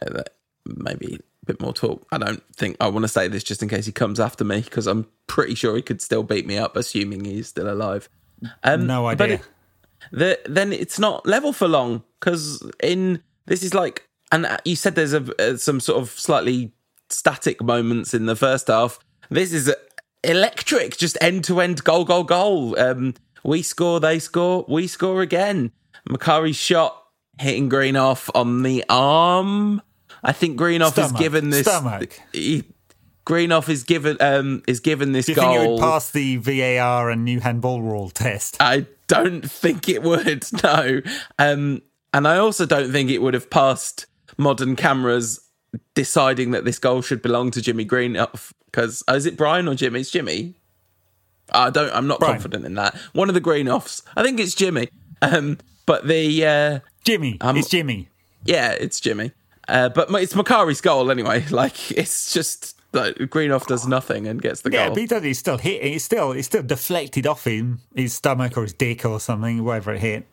uh, 0.00 0.22
maybe 0.64 1.18
bit 1.52 1.60
more 1.60 1.72
talk. 1.72 2.06
I 2.12 2.18
don't 2.18 2.42
think 2.56 2.76
I 2.80 2.88
want 2.88 3.04
to 3.04 3.08
say 3.08 3.28
this 3.28 3.42
just 3.44 3.62
in 3.62 3.68
case 3.68 3.86
he 3.86 3.92
comes 3.92 4.20
after 4.20 4.44
me 4.44 4.60
because 4.60 4.86
I'm 4.86 5.06
pretty 5.26 5.54
sure 5.54 5.76
he 5.76 5.82
could 5.82 6.00
still 6.02 6.22
beat 6.22 6.46
me 6.46 6.56
up, 6.58 6.76
assuming 6.76 7.24
he's 7.24 7.48
still 7.48 7.70
alive. 7.72 8.08
Um, 8.62 8.86
No 8.86 9.02
but 9.14 9.20
idea. 9.22 9.34
it- 9.36 9.48
the, 10.12 10.38
then 10.46 10.72
it's 10.72 10.98
not 10.98 11.26
level 11.26 11.52
for 11.52 11.68
long 11.68 12.02
because 12.18 12.62
in 12.82 13.22
this 13.46 13.62
is 13.62 13.74
like 13.74 14.08
and 14.32 14.46
you 14.64 14.74
said 14.74 14.94
there's 14.94 15.12
a, 15.12 15.22
uh, 15.38 15.56
some 15.58 15.78
sort 15.78 16.00
of 16.00 16.08
slightly 16.18 16.72
static 17.10 17.62
moments 17.62 18.14
in 18.14 18.24
the 18.24 18.34
first 18.34 18.68
half 18.68 18.98
this 19.28 19.52
is 19.52 19.72
electric 20.24 20.96
just 20.96 21.18
end 21.20 21.44
to 21.44 21.60
end 21.60 21.84
goal 21.84 22.04
goal 22.06 22.24
goal 22.24 22.78
um 22.80 23.12
we 23.44 23.62
score 23.62 24.00
they 24.00 24.18
score 24.18 24.64
we 24.68 24.86
score 24.86 25.20
again 25.20 25.70
Macari's 26.08 26.56
shot 26.56 26.96
hitting 27.38 27.68
Greenhoff 27.68 28.30
on 28.34 28.62
the 28.62 28.82
arm 28.88 29.82
i 30.22 30.32
think 30.32 30.58
Greenhoff 30.58 31.02
is 31.02 31.12
given 31.12 31.50
this 31.50 31.66
Stomach. 31.66 32.18
he, 32.32 32.64
Greenhoff 33.26 33.68
is 33.68 33.84
given 33.84 34.16
um 34.20 34.62
is 34.66 34.80
given 34.80 35.12
this 35.12 35.26
Do 35.26 35.32
you 35.32 35.36
goal 35.36 35.52
think 35.54 35.62
it 35.64 35.70
would 35.70 35.80
pass 35.80 36.10
the 36.10 36.36
VAR 36.36 37.10
and 37.10 37.24
new 37.24 37.38
handball 37.40 37.80
rule 37.82 38.10
test? 38.10 38.56
I 38.60 38.86
don't 39.06 39.48
think 39.48 39.88
it 39.88 40.02
would. 40.02 40.44
No, 40.64 41.00
um, 41.38 41.82
and 42.12 42.26
I 42.26 42.38
also 42.38 42.66
don't 42.66 42.90
think 42.90 43.10
it 43.10 43.18
would 43.22 43.34
have 43.34 43.48
passed 43.50 44.06
modern 44.36 44.74
cameras 44.74 45.40
deciding 45.94 46.50
that 46.52 46.64
this 46.64 46.78
goal 46.78 47.02
should 47.02 47.22
belong 47.22 47.50
to 47.52 47.62
Jimmy 47.62 47.84
Greenhoff. 47.84 48.52
Because 48.66 49.04
oh, 49.06 49.14
is 49.14 49.26
it 49.26 49.36
Brian 49.36 49.68
or 49.68 49.74
Jimmy? 49.74 50.00
It's 50.00 50.10
Jimmy. 50.10 50.54
I 51.52 51.70
don't. 51.70 51.92
I'm 51.94 52.06
not 52.08 52.18
Brian. 52.20 52.34
confident 52.36 52.64
in 52.64 52.74
that. 52.74 52.96
One 53.12 53.28
of 53.28 53.34
the 53.34 53.40
Greenhoffs. 53.40 54.02
I 54.16 54.22
think 54.22 54.40
it's 54.40 54.54
Jimmy. 54.54 54.88
Um, 55.22 55.58
but 55.86 56.08
the 56.08 56.46
uh, 56.46 56.78
Jimmy, 57.04 57.36
Um, 57.40 57.56
it's 57.56 57.68
Jimmy. 57.68 58.08
yeah, 58.44 58.72
it's 58.72 58.98
Jimmy. 58.98 59.32
Uh, 59.70 59.88
but 59.88 60.10
it's 60.22 60.34
Macari's 60.34 60.80
goal 60.80 61.10
anyway. 61.10 61.44
Like 61.50 61.90
it's 61.92 62.32
just 62.32 62.76
like 62.92 63.14
Greenhoff 63.16 63.66
does 63.66 63.86
nothing 63.86 64.26
and 64.26 64.42
gets 64.42 64.62
the 64.62 64.70
Yeah, 64.72 64.86
goal. 64.86 64.96
but 65.06 65.22
he. 65.22 65.28
He's 65.28 65.38
still 65.38 65.58
hit. 65.58 65.82
It's 65.82 66.04
still 66.04 66.32
it's 66.32 66.46
still 66.46 66.62
deflected 66.62 67.26
off 67.26 67.46
him, 67.46 67.80
his 67.94 68.14
stomach 68.14 68.56
or 68.56 68.62
his 68.62 68.72
dick 68.72 69.04
or 69.04 69.20
something, 69.20 69.62
wherever 69.64 69.92
it 69.94 70.00
hit. 70.00 70.26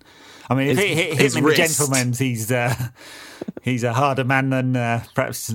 I 0.50 0.56
mean, 0.56 0.68
if 0.70 0.78
His- 0.78 0.86
it 0.86 0.96
hit 0.98 1.18
his 1.22 1.36
him 1.36 1.44
in 1.44 1.50
the 1.50 1.56
gentleman's, 1.56 2.20
he's 2.20 2.52
uh, 2.52 2.74
he's 3.62 3.84
a 3.84 3.94
harder 3.94 4.24
man 4.24 4.50
than 4.50 4.76
uh, 4.76 5.04
perhaps 5.14 5.54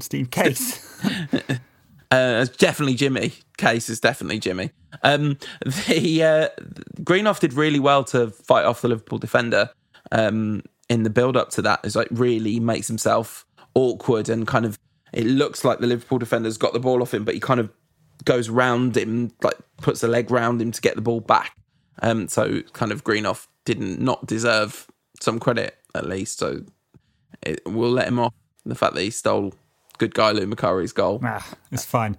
Steve 0.00 0.30
Case. 0.30 0.84
Uh, 2.10 2.46
definitely 2.56 2.94
Jimmy. 2.94 3.34
Case 3.58 3.90
is 3.90 4.00
definitely 4.00 4.38
Jimmy. 4.38 4.70
Um, 5.02 5.36
the 5.66 6.22
uh, 6.24 6.48
Greenhoff 7.02 7.38
did 7.40 7.52
really 7.52 7.78
well 7.80 8.02
to 8.04 8.30
fight 8.30 8.64
off 8.64 8.80
the 8.80 8.88
Liverpool 8.88 9.18
defender 9.18 9.68
um, 10.10 10.62
in 10.88 11.02
the 11.02 11.10
build 11.10 11.36
up 11.36 11.50
to 11.50 11.62
that. 11.62 11.80
Is 11.84 11.96
like 11.96 12.08
really 12.10 12.60
makes 12.60 12.88
himself 12.88 13.46
awkward 13.74 14.28
and 14.28 14.46
kind 14.46 14.64
of. 14.64 14.78
It 15.12 15.26
looks 15.26 15.64
like 15.64 15.78
the 15.78 15.86
Liverpool 15.86 16.18
defender's 16.18 16.58
got 16.58 16.74
the 16.74 16.80
ball 16.80 17.00
off 17.00 17.14
him, 17.14 17.24
but 17.24 17.34
he 17.34 17.40
kind 17.40 17.60
of 17.60 17.70
goes 18.24 18.50
round 18.50 18.96
him, 18.96 19.32
like 19.42 19.56
puts 19.78 20.02
a 20.02 20.08
leg 20.08 20.30
round 20.30 20.60
him 20.60 20.70
to 20.72 20.80
get 20.80 20.96
the 20.96 21.00
ball 21.00 21.20
back. 21.20 21.56
Um, 22.02 22.28
so 22.28 22.60
kind 22.72 22.92
of 22.92 23.04
Greenhoff 23.04 23.46
didn't 23.64 24.00
not 24.00 24.26
deserve 24.26 24.86
some 25.20 25.40
credit 25.40 25.76
at 25.94 26.06
least. 26.06 26.38
So 26.38 26.64
it, 27.42 27.60
we'll 27.66 27.90
let 27.90 28.08
him 28.08 28.18
off 28.18 28.34
the 28.64 28.74
fact 28.74 28.94
that 28.94 29.02
he 29.02 29.10
stole 29.10 29.54
good 29.98 30.14
guy 30.14 30.32
Lou 30.32 30.46
Macari's 30.46 30.92
goal. 30.92 31.20
Ah, 31.24 31.46
it's 31.72 31.84
fine. 31.84 32.16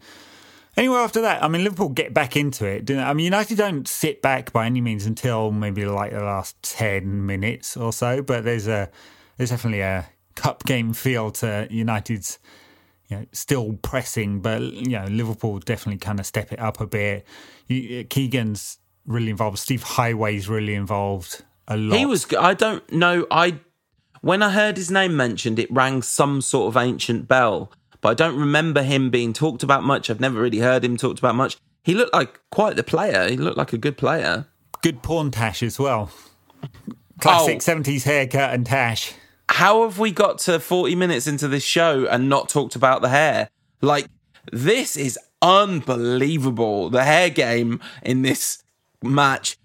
Anyway, 0.80 0.96
after 0.96 1.20
that, 1.20 1.44
I 1.44 1.50
mean, 1.50 1.66
Liverpool 1.66 1.90
get 1.90 2.14
back 2.14 2.38
into 2.38 2.66
it. 2.66 2.86
don't 2.86 2.98
they? 2.98 3.04
I 3.04 3.14
mean, 3.14 3.26
United 3.26 3.58
don't 3.58 3.86
sit 3.86 4.22
back 4.22 4.54
by 4.54 4.66
any 4.66 4.80
means 4.80 5.06
until 5.06 5.52
maybe 5.52 5.84
like 5.84 6.12
the 6.12 6.24
last 6.24 6.56
ten 6.64 7.26
minutes 7.26 7.76
or 7.76 7.92
so. 7.92 8.22
But 8.22 8.46
there's 8.46 8.66
a 8.66 8.90
there's 9.36 9.50
definitely 9.50 9.82
a 9.82 10.10
cup 10.36 10.64
game 10.64 10.94
feel 10.94 11.32
to 11.32 11.68
United's. 11.70 12.40
You 13.10 13.18
know, 13.18 13.26
still 13.34 13.74
pressing, 13.82 14.40
but 14.40 14.62
you 14.62 14.92
know, 14.92 15.06
Liverpool 15.06 15.60
definitely 15.60 15.98
kind 15.98 16.20
of 16.20 16.26
step 16.26 16.54
it 16.54 16.60
up 16.60 16.80
a 16.80 16.86
bit. 16.88 17.26
You, 17.68 18.02
uh, 18.02 18.04
Keegan's 18.04 18.78
really 19.06 19.32
involved. 19.32 19.58
Steve 19.58 19.84
Heighway's 19.84 20.48
really 20.48 20.76
involved 20.76 21.44
a 21.68 21.76
lot. 21.76 21.98
He 21.98 22.06
was. 22.06 22.32
I 22.40 22.54
don't 22.54 22.90
know. 22.92 23.28
I 23.32 23.60
when 24.22 24.42
I 24.42 24.52
heard 24.52 24.78
his 24.78 24.92
name 24.92 25.18
mentioned, 25.18 25.60
it 25.60 25.72
rang 25.72 26.02
some 26.02 26.42
sort 26.42 26.68
of 26.68 26.82
ancient 26.82 27.28
bell, 27.28 27.72
but 28.02 28.10
I 28.10 28.14
don't 28.14 28.38
remember 28.40 28.82
him 28.84 29.10
being 29.10 29.34
talked 29.34 29.64
about 29.64 29.84
much. 29.84 30.10
I've 30.10 30.20
never 30.20 30.40
really 30.42 30.60
heard 30.60 30.84
him 30.84 30.98
talked 30.98 31.20
about 31.20 31.36
much. 31.36 31.58
He 31.84 31.94
looked 31.94 32.14
like 32.14 32.40
quite 32.52 32.76
the 32.76 32.84
player. 32.84 33.30
He 33.30 33.38
looked 33.38 33.58
like 33.58 33.74
a 33.74 33.78
good 33.78 33.98
player. 33.98 34.46
good 34.82 35.02
porn 35.04 35.30
tash 35.32 35.62
as 35.62 35.78
well. 35.78 36.10
Classic 37.20 37.58
Oh. 37.58 37.60
seventies 37.60 38.06
haircut 38.06 38.54
and 38.54 38.66
tash. 38.66 39.14
How 39.50 39.84
have 39.84 40.00
we 40.00 40.12
got 40.12 40.40
to 40.40 40.60
forty 40.60 40.96
minutes 40.96 41.28
into 41.28 41.48
this 41.50 41.64
show 41.64 42.06
and 42.10 42.30
not 42.30 42.48
talked 42.48 42.76
about 42.78 43.02
the 43.02 43.10
hair? 43.10 43.50
Like 43.82 44.08
this 44.52 44.96
is 44.96 45.20
unbelievable. 45.42 46.90
The 46.90 47.04
hair 47.04 47.30
game 47.30 47.80
in 48.04 48.22
this 48.22 48.64
match 49.04 49.58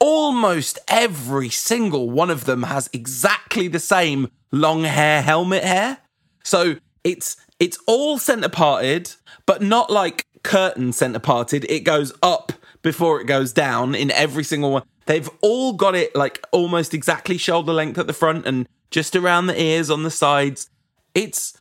almost 0.00 0.78
every 0.86 1.48
single 1.48 2.08
one 2.08 2.30
of 2.30 2.44
them 2.44 2.62
has 2.62 2.88
exactly 2.92 3.66
the 3.66 3.80
same 3.80 4.28
long 4.52 4.84
hair 4.84 5.22
helmet 5.22 5.64
hair. 5.64 5.98
So 6.44 6.76
it's 7.02 7.36
it's 7.58 7.78
all 7.86 8.18
centre 8.18 8.48
parted, 8.48 9.12
but 9.46 9.62
not 9.62 9.90
like 9.90 10.26
curtain 10.42 10.92
centre 10.92 11.18
parted. 11.18 11.64
It 11.70 11.80
goes 11.80 12.12
up 12.22 12.52
before 12.82 13.20
it 13.20 13.26
goes 13.26 13.52
down 13.52 13.94
in 13.94 14.10
every 14.12 14.44
single 14.44 14.70
one. 14.72 14.82
They've 15.06 15.28
all 15.40 15.72
got 15.72 15.94
it 15.94 16.14
like 16.14 16.44
almost 16.52 16.94
exactly 16.94 17.38
shoulder 17.38 17.72
length 17.72 17.98
at 17.98 18.06
the 18.06 18.12
front 18.12 18.46
and 18.46 18.68
just 18.90 19.16
around 19.16 19.46
the 19.46 19.60
ears 19.60 19.90
on 19.90 20.02
the 20.02 20.10
sides. 20.10 20.70
It's 21.14 21.60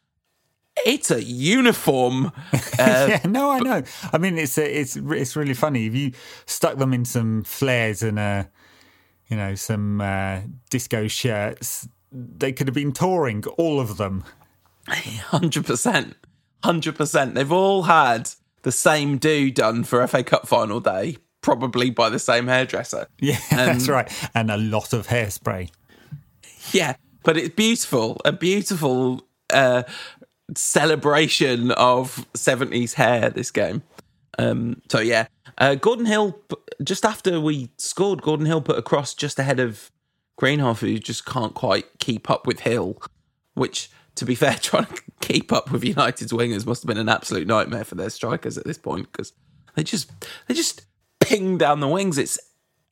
it's 0.86 1.12
a 1.12 1.24
uniform. 1.24 2.32
Uh, 2.80 3.08
yeah, 3.10 3.22
no, 3.26 3.50
I 3.50 3.60
know. 3.60 3.82
I 4.14 4.20
mean, 4.20 4.38
it's 4.38 4.56
a, 4.60 4.80
it's 4.80 4.95
it's 4.95 5.36
really 5.36 5.56
funny 5.56 5.88
if 5.88 5.95
you 5.95 6.12
stuck 6.45 6.78
them 6.78 6.93
in 6.93 7.06
some 7.06 7.43
flares 7.43 8.04
and 8.04 8.20
uh, 8.20 8.43
you 9.28 9.36
know 9.36 9.56
some 9.56 10.00
uh, 10.00 10.41
disco 10.70 11.08
shirts. 11.08 11.88
They 12.12 12.54
could 12.54 12.68
have 12.68 12.76
been 12.76 12.91
touring, 12.91 13.43
all 13.58 13.80
of 13.80 13.98
them. 13.98 14.24
Hundred 15.27 15.65
percent, 15.65 16.15
hundred 16.63 16.95
percent. 16.95 17.35
They've 17.35 17.51
all 17.51 17.83
had 17.83 18.29
the 18.63 18.71
same 18.71 19.17
do 19.17 19.51
done 19.51 19.83
for 19.83 20.05
FA 20.07 20.23
Cup 20.23 20.47
final 20.47 20.79
day, 20.79 21.17
probably 21.41 21.89
by 21.89 22.09
the 22.09 22.19
same 22.19 22.47
hairdresser. 22.47 23.07
Yeah, 23.19 23.39
um, 23.51 23.57
that's 23.57 23.89
right, 23.89 24.11
and 24.33 24.49
a 24.49 24.57
lot 24.57 24.93
of 24.93 25.07
hairspray. 25.07 25.69
Yeah, 26.71 26.95
but 27.23 27.38
it's 27.38 27.53
beautiful, 27.55 28.21
a 28.23 28.31
beautiful 28.31 29.27
uh, 29.51 29.83
celebration 30.55 31.71
of 31.71 32.25
70s 32.33 32.93
hair 32.93 33.29
this 33.29 33.51
game. 33.51 33.83
Um, 34.39 34.81
so 34.89 34.99
yeah, 34.99 35.27
uh, 35.57 35.75
Gordon 35.75 36.05
Hill, 36.05 36.39
just 36.83 37.05
after 37.05 37.39
we 37.41 37.69
scored, 37.77 38.21
Gordon 38.21 38.45
Hill 38.45 38.61
put 38.61 38.77
a 38.77 38.81
cross 38.81 39.13
just 39.13 39.39
ahead 39.39 39.59
of 39.59 39.91
Greenhoff, 40.39 40.79
who 40.79 40.99
just 40.99 41.25
can't 41.25 41.53
quite 41.53 41.85
keep 41.99 42.29
up 42.29 42.45
with 42.45 42.61
Hill, 42.61 43.01
which, 43.55 43.89
to 44.18 44.26
be 44.26 44.36
fair, 44.36 44.53
trying 44.61 44.86
to 44.86 45.01
keep 45.22 45.51
up 45.51 45.72
with 45.72 45.84
United's 45.84 46.32
wingers 46.32 46.65
must 46.65 46.84
have 46.84 46.88
been 46.88 46.97
an 46.97 47.09
absolute 47.09 47.47
nightmare 47.47 47.84
for 47.84 47.95
their 47.95 48.09
strikers 48.09 48.57
at 48.57 48.65
this 48.65 48.78
point 48.78 49.11
because 49.11 49.34
they 49.76 49.84
just 49.84 50.11
they 50.47 50.53
just 50.53 50.84
ping 51.20 51.57
down 51.57 51.80
the 51.80 51.88
wings. 51.88 52.18
It's 52.18 52.39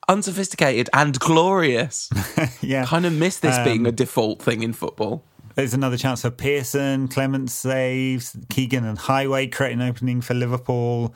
unsophisticated 0.07 0.89
and 0.93 1.19
glorious. 1.19 2.09
yeah, 2.61 2.85
kind 2.85 3.05
of 3.05 3.13
miss 3.13 3.39
this 3.39 3.57
um, 3.57 3.63
being 3.63 3.87
a 3.87 3.91
default 3.91 4.41
thing 4.41 4.63
in 4.63 4.73
football. 4.73 5.23
There's 5.55 5.73
another 5.73 5.97
chance 5.97 6.21
for 6.21 6.31
Pearson. 6.31 7.07
Clemence 7.07 7.53
saves. 7.53 8.35
Keegan 8.49 8.85
and 8.85 8.97
Heighway 8.97 9.51
create 9.51 9.73
an 9.73 9.81
opening 9.81 10.21
for 10.21 10.33
Liverpool. 10.33 11.15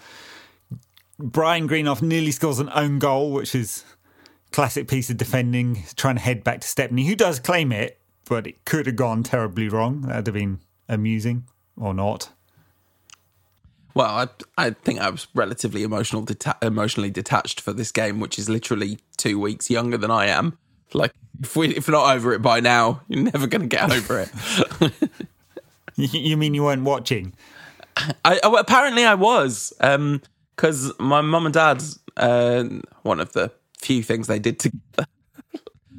Brian 1.19 1.67
Greenhoff 1.67 2.01
nearly 2.01 2.31
scores 2.31 2.59
an 2.59 2.69
own 2.73 2.97
goal, 2.99 3.33
which 3.33 3.53
is 3.53 3.83
classic 4.51 4.87
piece 4.87 5.09
of 5.09 5.17
defending, 5.17 5.83
trying 5.95 6.15
to 6.15 6.21
head 6.21 6.43
back 6.43 6.61
to 6.61 6.67
Stepney, 6.67 7.05
who 7.05 7.15
does 7.15 7.39
claim 7.39 7.73
it, 7.73 7.98
but 8.29 8.47
it 8.47 8.63
could 8.63 8.85
have 8.85 8.95
gone 8.95 9.23
terribly 9.23 9.67
wrong. 9.67 10.01
That'd 10.01 10.27
have 10.27 10.35
been 10.35 10.59
amusing 10.87 11.45
or 11.75 11.93
not. 11.93 12.29
Well, 13.93 14.07
I 14.57 14.67
I 14.67 14.69
think 14.69 14.99
I 14.99 15.09
was 15.09 15.27
relatively 15.33 15.83
emotional 15.83 16.23
deta- 16.23 16.63
emotionally 16.63 17.09
detached 17.09 17.59
for 17.59 17.73
this 17.73 17.91
game, 17.91 18.19
which 18.19 18.39
is 18.39 18.47
literally 18.47 18.99
two 19.17 19.39
weeks 19.39 19.69
younger 19.69 19.97
than 19.97 20.11
I 20.11 20.27
am. 20.27 20.57
Like 20.93 21.11
if 21.41 21.55
we 21.55 21.75
if 21.75 21.87
we're 21.87 21.93
not 21.93 22.15
over 22.15 22.31
it 22.33 22.41
by 22.41 22.59
now, 22.59 23.01
you're 23.07 23.23
never 23.23 23.47
going 23.47 23.61
to 23.61 23.67
get 23.67 23.91
over 23.91 24.19
it. 24.19 24.93
you 25.95 26.37
mean 26.37 26.53
you 26.53 26.63
weren't 26.63 26.83
watching? 26.83 27.33
I, 28.23 28.39
oh, 28.43 28.55
apparently 28.55 29.03
I 29.03 29.15
was 29.15 29.73
because 29.79 30.89
um, 30.91 30.95
my 30.99 31.21
mum 31.21 31.45
and 31.45 31.53
dad 31.53 31.83
uh, 32.15 32.63
one 33.01 33.19
of 33.19 33.33
the 33.33 33.51
few 33.79 34.03
things 34.03 34.27
they 34.27 34.39
did 34.39 34.59
together. 34.59 35.07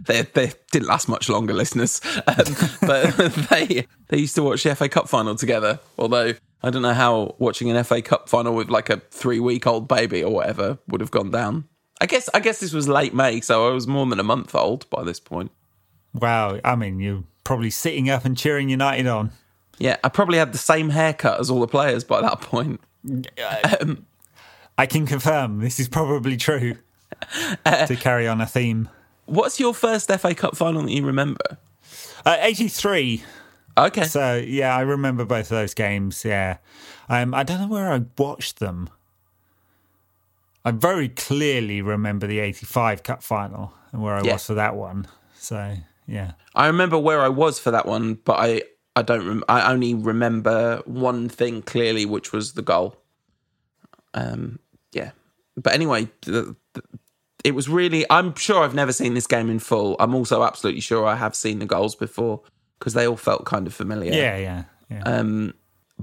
They 0.07 0.23
they 0.23 0.53
didn't 0.71 0.89
last 0.89 1.09
much 1.09 1.29
longer, 1.29 1.53
listeners. 1.53 2.01
Um, 2.27 2.45
but 2.83 3.17
they 3.51 3.87
they 4.09 4.19
used 4.19 4.35
to 4.37 4.43
watch 4.43 4.63
the 4.63 4.75
FA 4.75 4.89
Cup 4.89 5.09
final 5.09 5.35
together. 5.35 5.81
Although 5.99 6.35
I 6.63 6.71
don't 6.71 6.83
know 6.83 6.95
how 6.95 7.35
watching 7.39 7.71
an 7.71 7.83
FA 7.85 8.03
Cup 8.03 8.29
final 8.29 8.55
with 8.55 8.71
like 8.71 8.91
a 8.91 8.99
three 9.11 9.41
week 9.41 9.67
old 9.67 9.89
baby 9.89 10.23
or 10.23 10.33
whatever 10.33 10.79
would 10.89 11.01
have 11.01 11.11
gone 11.11 11.31
down. 11.31 11.65
I 12.01 12.07
guess 12.07 12.31
I 12.33 12.41
guess 12.41 12.61
this 12.61 12.73
was 12.73 12.89
late 12.89 13.15
May, 13.15 13.41
so 13.41 13.69
I 13.69 13.73
was 13.73 13.87
more 13.87 14.07
than 14.07 14.19
a 14.19 14.25
month 14.25 14.55
old 14.55 14.89
by 14.91 15.05
this 15.05 15.21
point. 15.21 15.51
Wow, 16.15 16.59
I 16.65 16.75
mean, 16.75 16.99
you're 16.99 17.25
probably 17.45 17.71
sitting 17.71 18.11
up 18.11 18.25
and 18.25 18.37
cheering 18.37 18.69
United 18.69 19.07
on. 19.07 19.33
Yeah, 19.79 19.97
I 20.03 20.09
probably 20.09 20.39
had 20.39 20.53
the 20.53 20.59
same 20.59 20.91
haircut 20.91 21.41
as 21.41 21.51
all 21.51 21.61
the 21.61 21.69
players 21.69 22.05
by 22.05 22.21
that 22.21 22.41
point. 22.41 22.81
Um, 23.81 24.07
I 24.79 24.87
can 24.87 25.07
confirm 25.07 25.61
this 25.61 25.79
is 25.79 25.89
probably 25.89 26.37
true. 26.37 26.77
Uh, 27.67 27.87
to 27.87 27.97
carry 27.97 28.27
on 28.27 28.41
a 28.41 28.47
theme, 28.47 28.89
what's 29.31 29.59
your 29.61 29.75
first 29.75 30.11
FA 30.11 30.35
Cup 30.35 30.57
final 30.57 30.83
that 30.83 30.93
you 30.93 31.05
remember? 31.05 31.59
Uh, 32.25 32.37
Eighty-three. 32.41 33.25
Okay. 33.79 34.05
So 34.05 34.37
yeah, 34.37 34.77
I 34.77 34.81
remember 34.81 35.25
both 35.25 35.45
of 35.45 35.57
those 35.57 35.75
games. 35.75 36.25
Yeah, 36.25 36.59
um, 37.09 37.35
I 37.35 37.43
don't 37.43 37.61
know 37.61 37.69
where 37.69 37.93
I 37.93 38.03
watched 38.19 38.59
them. 38.59 38.91
I 40.65 40.73
very 40.73 41.09
clearly 41.09 41.81
remember 41.81 42.27
the 42.27 42.39
85 42.39 43.03
Cup 43.03 43.23
final 43.23 43.73
and 43.93 44.03
where 44.03 44.15
I 44.15 44.23
yeah. 44.23 44.35
was 44.35 44.47
for 44.47 44.55
that 44.55 44.77
one. 44.77 45.07
So, 45.35 45.77
yeah. 46.07 46.33
I 46.55 46.67
remember 46.67 46.99
where 46.99 47.21
I 47.23 47.29
was 47.29 47.59
for 47.59 47.71
that 47.71 47.87
one, 47.87 48.15
but 48.15 48.35
I, 48.35 48.63
I 48.95 49.03
don't 49.03 49.27
rem- 49.27 49.45
I 49.49 49.73
only 49.73 49.95
remember 49.95 50.83
one 50.85 51.29
thing 51.29 51.63
clearly, 51.63 52.05
which 52.05 52.33
was 52.33 52.53
the 52.53 52.63
goal. 52.63 52.97
Um, 54.13 54.59
yeah. 54.93 55.13
But 55.57 55.73
anyway, 55.73 56.11
the, 56.23 56.55
the, 56.75 56.83
it 57.45 57.53
was 57.53 57.69
really, 57.69 58.05
I'm 58.11 58.35
sure 58.35 58.63
I've 58.63 58.75
never 58.75 58.93
seen 58.93 59.15
this 59.15 59.27
game 59.27 59.51
in 59.51 59.59
full. 59.59 59.97
I'm 59.99 60.15
also 60.15 60.43
absolutely 60.43 60.81
sure 60.81 61.07
I 61.07 61.17
have 61.17 61.35
seen 61.35 61.59
the 61.59 61.67
goals 61.67 61.95
before 61.95 62.43
because 62.79 62.95
they 62.95 63.07
all 63.07 63.17
felt 63.17 63.45
kind 63.45 63.67
of 63.67 63.75
familiar. 63.75 64.13
Yeah, 64.13 64.37
yeah, 64.37 64.65
yeah. 64.91 65.03
Um, 65.05 65.55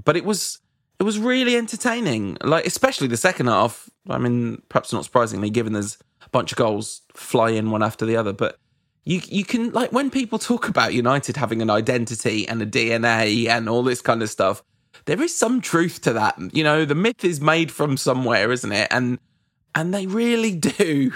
but 0.02 0.16
it 0.16 0.24
was 0.24 0.60
it 0.98 1.02
was 1.02 1.18
really 1.18 1.56
entertaining. 1.56 2.38
Like 2.42 2.66
especially 2.66 3.08
the 3.08 3.16
second 3.16 3.46
half. 3.46 3.88
I 4.08 4.18
mean, 4.18 4.62
perhaps 4.68 4.92
not 4.92 5.04
surprisingly, 5.04 5.50
given 5.50 5.72
there's 5.72 5.98
a 6.24 6.28
bunch 6.30 6.52
of 6.52 6.58
goals 6.58 7.02
fly 7.12 7.50
in 7.50 7.70
one 7.70 7.82
after 7.82 8.06
the 8.06 8.16
other. 8.16 8.32
But 8.32 8.56
you 9.04 9.20
you 9.26 9.44
can 9.44 9.70
like 9.72 9.92
when 9.92 10.10
people 10.10 10.38
talk 10.38 10.68
about 10.68 10.94
United 10.94 11.36
having 11.36 11.62
an 11.62 11.70
identity 11.70 12.48
and 12.48 12.62
a 12.62 12.66
DNA 12.66 13.48
and 13.48 13.68
all 13.68 13.82
this 13.82 14.00
kind 14.00 14.22
of 14.22 14.30
stuff, 14.30 14.62
there 15.04 15.20
is 15.22 15.36
some 15.36 15.60
truth 15.60 16.00
to 16.02 16.12
that. 16.14 16.36
You 16.52 16.64
know, 16.64 16.84
the 16.84 16.94
myth 16.94 17.24
is 17.24 17.40
made 17.40 17.70
from 17.70 17.96
somewhere, 17.96 18.50
isn't 18.52 18.72
it? 18.72 18.88
And 18.90 19.18
and 19.78 19.94
they 19.94 20.06
really 20.06 20.54
do 20.56 21.12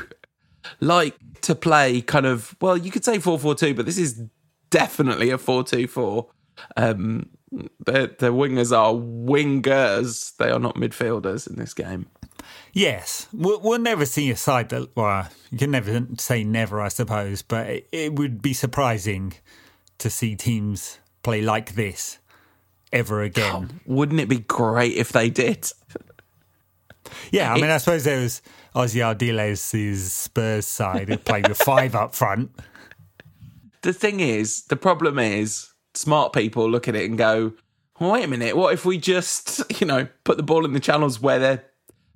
like 0.80 1.16
to 1.42 1.54
play 1.54 2.00
kind 2.00 2.26
of 2.26 2.56
well, 2.60 2.76
you 2.76 2.90
could 2.90 3.04
say 3.04 3.18
four 3.18 3.38
four 3.38 3.54
two, 3.54 3.74
but 3.74 3.86
this 3.86 3.98
is 3.98 4.22
definitely 4.70 5.30
a 5.30 5.38
four 5.38 5.64
two 5.64 5.86
four. 5.86 6.28
Um, 6.76 7.30
the 7.50 8.14
the 8.18 8.32
wingers 8.32 8.76
are 8.76 8.94
wingers. 8.94 10.36
They 10.36 10.50
are 10.50 10.60
not 10.60 10.76
midfielders 10.76 11.48
in 11.48 11.56
this 11.56 11.74
game. 11.74 12.06
Yes, 12.72 13.28
we'll, 13.32 13.60
we'll 13.60 13.78
never 13.78 14.06
see 14.06 14.30
a 14.30 14.36
side 14.36 14.68
that. 14.70 14.96
Well, 14.96 15.28
you 15.50 15.58
can 15.58 15.72
never 15.72 16.06
say 16.18 16.44
never, 16.44 16.80
I 16.80 16.88
suppose, 16.88 17.42
but 17.42 17.66
it, 17.68 17.88
it 17.92 18.14
would 18.14 18.40
be 18.40 18.52
surprising 18.52 19.34
to 19.98 20.08
see 20.08 20.36
teams 20.36 20.98
play 21.22 21.42
like 21.42 21.74
this 21.74 22.18
ever 22.92 23.22
again. 23.22 23.70
Oh, 23.72 23.80
wouldn't 23.86 24.20
it 24.20 24.28
be 24.28 24.40
great 24.40 24.96
if 24.96 25.10
they 25.12 25.30
did? 25.30 25.70
Yeah, 27.30 27.52
I 27.52 27.60
mean, 27.60 27.70
I 27.70 27.78
suppose 27.78 28.04
there 28.04 28.20
was 28.20 28.42
Ossie 28.74 29.02
Ardiles' 29.02 30.10
Spurs 30.10 30.66
side 30.66 31.08
who 31.08 31.16
played 31.16 31.48
with 31.48 31.58
five 31.58 31.94
up 31.94 32.14
front. 32.14 32.50
The 33.82 33.92
thing 33.92 34.20
is, 34.20 34.64
the 34.64 34.76
problem 34.76 35.18
is, 35.18 35.72
smart 35.94 36.32
people 36.32 36.70
look 36.70 36.88
at 36.88 36.94
it 36.94 37.08
and 37.08 37.18
go, 37.18 37.52
well, 37.98 38.12
wait 38.12 38.24
a 38.24 38.28
minute, 38.28 38.56
what 38.56 38.74
if 38.74 38.84
we 38.84 38.98
just, 38.98 39.62
you 39.80 39.86
know, 39.86 40.08
put 40.24 40.36
the 40.36 40.42
ball 40.42 40.64
in 40.64 40.72
the 40.72 40.80
channels 40.80 41.20
where 41.20 41.38
their 41.38 41.64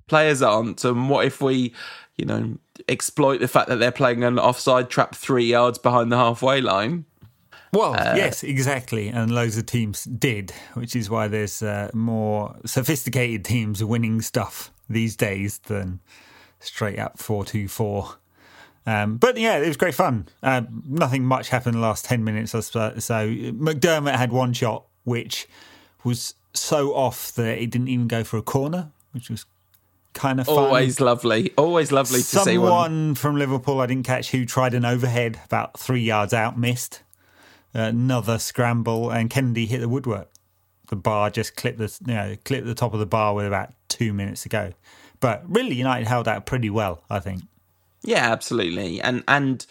players 0.07 0.41
aren't? 0.41 0.83
And 0.83 1.09
what 1.09 1.25
if 1.25 1.41
we, 1.41 1.73
you 2.17 2.25
know, 2.25 2.57
exploit 2.87 3.39
the 3.39 3.47
fact 3.47 3.69
that 3.69 3.77
they're 3.77 3.91
playing 3.91 4.23
an 4.23 4.39
offside 4.39 4.89
trap 4.89 5.15
three 5.15 5.45
yards 5.45 5.77
behind 5.77 6.11
the 6.11 6.17
halfway 6.17 6.61
line? 6.61 7.05
Well, 7.73 7.93
uh, 7.93 8.13
yes, 8.15 8.43
exactly. 8.43 9.09
And 9.09 9.31
loads 9.31 9.57
of 9.57 9.65
teams 9.65 10.03
did, 10.05 10.51
which 10.73 10.95
is 10.95 11.09
why 11.09 11.27
there's 11.27 11.61
uh, 11.61 11.91
more 11.93 12.55
sophisticated 12.65 13.43
teams 13.43 13.83
winning 13.83 14.21
stuff 14.21 14.71
these 14.89 15.15
days 15.15 15.59
than 15.59 15.99
straight 16.59 16.97
up 16.97 17.19
4 17.19 17.45
2 17.45 17.67
4 17.67 18.15
um, 18.87 19.17
but 19.17 19.37
yeah, 19.37 19.57
it 19.57 19.67
was 19.67 19.75
great 19.75 19.93
fun. 19.93 20.29
Uh, 20.41 20.61
nothing 20.87 21.25
much 21.25 21.49
happened 21.49 21.75
in 21.75 21.81
the 21.81 21.87
last 21.87 22.05
10 22.05 22.23
minutes 22.23 22.55
or 22.55 22.61
so. 22.61 22.93
So 22.99 23.27
McDermott 23.27 24.15
had 24.15 24.31
one 24.31 24.53
shot 24.53 24.85
which 25.03 25.47
was 26.05 26.35
so 26.53 26.95
off 26.95 27.33
that 27.33 27.61
it 27.61 27.69
didn't 27.69 27.89
even 27.89 28.07
go 28.07 28.23
for 28.23 28.37
a 28.37 28.41
corner, 28.41 28.89
which 29.11 29.29
was 29.29 29.45
kind 30.13 30.39
of 30.39 30.45
fun. 30.45 30.57
Always 30.57 31.01
lovely. 31.01 31.53
Always 31.57 31.91
lovely 31.91 32.19
to 32.19 32.25
Someone 32.25 32.45
see 32.45 32.57
one. 32.57 32.69
Someone 32.69 33.15
from 33.15 33.35
Liverpool 33.35 33.81
I 33.81 33.87
didn't 33.87 34.05
catch 34.05 34.31
who 34.31 34.45
tried 34.45 34.73
an 34.73 34.85
overhead 34.85 35.39
about 35.45 35.77
three 35.77 36.01
yards 36.01 36.33
out, 36.33 36.57
missed. 36.57 37.03
Another 37.77 38.39
scramble, 38.39 39.09
and 39.11 39.29
Kennedy 39.29 39.65
hit 39.65 39.79
the 39.79 39.89
woodwork. 39.89 40.29
The 40.89 40.95
bar 40.95 41.29
just 41.29 41.55
clipped 41.55 41.77
the 41.77 41.93
you 42.05 42.13
know 42.13 42.35
clipped 42.45 42.65
the 42.65 42.75
top 42.75 42.93
of 42.93 42.99
the 42.99 43.05
bar 43.05 43.33
with 43.33 43.45
about 43.45 43.73
two 43.89 44.13
minutes 44.13 44.43
to 44.43 44.49
go. 44.49 44.73
But 45.19 45.43
really, 45.47 45.75
United 45.75 46.07
held 46.07 46.27
out 46.27 46.45
pretty 46.45 46.69
well, 46.69 47.03
I 47.09 47.19
think. 47.19 47.43
Yeah, 48.03 48.31
absolutely. 48.31 49.01
And 49.01 49.23
and 49.27 49.65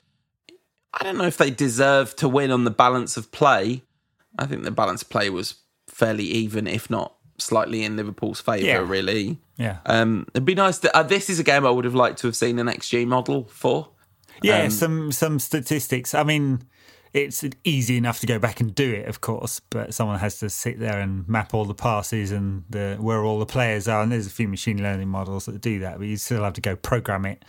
I 0.93 1.05
don't 1.05 1.17
know 1.17 1.27
if 1.27 1.37
they 1.37 1.51
deserve 1.51 2.17
to 2.17 2.29
win 2.29 2.51
on 2.51 2.65
the 2.65 2.71
balance 2.71 3.17
of 3.17 3.33
play. 3.33 3.83
I 4.39 4.47
think 4.47 4.65
the 4.65 4.71
balance 4.71 5.03
of 5.03 5.09
play 5.09 5.31
was 5.31 5.55
fairly 5.89 6.25
even, 6.25 6.67
if 6.67 6.91
not 6.91 7.15
slightly 7.39 7.85
in 7.85 7.97
Liverpool's 7.97 8.41
favour. 8.41 8.65
Yeah. 8.67 8.79
Really. 8.79 9.39
Yeah. 9.57 9.79
Um, 9.87 10.27
it'd 10.35 10.45
be 10.45 10.55
nice 10.55 10.79
to. 10.81 10.95
Uh, 10.95 11.03
this 11.03 11.31
is 11.31 11.39
a 11.39 11.45
game 11.45 11.65
I 11.65 11.71
would 11.71 11.85
have 11.87 11.95
liked 11.95 12.19
to 12.21 12.27
have 12.27 12.37
seen 12.37 12.59
an 12.59 12.67
XG 12.67 13.07
model 13.07 13.45
for. 13.45 13.89
Yeah, 14.43 14.65
Um, 14.65 14.71
some 14.71 15.13
some 15.13 15.39
statistics. 15.39 16.15
I 16.15 16.23
mean, 16.23 16.63
it's 17.17 17.43
easy 17.65 17.97
enough 17.97 18.21
to 18.21 18.27
go 18.27 18.39
back 18.39 18.61
and 18.61 18.75
do 18.75 18.93
it, 18.93 19.09
of 19.09 19.23
course, 19.23 19.61
but 19.71 19.95
someone 19.95 20.19
has 20.19 20.39
to 20.41 20.51
sit 20.51 20.79
there 20.79 21.01
and 21.01 21.27
map 21.27 21.55
all 21.55 21.65
the 21.65 21.75
passes 21.75 22.31
and 22.31 22.65
the 22.69 22.97
where 23.01 23.25
all 23.25 23.39
the 23.39 23.47
players 23.47 23.89
are. 23.89 24.03
And 24.03 24.13
there's 24.13 24.27
a 24.27 24.31
few 24.31 24.47
machine 24.47 24.83
learning 24.83 25.09
models 25.09 25.47
that 25.47 25.61
do 25.61 25.79
that, 25.81 25.99
but 25.99 26.07
you 26.07 26.19
still 26.19 26.45
have 26.45 26.53
to 26.55 26.61
go 26.61 26.77
program 26.77 27.25
it 27.25 27.43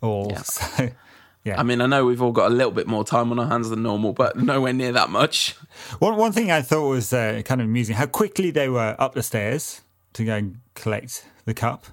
all. 0.00 0.28
Yeah. 0.30 0.42
So, 0.42 0.90
yeah. 1.44 1.60
I 1.60 1.64
mean, 1.64 1.82
I 1.82 1.86
know 1.86 2.06
we've 2.06 2.22
all 2.22 2.32
got 2.32 2.50
a 2.50 2.54
little 2.54 2.72
bit 2.72 2.86
more 2.86 3.04
time 3.04 3.30
on 3.30 3.38
our 3.38 3.46
hands 3.46 3.68
than 3.68 3.82
normal, 3.82 4.14
but 4.14 4.36
nowhere 4.36 4.72
near 4.72 4.92
that 4.92 5.10
much. 5.10 5.54
One 5.98 6.16
one 6.16 6.32
thing 6.32 6.50
I 6.50 6.62
thought 6.62 6.88
was 6.88 7.12
uh, 7.12 7.42
kind 7.44 7.60
of 7.60 7.66
amusing 7.66 7.96
how 7.96 8.06
quickly 8.06 8.50
they 8.50 8.70
were 8.70 8.96
up 8.98 9.14
the 9.14 9.22
stairs 9.22 9.82
to 10.14 10.24
go 10.24 10.36
and 10.36 10.60
collect 10.74 11.26
the 11.44 11.52
cup, 11.52 11.84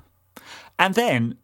and 0.79 0.95
then 0.95 1.37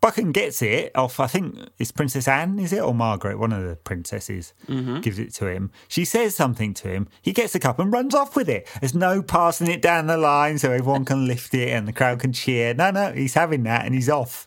Buchan 0.00 0.32
gets 0.32 0.62
it 0.62 0.92
off. 0.94 1.18
I 1.18 1.26
think 1.26 1.56
it's 1.78 1.90
Princess 1.90 2.28
Anne, 2.28 2.58
is 2.58 2.72
it 2.72 2.80
or 2.80 2.94
Margaret? 2.94 3.38
One 3.38 3.52
of 3.52 3.64
the 3.64 3.76
princesses 3.76 4.54
gives 5.00 5.18
it 5.18 5.34
to 5.34 5.48
him. 5.48 5.70
She 5.88 6.04
says 6.04 6.36
something 6.36 6.72
to 6.74 6.88
him. 6.88 7.08
He 7.20 7.32
gets 7.32 7.52
the 7.52 7.58
cup 7.58 7.78
and 7.78 7.92
runs 7.92 8.14
off 8.14 8.36
with 8.36 8.48
it. 8.48 8.68
There's 8.80 8.94
no 8.94 9.22
passing 9.22 9.68
it 9.68 9.82
down 9.82 10.06
the 10.06 10.16
line 10.16 10.58
so 10.58 10.70
everyone 10.70 11.04
can 11.04 11.26
lift 11.26 11.52
it 11.54 11.70
and 11.70 11.88
the 11.88 11.92
crowd 11.92 12.20
can 12.20 12.32
cheer. 12.32 12.74
No, 12.74 12.90
no, 12.90 13.12
he's 13.12 13.34
having 13.34 13.64
that 13.64 13.84
and 13.84 13.94
he's 13.94 14.08
off. 14.08 14.46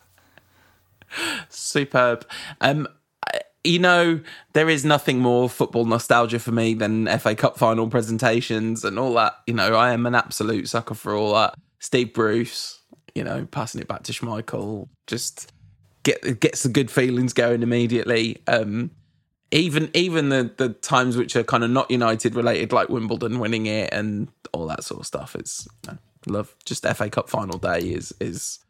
Superb. 1.50 2.26
Um, 2.60 2.88
you 3.64 3.78
know, 3.78 4.20
there 4.54 4.68
is 4.68 4.84
nothing 4.84 5.18
more 5.18 5.48
football 5.48 5.84
nostalgia 5.84 6.38
for 6.38 6.52
me 6.52 6.74
than 6.74 7.06
FA 7.18 7.34
Cup 7.34 7.58
final 7.58 7.88
presentations 7.88 8.84
and 8.84 8.98
all 8.98 9.14
that. 9.14 9.34
You 9.46 9.54
know, 9.54 9.74
I 9.74 9.92
am 9.92 10.06
an 10.06 10.14
absolute 10.14 10.68
sucker 10.68 10.94
for 10.94 11.14
all 11.14 11.34
that. 11.34 11.54
Steve 11.78 12.12
Bruce, 12.12 12.80
you 13.14 13.22
know, 13.22 13.46
passing 13.50 13.80
it 13.80 13.88
back 13.88 14.02
to 14.04 14.12
Schmeichel, 14.12 14.88
just 15.06 15.52
get 16.02 16.40
gets 16.40 16.62
the 16.62 16.68
good 16.68 16.90
feelings 16.90 17.32
going 17.32 17.62
immediately. 17.62 18.42
Um, 18.46 18.90
even 19.50 19.90
even 19.94 20.28
the 20.30 20.50
the 20.56 20.70
times 20.70 21.16
which 21.16 21.36
are 21.36 21.44
kind 21.44 21.64
of 21.64 21.70
not 21.70 21.90
United 21.90 22.34
related, 22.34 22.72
like 22.72 22.88
Wimbledon 22.88 23.38
winning 23.38 23.66
it 23.66 23.92
and 23.92 24.28
all 24.52 24.66
that 24.66 24.84
sort 24.84 25.00
of 25.00 25.06
stuff. 25.06 25.34
It's 25.34 25.68
you 25.84 25.92
know, 25.92 25.98
love. 26.26 26.54
Just 26.64 26.86
FA 26.86 27.10
Cup 27.10 27.28
final 27.28 27.58
day 27.58 27.80
is 27.80 28.14
is 28.20 28.60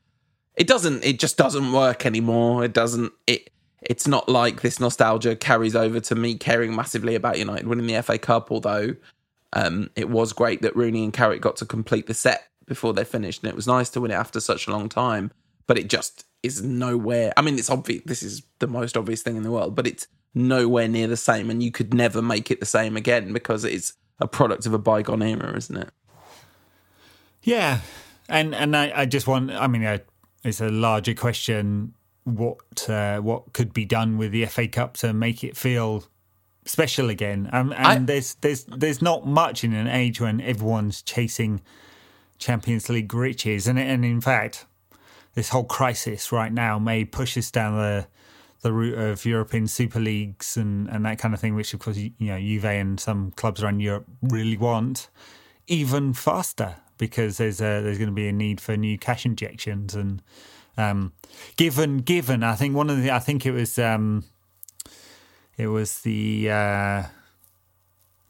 it 0.57 0.67
doesn't 0.67 1.05
it 1.05 1.19
just 1.19 1.37
doesn't 1.37 1.73
work 1.73 2.05
anymore 2.05 2.65
it 2.65 2.73
doesn't 2.73 3.13
it 3.27 3.51
it's 3.81 4.07
not 4.07 4.29
like 4.29 4.61
this 4.61 4.79
nostalgia 4.79 5.35
carries 5.35 5.75
over 5.75 6.01
to 6.01 6.15
me 6.15 6.35
caring 6.35 6.75
massively 6.75 7.15
about 7.15 7.39
united 7.39 7.67
winning 7.67 7.87
the 7.87 8.01
fa 8.03 8.19
cup 8.19 8.51
although 8.51 8.95
um, 9.55 9.91
it 9.97 10.09
was 10.09 10.33
great 10.33 10.63
that 10.63 10.75
rooney 10.75 11.05
and 11.05 11.13
carrick 11.13 11.43
got 11.43 11.57
to 11.57 11.67
complete 11.67 12.07
the 12.07 12.15
set 12.15 12.49
before 12.67 12.95
they 12.95 13.05
finished 13.05 13.43
and 13.43 13.51
it 13.51 13.57
was 13.57 13.67
nice 13.67 13.91
to 13.91 14.01
win 14.01 14.11
it 14.11 14.15
after 14.15 14.41
such 14.41 14.67
a 14.67 14.71
long 14.71 14.89
time 14.89 15.31
but 15.73 15.79
it 15.79 15.89
just 15.89 16.27
is 16.43 16.61
nowhere 16.63 17.33
i 17.39 17.41
mean 17.41 17.57
it's 17.59 17.71
obvious 17.71 18.03
this 18.05 18.23
is 18.23 18.43
the 18.59 18.67
most 18.67 18.95
obvious 18.97 19.23
thing 19.23 19.37
in 19.39 19.43
the 19.43 19.51
world 19.51 19.75
but 19.75 19.87
it's 19.87 20.07
nowhere 20.35 20.87
near 20.89 21.07
the 21.07 21.17
same 21.17 21.49
and 21.51 21.63
you 21.63 21.71
could 21.71 21.95
never 21.95 22.21
make 22.21 22.51
it 22.51 22.61
the 22.61 22.67
same 22.67 22.95
again 22.97 23.33
because 23.33 23.65
it's 23.65 23.95
a 24.21 24.27
product 24.27 24.67
of 24.67 24.75
a 24.75 24.79
bygone 24.79 25.23
era 25.23 25.57
isn't 25.57 25.79
it 25.79 25.91
Yeah, 27.43 27.81
and 28.29 28.55
and 28.55 28.77
I, 28.77 28.93
I 29.03 29.07
just 29.07 29.27
want. 29.27 29.51
I 29.51 29.67
mean, 29.67 29.85
uh, 29.85 29.99
it's 30.45 30.61
a 30.61 30.69
larger 30.69 31.15
question. 31.15 31.95
What 32.25 32.89
uh, 32.89 33.19
what 33.19 33.53
could 33.53 33.73
be 33.73 33.85
done 33.85 34.17
with 34.19 34.31
the 34.33 34.47
FA 34.47 34.69
Cup 34.69 34.97
to 34.99 35.13
make 35.13 35.43
it 35.43 35.57
feel 35.57 36.05
special 36.65 37.11
again? 37.11 37.49
Um, 37.53 37.73
and 37.73 37.87
I- 37.87 37.99
there's 37.99 38.35
there's 38.43 38.65
there's 38.65 39.03
not 39.03 39.27
much 39.27 39.65
in 39.65 39.73
an 39.75 39.89
age 39.89 40.21
when 40.21 40.41
everyone's 40.41 41.03
chasing 41.03 41.61
Champions 42.39 42.89
League 42.89 43.13
riches, 43.13 43.67
and 43.67 43.79
and 43.79 44.05
in 44.05 44.21
fact, 44.21 44.67
this 45.35 45.49
whole 45.49 45.65
crisis 45.65 46.33
right 46.33 46.53
now 46.53 46.79
may 46.79 47.05
push 47.05 47.37
us 47.37 47.51
down 47.51 47.77
the 47.77 48.07
the 48.63 48.73
route 48.73 48.97
of 48.97 49.25
European 49.25 49.67
Super 49.67 49.99
Leagues 49.99 50.57
and, 50.57 50.89
and 50.89 51.05
that 51.05 51.19
kind 51.19 51.35
of 51.35 51.41
thing, 51.41 51.57
which 51.57 51.75
of 51.75 51.81
course 51.81 51.97
you 51.97 52.13
know 52.21 52.39
Juve 52.39 52.65
and 52.65 52.99
some 52.99 53.33
clubs 53.33 53.63
around 53.63 53.81
Europe 53.81 54.07
really 54.23 54.57
want, 54.57 55.09
even 55.67 56.13
faster 56.13 56.77
because 56.97 57.39
there's 57.39 57.61
a, 57.61 57.83
there's 57.83 57.99
going 57.99 58.11
to 58.11 58.15
be 58.15 58.29
a 58.29 58.33
need 58.33 58.61
for 58.61 58.77
new 58.77 58.97
cash 58.97 59.27
injections. 59.27 59.97
And 59.97 60.23
um, 60.77 61.13
given 61.57 61.99
given 61.99 62.45
I 62.45 62.55
think 62.55 62.77
one 62.77 62.89
of 62.89 63.03
the 63.03 63.11
I 63.11 63.19
think 63.19 63.45
it 63.45 63.51
was 63.51 63.79
um, 63.79 64.25
it 65.57 65.67
was 65.67 66.01
the 66.03 66.49
uh, 66.49 67.03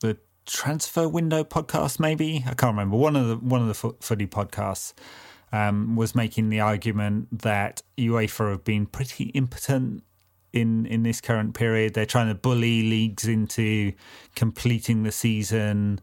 the 0.00 0.16
transfer 0.46 1.06
window 1.08 1.44
podcast 1.44 2.00
maybe? 2.00 2.42
I 2.46 2.54
can't 2.54 2.72
remember. 2.72 2.96
One 2.96 3.16
of 3.16 3.28
the 3.28 3.36
one 3.36 3.60
of 3.60 3.68
the 3.68 3.74
fo- 3.74 3.96
footy 4.00 4.26
podcasts 4.26 4.94
um, 5.52 5.96
was 5.96 6.14
making 6.14 6.48
the 6.48 6.60
argument 6.60 7.42
that 7.42 7.82
UEFA 7.98 8.50
have 8.50 8.64
been 8.64 8.86
pretty 8.86 9.24
impotent 9.30 10.02
in 10.52 10.86
in 10.86 11.02
this 11.02 11.20
current 11.20 11.54
period. 11.54 11.94
They're 11.94 12.06
trying 12.06 12.28
to 12.28 12.34
bully 12.34 12.82
leagues 12.82 13.26
into 13.26 13.92
completing 14.34 15.02
the 15.02 15.12
season 15.12 16.00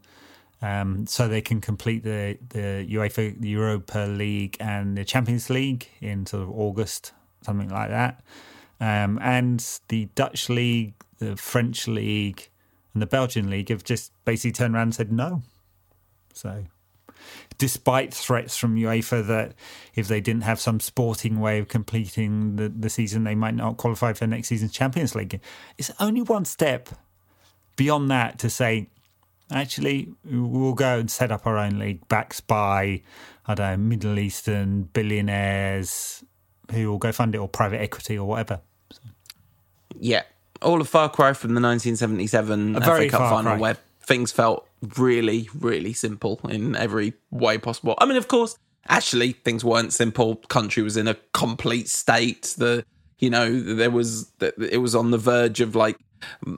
um, 0.62 1.06
so 1.06 1.26
they 1.26 1.40
can 1.40 1.60
complete 1.60 2.04
the 2.04 2.38
the 2.50 2.86
UEFA 2.90 3.42
Europa 3.44 4.00
League 4.08 4.56
and 4.60 4.96
the 4.96 5.04
Champions 5.04 5.50
League 5.50 5.88
in 6.00 6.26
sort 6.26 6.42
of 6.42 6.50
August, 6.50 7.12
something 7.42 7.68
like 7.68 7.90
that. 7.90 8.22
Um, 8.80 9.18
and 9.22 9.64
the 9.88 10.06
Dutch 10.14 10.48
league, 10.48 10.94
the 11.18 11.36
French 11.36 11.86
league, 11.86 12.48
and 12.94 13.02
the 13.02 13.06
Belgian 13.06 13.50
league 13.50 13.68
have 13.68 13.84
just 13.84 14.12
basically 14.24 14.52
turned 14.52 14.74
around 14.74 14.82
and 14.82 14.94
said 14.94 15.12
no. 15.12 15.42
So 16.32 16.64
despite 17.58 18.12
threats 18.14 18.56
from 18.56 18.76
UEFA 18.76 19.26
that 19.26 19.54
if 19.94 20.08
they 20.08 20.20
didn't 20.20 20.42
have 20.42 20.60
some 20.60 20.80
sporting 20.80 21.40
way 21.40 21.58
of 21.58 21.68
completing 21.68 22.56
the, 22.56 22.68
the 22.68 22.88
season, 22.88 23.24
they 23.24 23.34
might 23.34 23.54
not 23.54 23.76
qualify 23.76 24.12
for 24.12 24.26
next 24.26 24.48
season's 24.48 24.72
Champions 24.72 25.14
League. 25.14 25.40
It's 25.78 25.90
only 26.00 26.22
one 26.22 26.44
step 26.44 26.88
beyond 27.76 28.10
that 28.10 28.38
to 28.38 28.50
say, 28.50 28.88
actually, 29.52 30.08
we'll 30.24 30.74
go 30.74 30.98
and 30.98 31.10
set 31.10 31.30
up 31.30 31.46
our 31.46 31.58
own 31.58 31.78
league 31.78 32.06
backed 32.08 32.46
by, 32.46 33.02
I 33.46 33.54
don't 33.54 33.70
know, 33.70 33.76
Middle 33.76 34.18
Eastern 34.18 34.84
billionaires 34.84 36.24
who 36.72 36.90
will 36.90 36.98
go 36.98 37.12
fund 37.12 37.34
it 37.34 37.38
or 37.38 37.48
private 37.48 37.80
equity 37.80 38.16
or 38.18 38.26
whatever. 38.26 38.60
Yeah, 39.98 40.22
all 40.62 40.80
a 40.80 40.84
far 40.84 41.08
cry 41.08 41.32
from 41.32 41.54
the 41.54 41.60
1977 41.60 42.76
A 42.76 42.80
very 42.80 43.08
FA 43.08 43.18
Cup 43.18 43.30
final, 43.30 43.42
cry. 43.52 43.58
where 43.58 43.76
things 44.10 44.32
felt 44.32 44.66
really, 44.96 45.48
really 45.54 45.92
simple 45.92 46.40
in 46.48 46.74
every 46.74 47.12
way 47.30 47.58
possible. 47.58 47.94
I 47.98 48.06
mean, 48.06 48.16
of 48.16 48.26
course, 48.26 48.56
actually, 48.88 49.32
things 49.32 49.64
weren't 49.64 49.92
simple. 49.92 50.36
Country 50.48 50.82
was 50.82 50.96
in 50.96 51.06
a 51.06 51.14
complete 51.32 51.88
state. 51.88 52.54
The 52.58 52.84
you 53.20 53.30
know 53.30 53.46
there 53.60 53.90
was 53.92 54.32
it 54.40 54.80
was 54.86 54.94
on 54.96 55.12
the 55.12 55.18
verge 55.18 55.60
of 55.60 55.76
like 55.76 55.96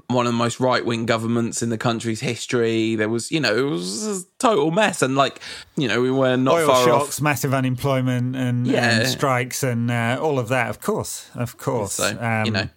one 0.09 0.27
of 0.27 0.33
the 0.33 0.39
most 0.39 0.59
right 0.61 0.85
wing 0.85 1.05
governments 1.07 1.63
in 1.63 1.69
the 1.69 1.79
country's 1.79 2.21
history. 2.21 2.97
There 2.97 3.09
was 3.11 3.31
you 3.31 3.41
know 3.41 3.55
it 3.55 3.69
was 3.71 4.07
a 4.07 4.25
total 4.39 4.71
mess, 4.71 5.03
and 5.03 5.15
like 5.15 5.39
you 5.77 5.89
know 5.89 6.01
we 6.01 6.11
were 6.11 6.37
not 6.39 6.55
Oil 6.55 6.67
far 6.69 6.85
shocks, 6.87 7.19
off. 7.19 7.23
massive 7.23 7.53
unemployment, 7.53 8.35
and, 8.35 8.67
Yeah. 8.67 9.01
and 9.01 9.09
strikes, 9.09 9.63
and 9.63 9.91
uh, 9.91 10.19
all 10.23 10.39
of 10.39 10.49
that. 10.49 10.71
Of 10.71 10.81
course, 10.81 11.29
of 11.35 11.59
course. 11.59 11.93
So 11.95 12.17
Um, 12.19 12.47
you 12.47 12.53
know. 12.53 12.69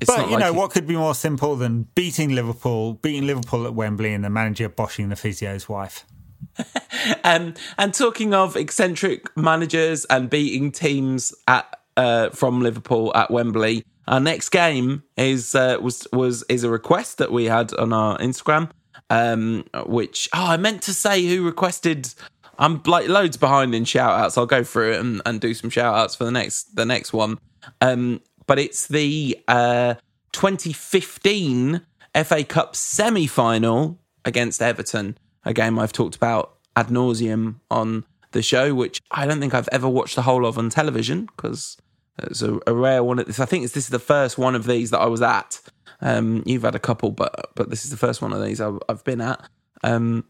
It's 0.00 0.10
But 0.14 0.30
you 0.30 0.38
know 0.38 0.50
like- 0.50 0.54
what 0.54 0.70
could 0.70 0.86
be 0.86 0.96
more 0.96 1.14
simple 1.14 1.56
than 1.56 1.88
beating 1.94 2.34
Liverpool, 2.34 2.94
beating 2.94 3.26
Liverpool 3.26 3.66
at 3.66 3.74
Wembley, 3.74 4.12
and 4.12 4.24
the 4.24 4.30
manager 4.30 4.68
boshing 4.68 5.08
the 5.08 5.16
physio's 5.16 5.68
wife. 5.68 6.04
Um, 7.22 7.54
and 7.78 7.92
talking 7.92 8.32
of 8.34 8.56
eccentric 8.56 9.36
managers 9.36 10.04
and 10.06 10.30
beating 10.30 10.72
teams 10.72 11.34
at 11.48 11.78
uh, 11.96 12.30
from 12.30 12.60
Liverpool 12.60 13.12
at 13.14 13.30
Wembley, 13.30 13.84
our 14.06 14.20
next 14.20 14.50
game 14.50 15.02
is 15.16 15.54
uh, 15.54 15.78
was 15.80 16.06
was 16.12 16.44
is 16.48 16.64
a 16.64 16.70
request 16.70 17.18
that 17.18 17.32
we 17.32 17.44
had 17.46 17.74
on 17.74 17.92
our 17.92 18.16
Instagram. 18.18 18.70
Um, 19.10 19.64
which 19.86 20.28
oh, 20.32 20.46
I 20.46 20.56
meant 20.56 20.82
to 20.82 20.94
say 20.94 21.24
who 21.26 21.44
requested. 21.44 22.12
I'm 22.58 22.82
like 22.86 23.08
loads 23.08 23.36
behind 23.36 23.74
in 23.74 23.84
shout 23.84 24.18
outs. 24.18 24.38
I'll 24.38 24.46
go 24.46 24.64
through 24.64 24.92
it 24.92 25.00
and, 25.00 25.20
and 25.26 25.40
do 25.40 25.52
some 25.54 25.70
shout 25.70 25.94
outs 25.94 26.14
for 26.14 26.24
the 26.24 26.30
next 26.32 26.76
the 26.76 26.86
next 26.86 27.12
one. 27.12 27.38
Um, 27.80 28.20
but 28.46 28.58
it's 28.58 28.86
the 28.86 29.38
uh, 29.48 29.94
2015 30.32 31.80
FA 32.24 32.44
Cup 32.44 32.76
semi 32.76 33.26
final 33.26 33.98
against 34.24 34.62
Everton, 34.62 35.18
a 35.44 35.52
game 35.52 35.78
I've 35.78 35.92
talked 35.92 36.16
about 36.16 36.56
ad 36.76 36.88
nauseum 36.88 37.56
on 37.70 38.04
the 38.32 38.42
show, 38.42 38.74
which 38.74 39.00
I 39.10 39.26
don't 39.26 39.40
think 39.40 39.54
I've 39.54 39.68
ever 39.72 39.88
watched 39.88 40.16
the 40.16 40.22
whole 40.22 40.44
of 40.44 40.58
on 40.58 40.70
television 40.70 41.26
because 41.26 41.76
it's 42.18 42.42
a, 42.42 42.58
a 42.66 42.74
rare 42.74 43.02
one. 43.02 43.20
I 43.20 43.24
think 43.24 43.62
this 43.62 43.76
is 43.76 43.88
the 43.88 43.98
first 43.98 44.38
one 44.38 44.54
of 44.54 44.66
these 44.66 44.90
that 44.90 45.00
I 45.00 45.06
was 45.06 45.22
at. 45.22 45.60
Um, 46.00 46.42
you've 46.44 46.62
had 46.62 46.74
a 46.74 46.80
couple, 46.80 47.10
but 47.10 47.50
but 47.54 47.70
this 47.70 47.84
is 47.84 47.90
the 47.90 47.96
first 47.96 48.20
one 48.20 48.32
of 48.32 48.42
these 48.42 48.60
I've, 48.60 48.78
I've 48.88 49.04
been 49.04 49.20
at. 49.20 49.48
Um, 49.82 50.24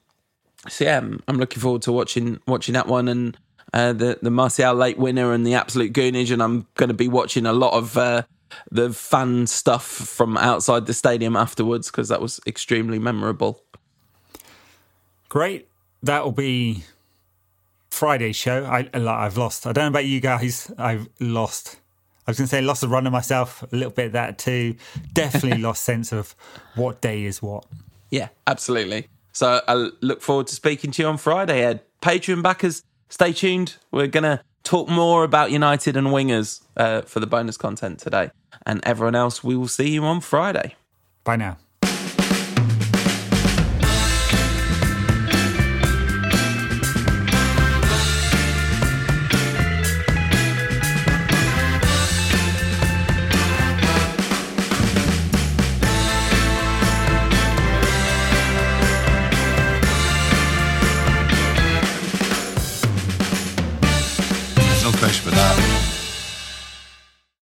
so 0.68 0.84
yeah, 0.84 0.98
I'm 0.98 1.36
looking 1.36 1.60
forward 1.60 1.82
to 1.82 1.92
watching 1.92 2.40
watching 2.46 2.74
that 2.74 2.86
one 2.86 3.08
and 3.08 3.36
uh, 3.74 3.92
the 3.92 4.18
the 4.22 4.30
Martial 4.30 4.72
late 4.72 4.96
winner 4.96 5.32
and 5.32 5.44
the 5.44 5.54
absolute 5.54 5.92
goonage, 5.92 6.32
and 6.32 6.40
I'm 6.40 6.66
going 6.76 6.88
to 6.88 6.94
be 6.94 7.08
watching 7.08 7.44
a 7.44 7.52
lot 7.52 7.74
of 7.74 7.98
uh, 7.98 8.22
the 8.70 8.92
fan 8.92 9.48
stuff 9.48 9.84
from 9.84 10.36
outside 10.36 10.86
the 10.86 10.94
stadium 10.94 11.34
afterwards 11.34 11.90
because 11.90 12.08
that 12.08 12.20
was 12.20 12.40
extremely 12.46 13.00
memorable. 13.00 13.60
Great. 15.28 15.68
That 16.04 16.22
will 16.22 16.32
be 16.32 16.84
Friday's 17.90 18.36
show. 18.36 18.64
I 18.64 18.88
I've 18.94 19.36
lost. 19.36 19.66
I 19.66 19.72
don't 19.72 19.86
know 19.86 19.88
about 19.98 20.06
you 20.06 20.20
guys. 20.20 20.70
I've 20.78 21.08
lost. 21.18 21.80
I 22.28 22.30
was 22.30 22.38
going 22.38 22.46
to 22.46 22.50
say 22.50 22.60
lost 22.60 22.82
the 22.82 22.88
run 22.88 23.08
of 23.08 23.12
myself. 23.12 23.64
A 23.64 23.76
little 23.76 23.90
bit 23.90 24.06
of 24.06 24.12
that 24.12 24.38
too. 24.38 24.76
Definitely 25.12 25.58
lost 25.62 25.82
sense 25.82 26.12
of 26.12 26.36
what 26.76 27.00
day 27.00 27.24
is 27.24 27.42
what. 27.42 27.66
Yeah, 28.10 28.28
absolutely. 28.46 29.08
So 29.32 29.60
I 29.66 29.90
look 30.00 30.22
forward 30.22 30.46
to 30.46 30.54
speaking 30.54 30.92
to 30.92 31.02
you 31.02 31.08
on 31.08 31.16
Friday, 31.16 31.64
Ed. 31.64 31.80
Patreon 32.00 32.40
backers, 32.40 32.84
stay 33.08 33.32
tuned. 33.32 33.76
We're 33.90 34.06
going 34.06 34.24
to 34.24 34.40
talk 34.62 34.88
more 34.88 35.24
about 35.24 35.50
United 35.50 35.96
and 35.96 36.08
wingers 36.08 36.62
uh, 36.76 37.02
for 37.02 37.20
the 37.20 37.26
bonus 37.26 37.56
content 37.56 37.98
today. 37.98 38.30
And 38.66 38.80
everyone 38.84 39.14
else, 39.14 39.44
we 39.44 39.56
will 39.56 39.68
see 39.68 39.90
you 39.90 40.04
on 40.04 40.20
Friday. 40.20 40.76
Bye 41.24 41.36
now. 41.36 41.58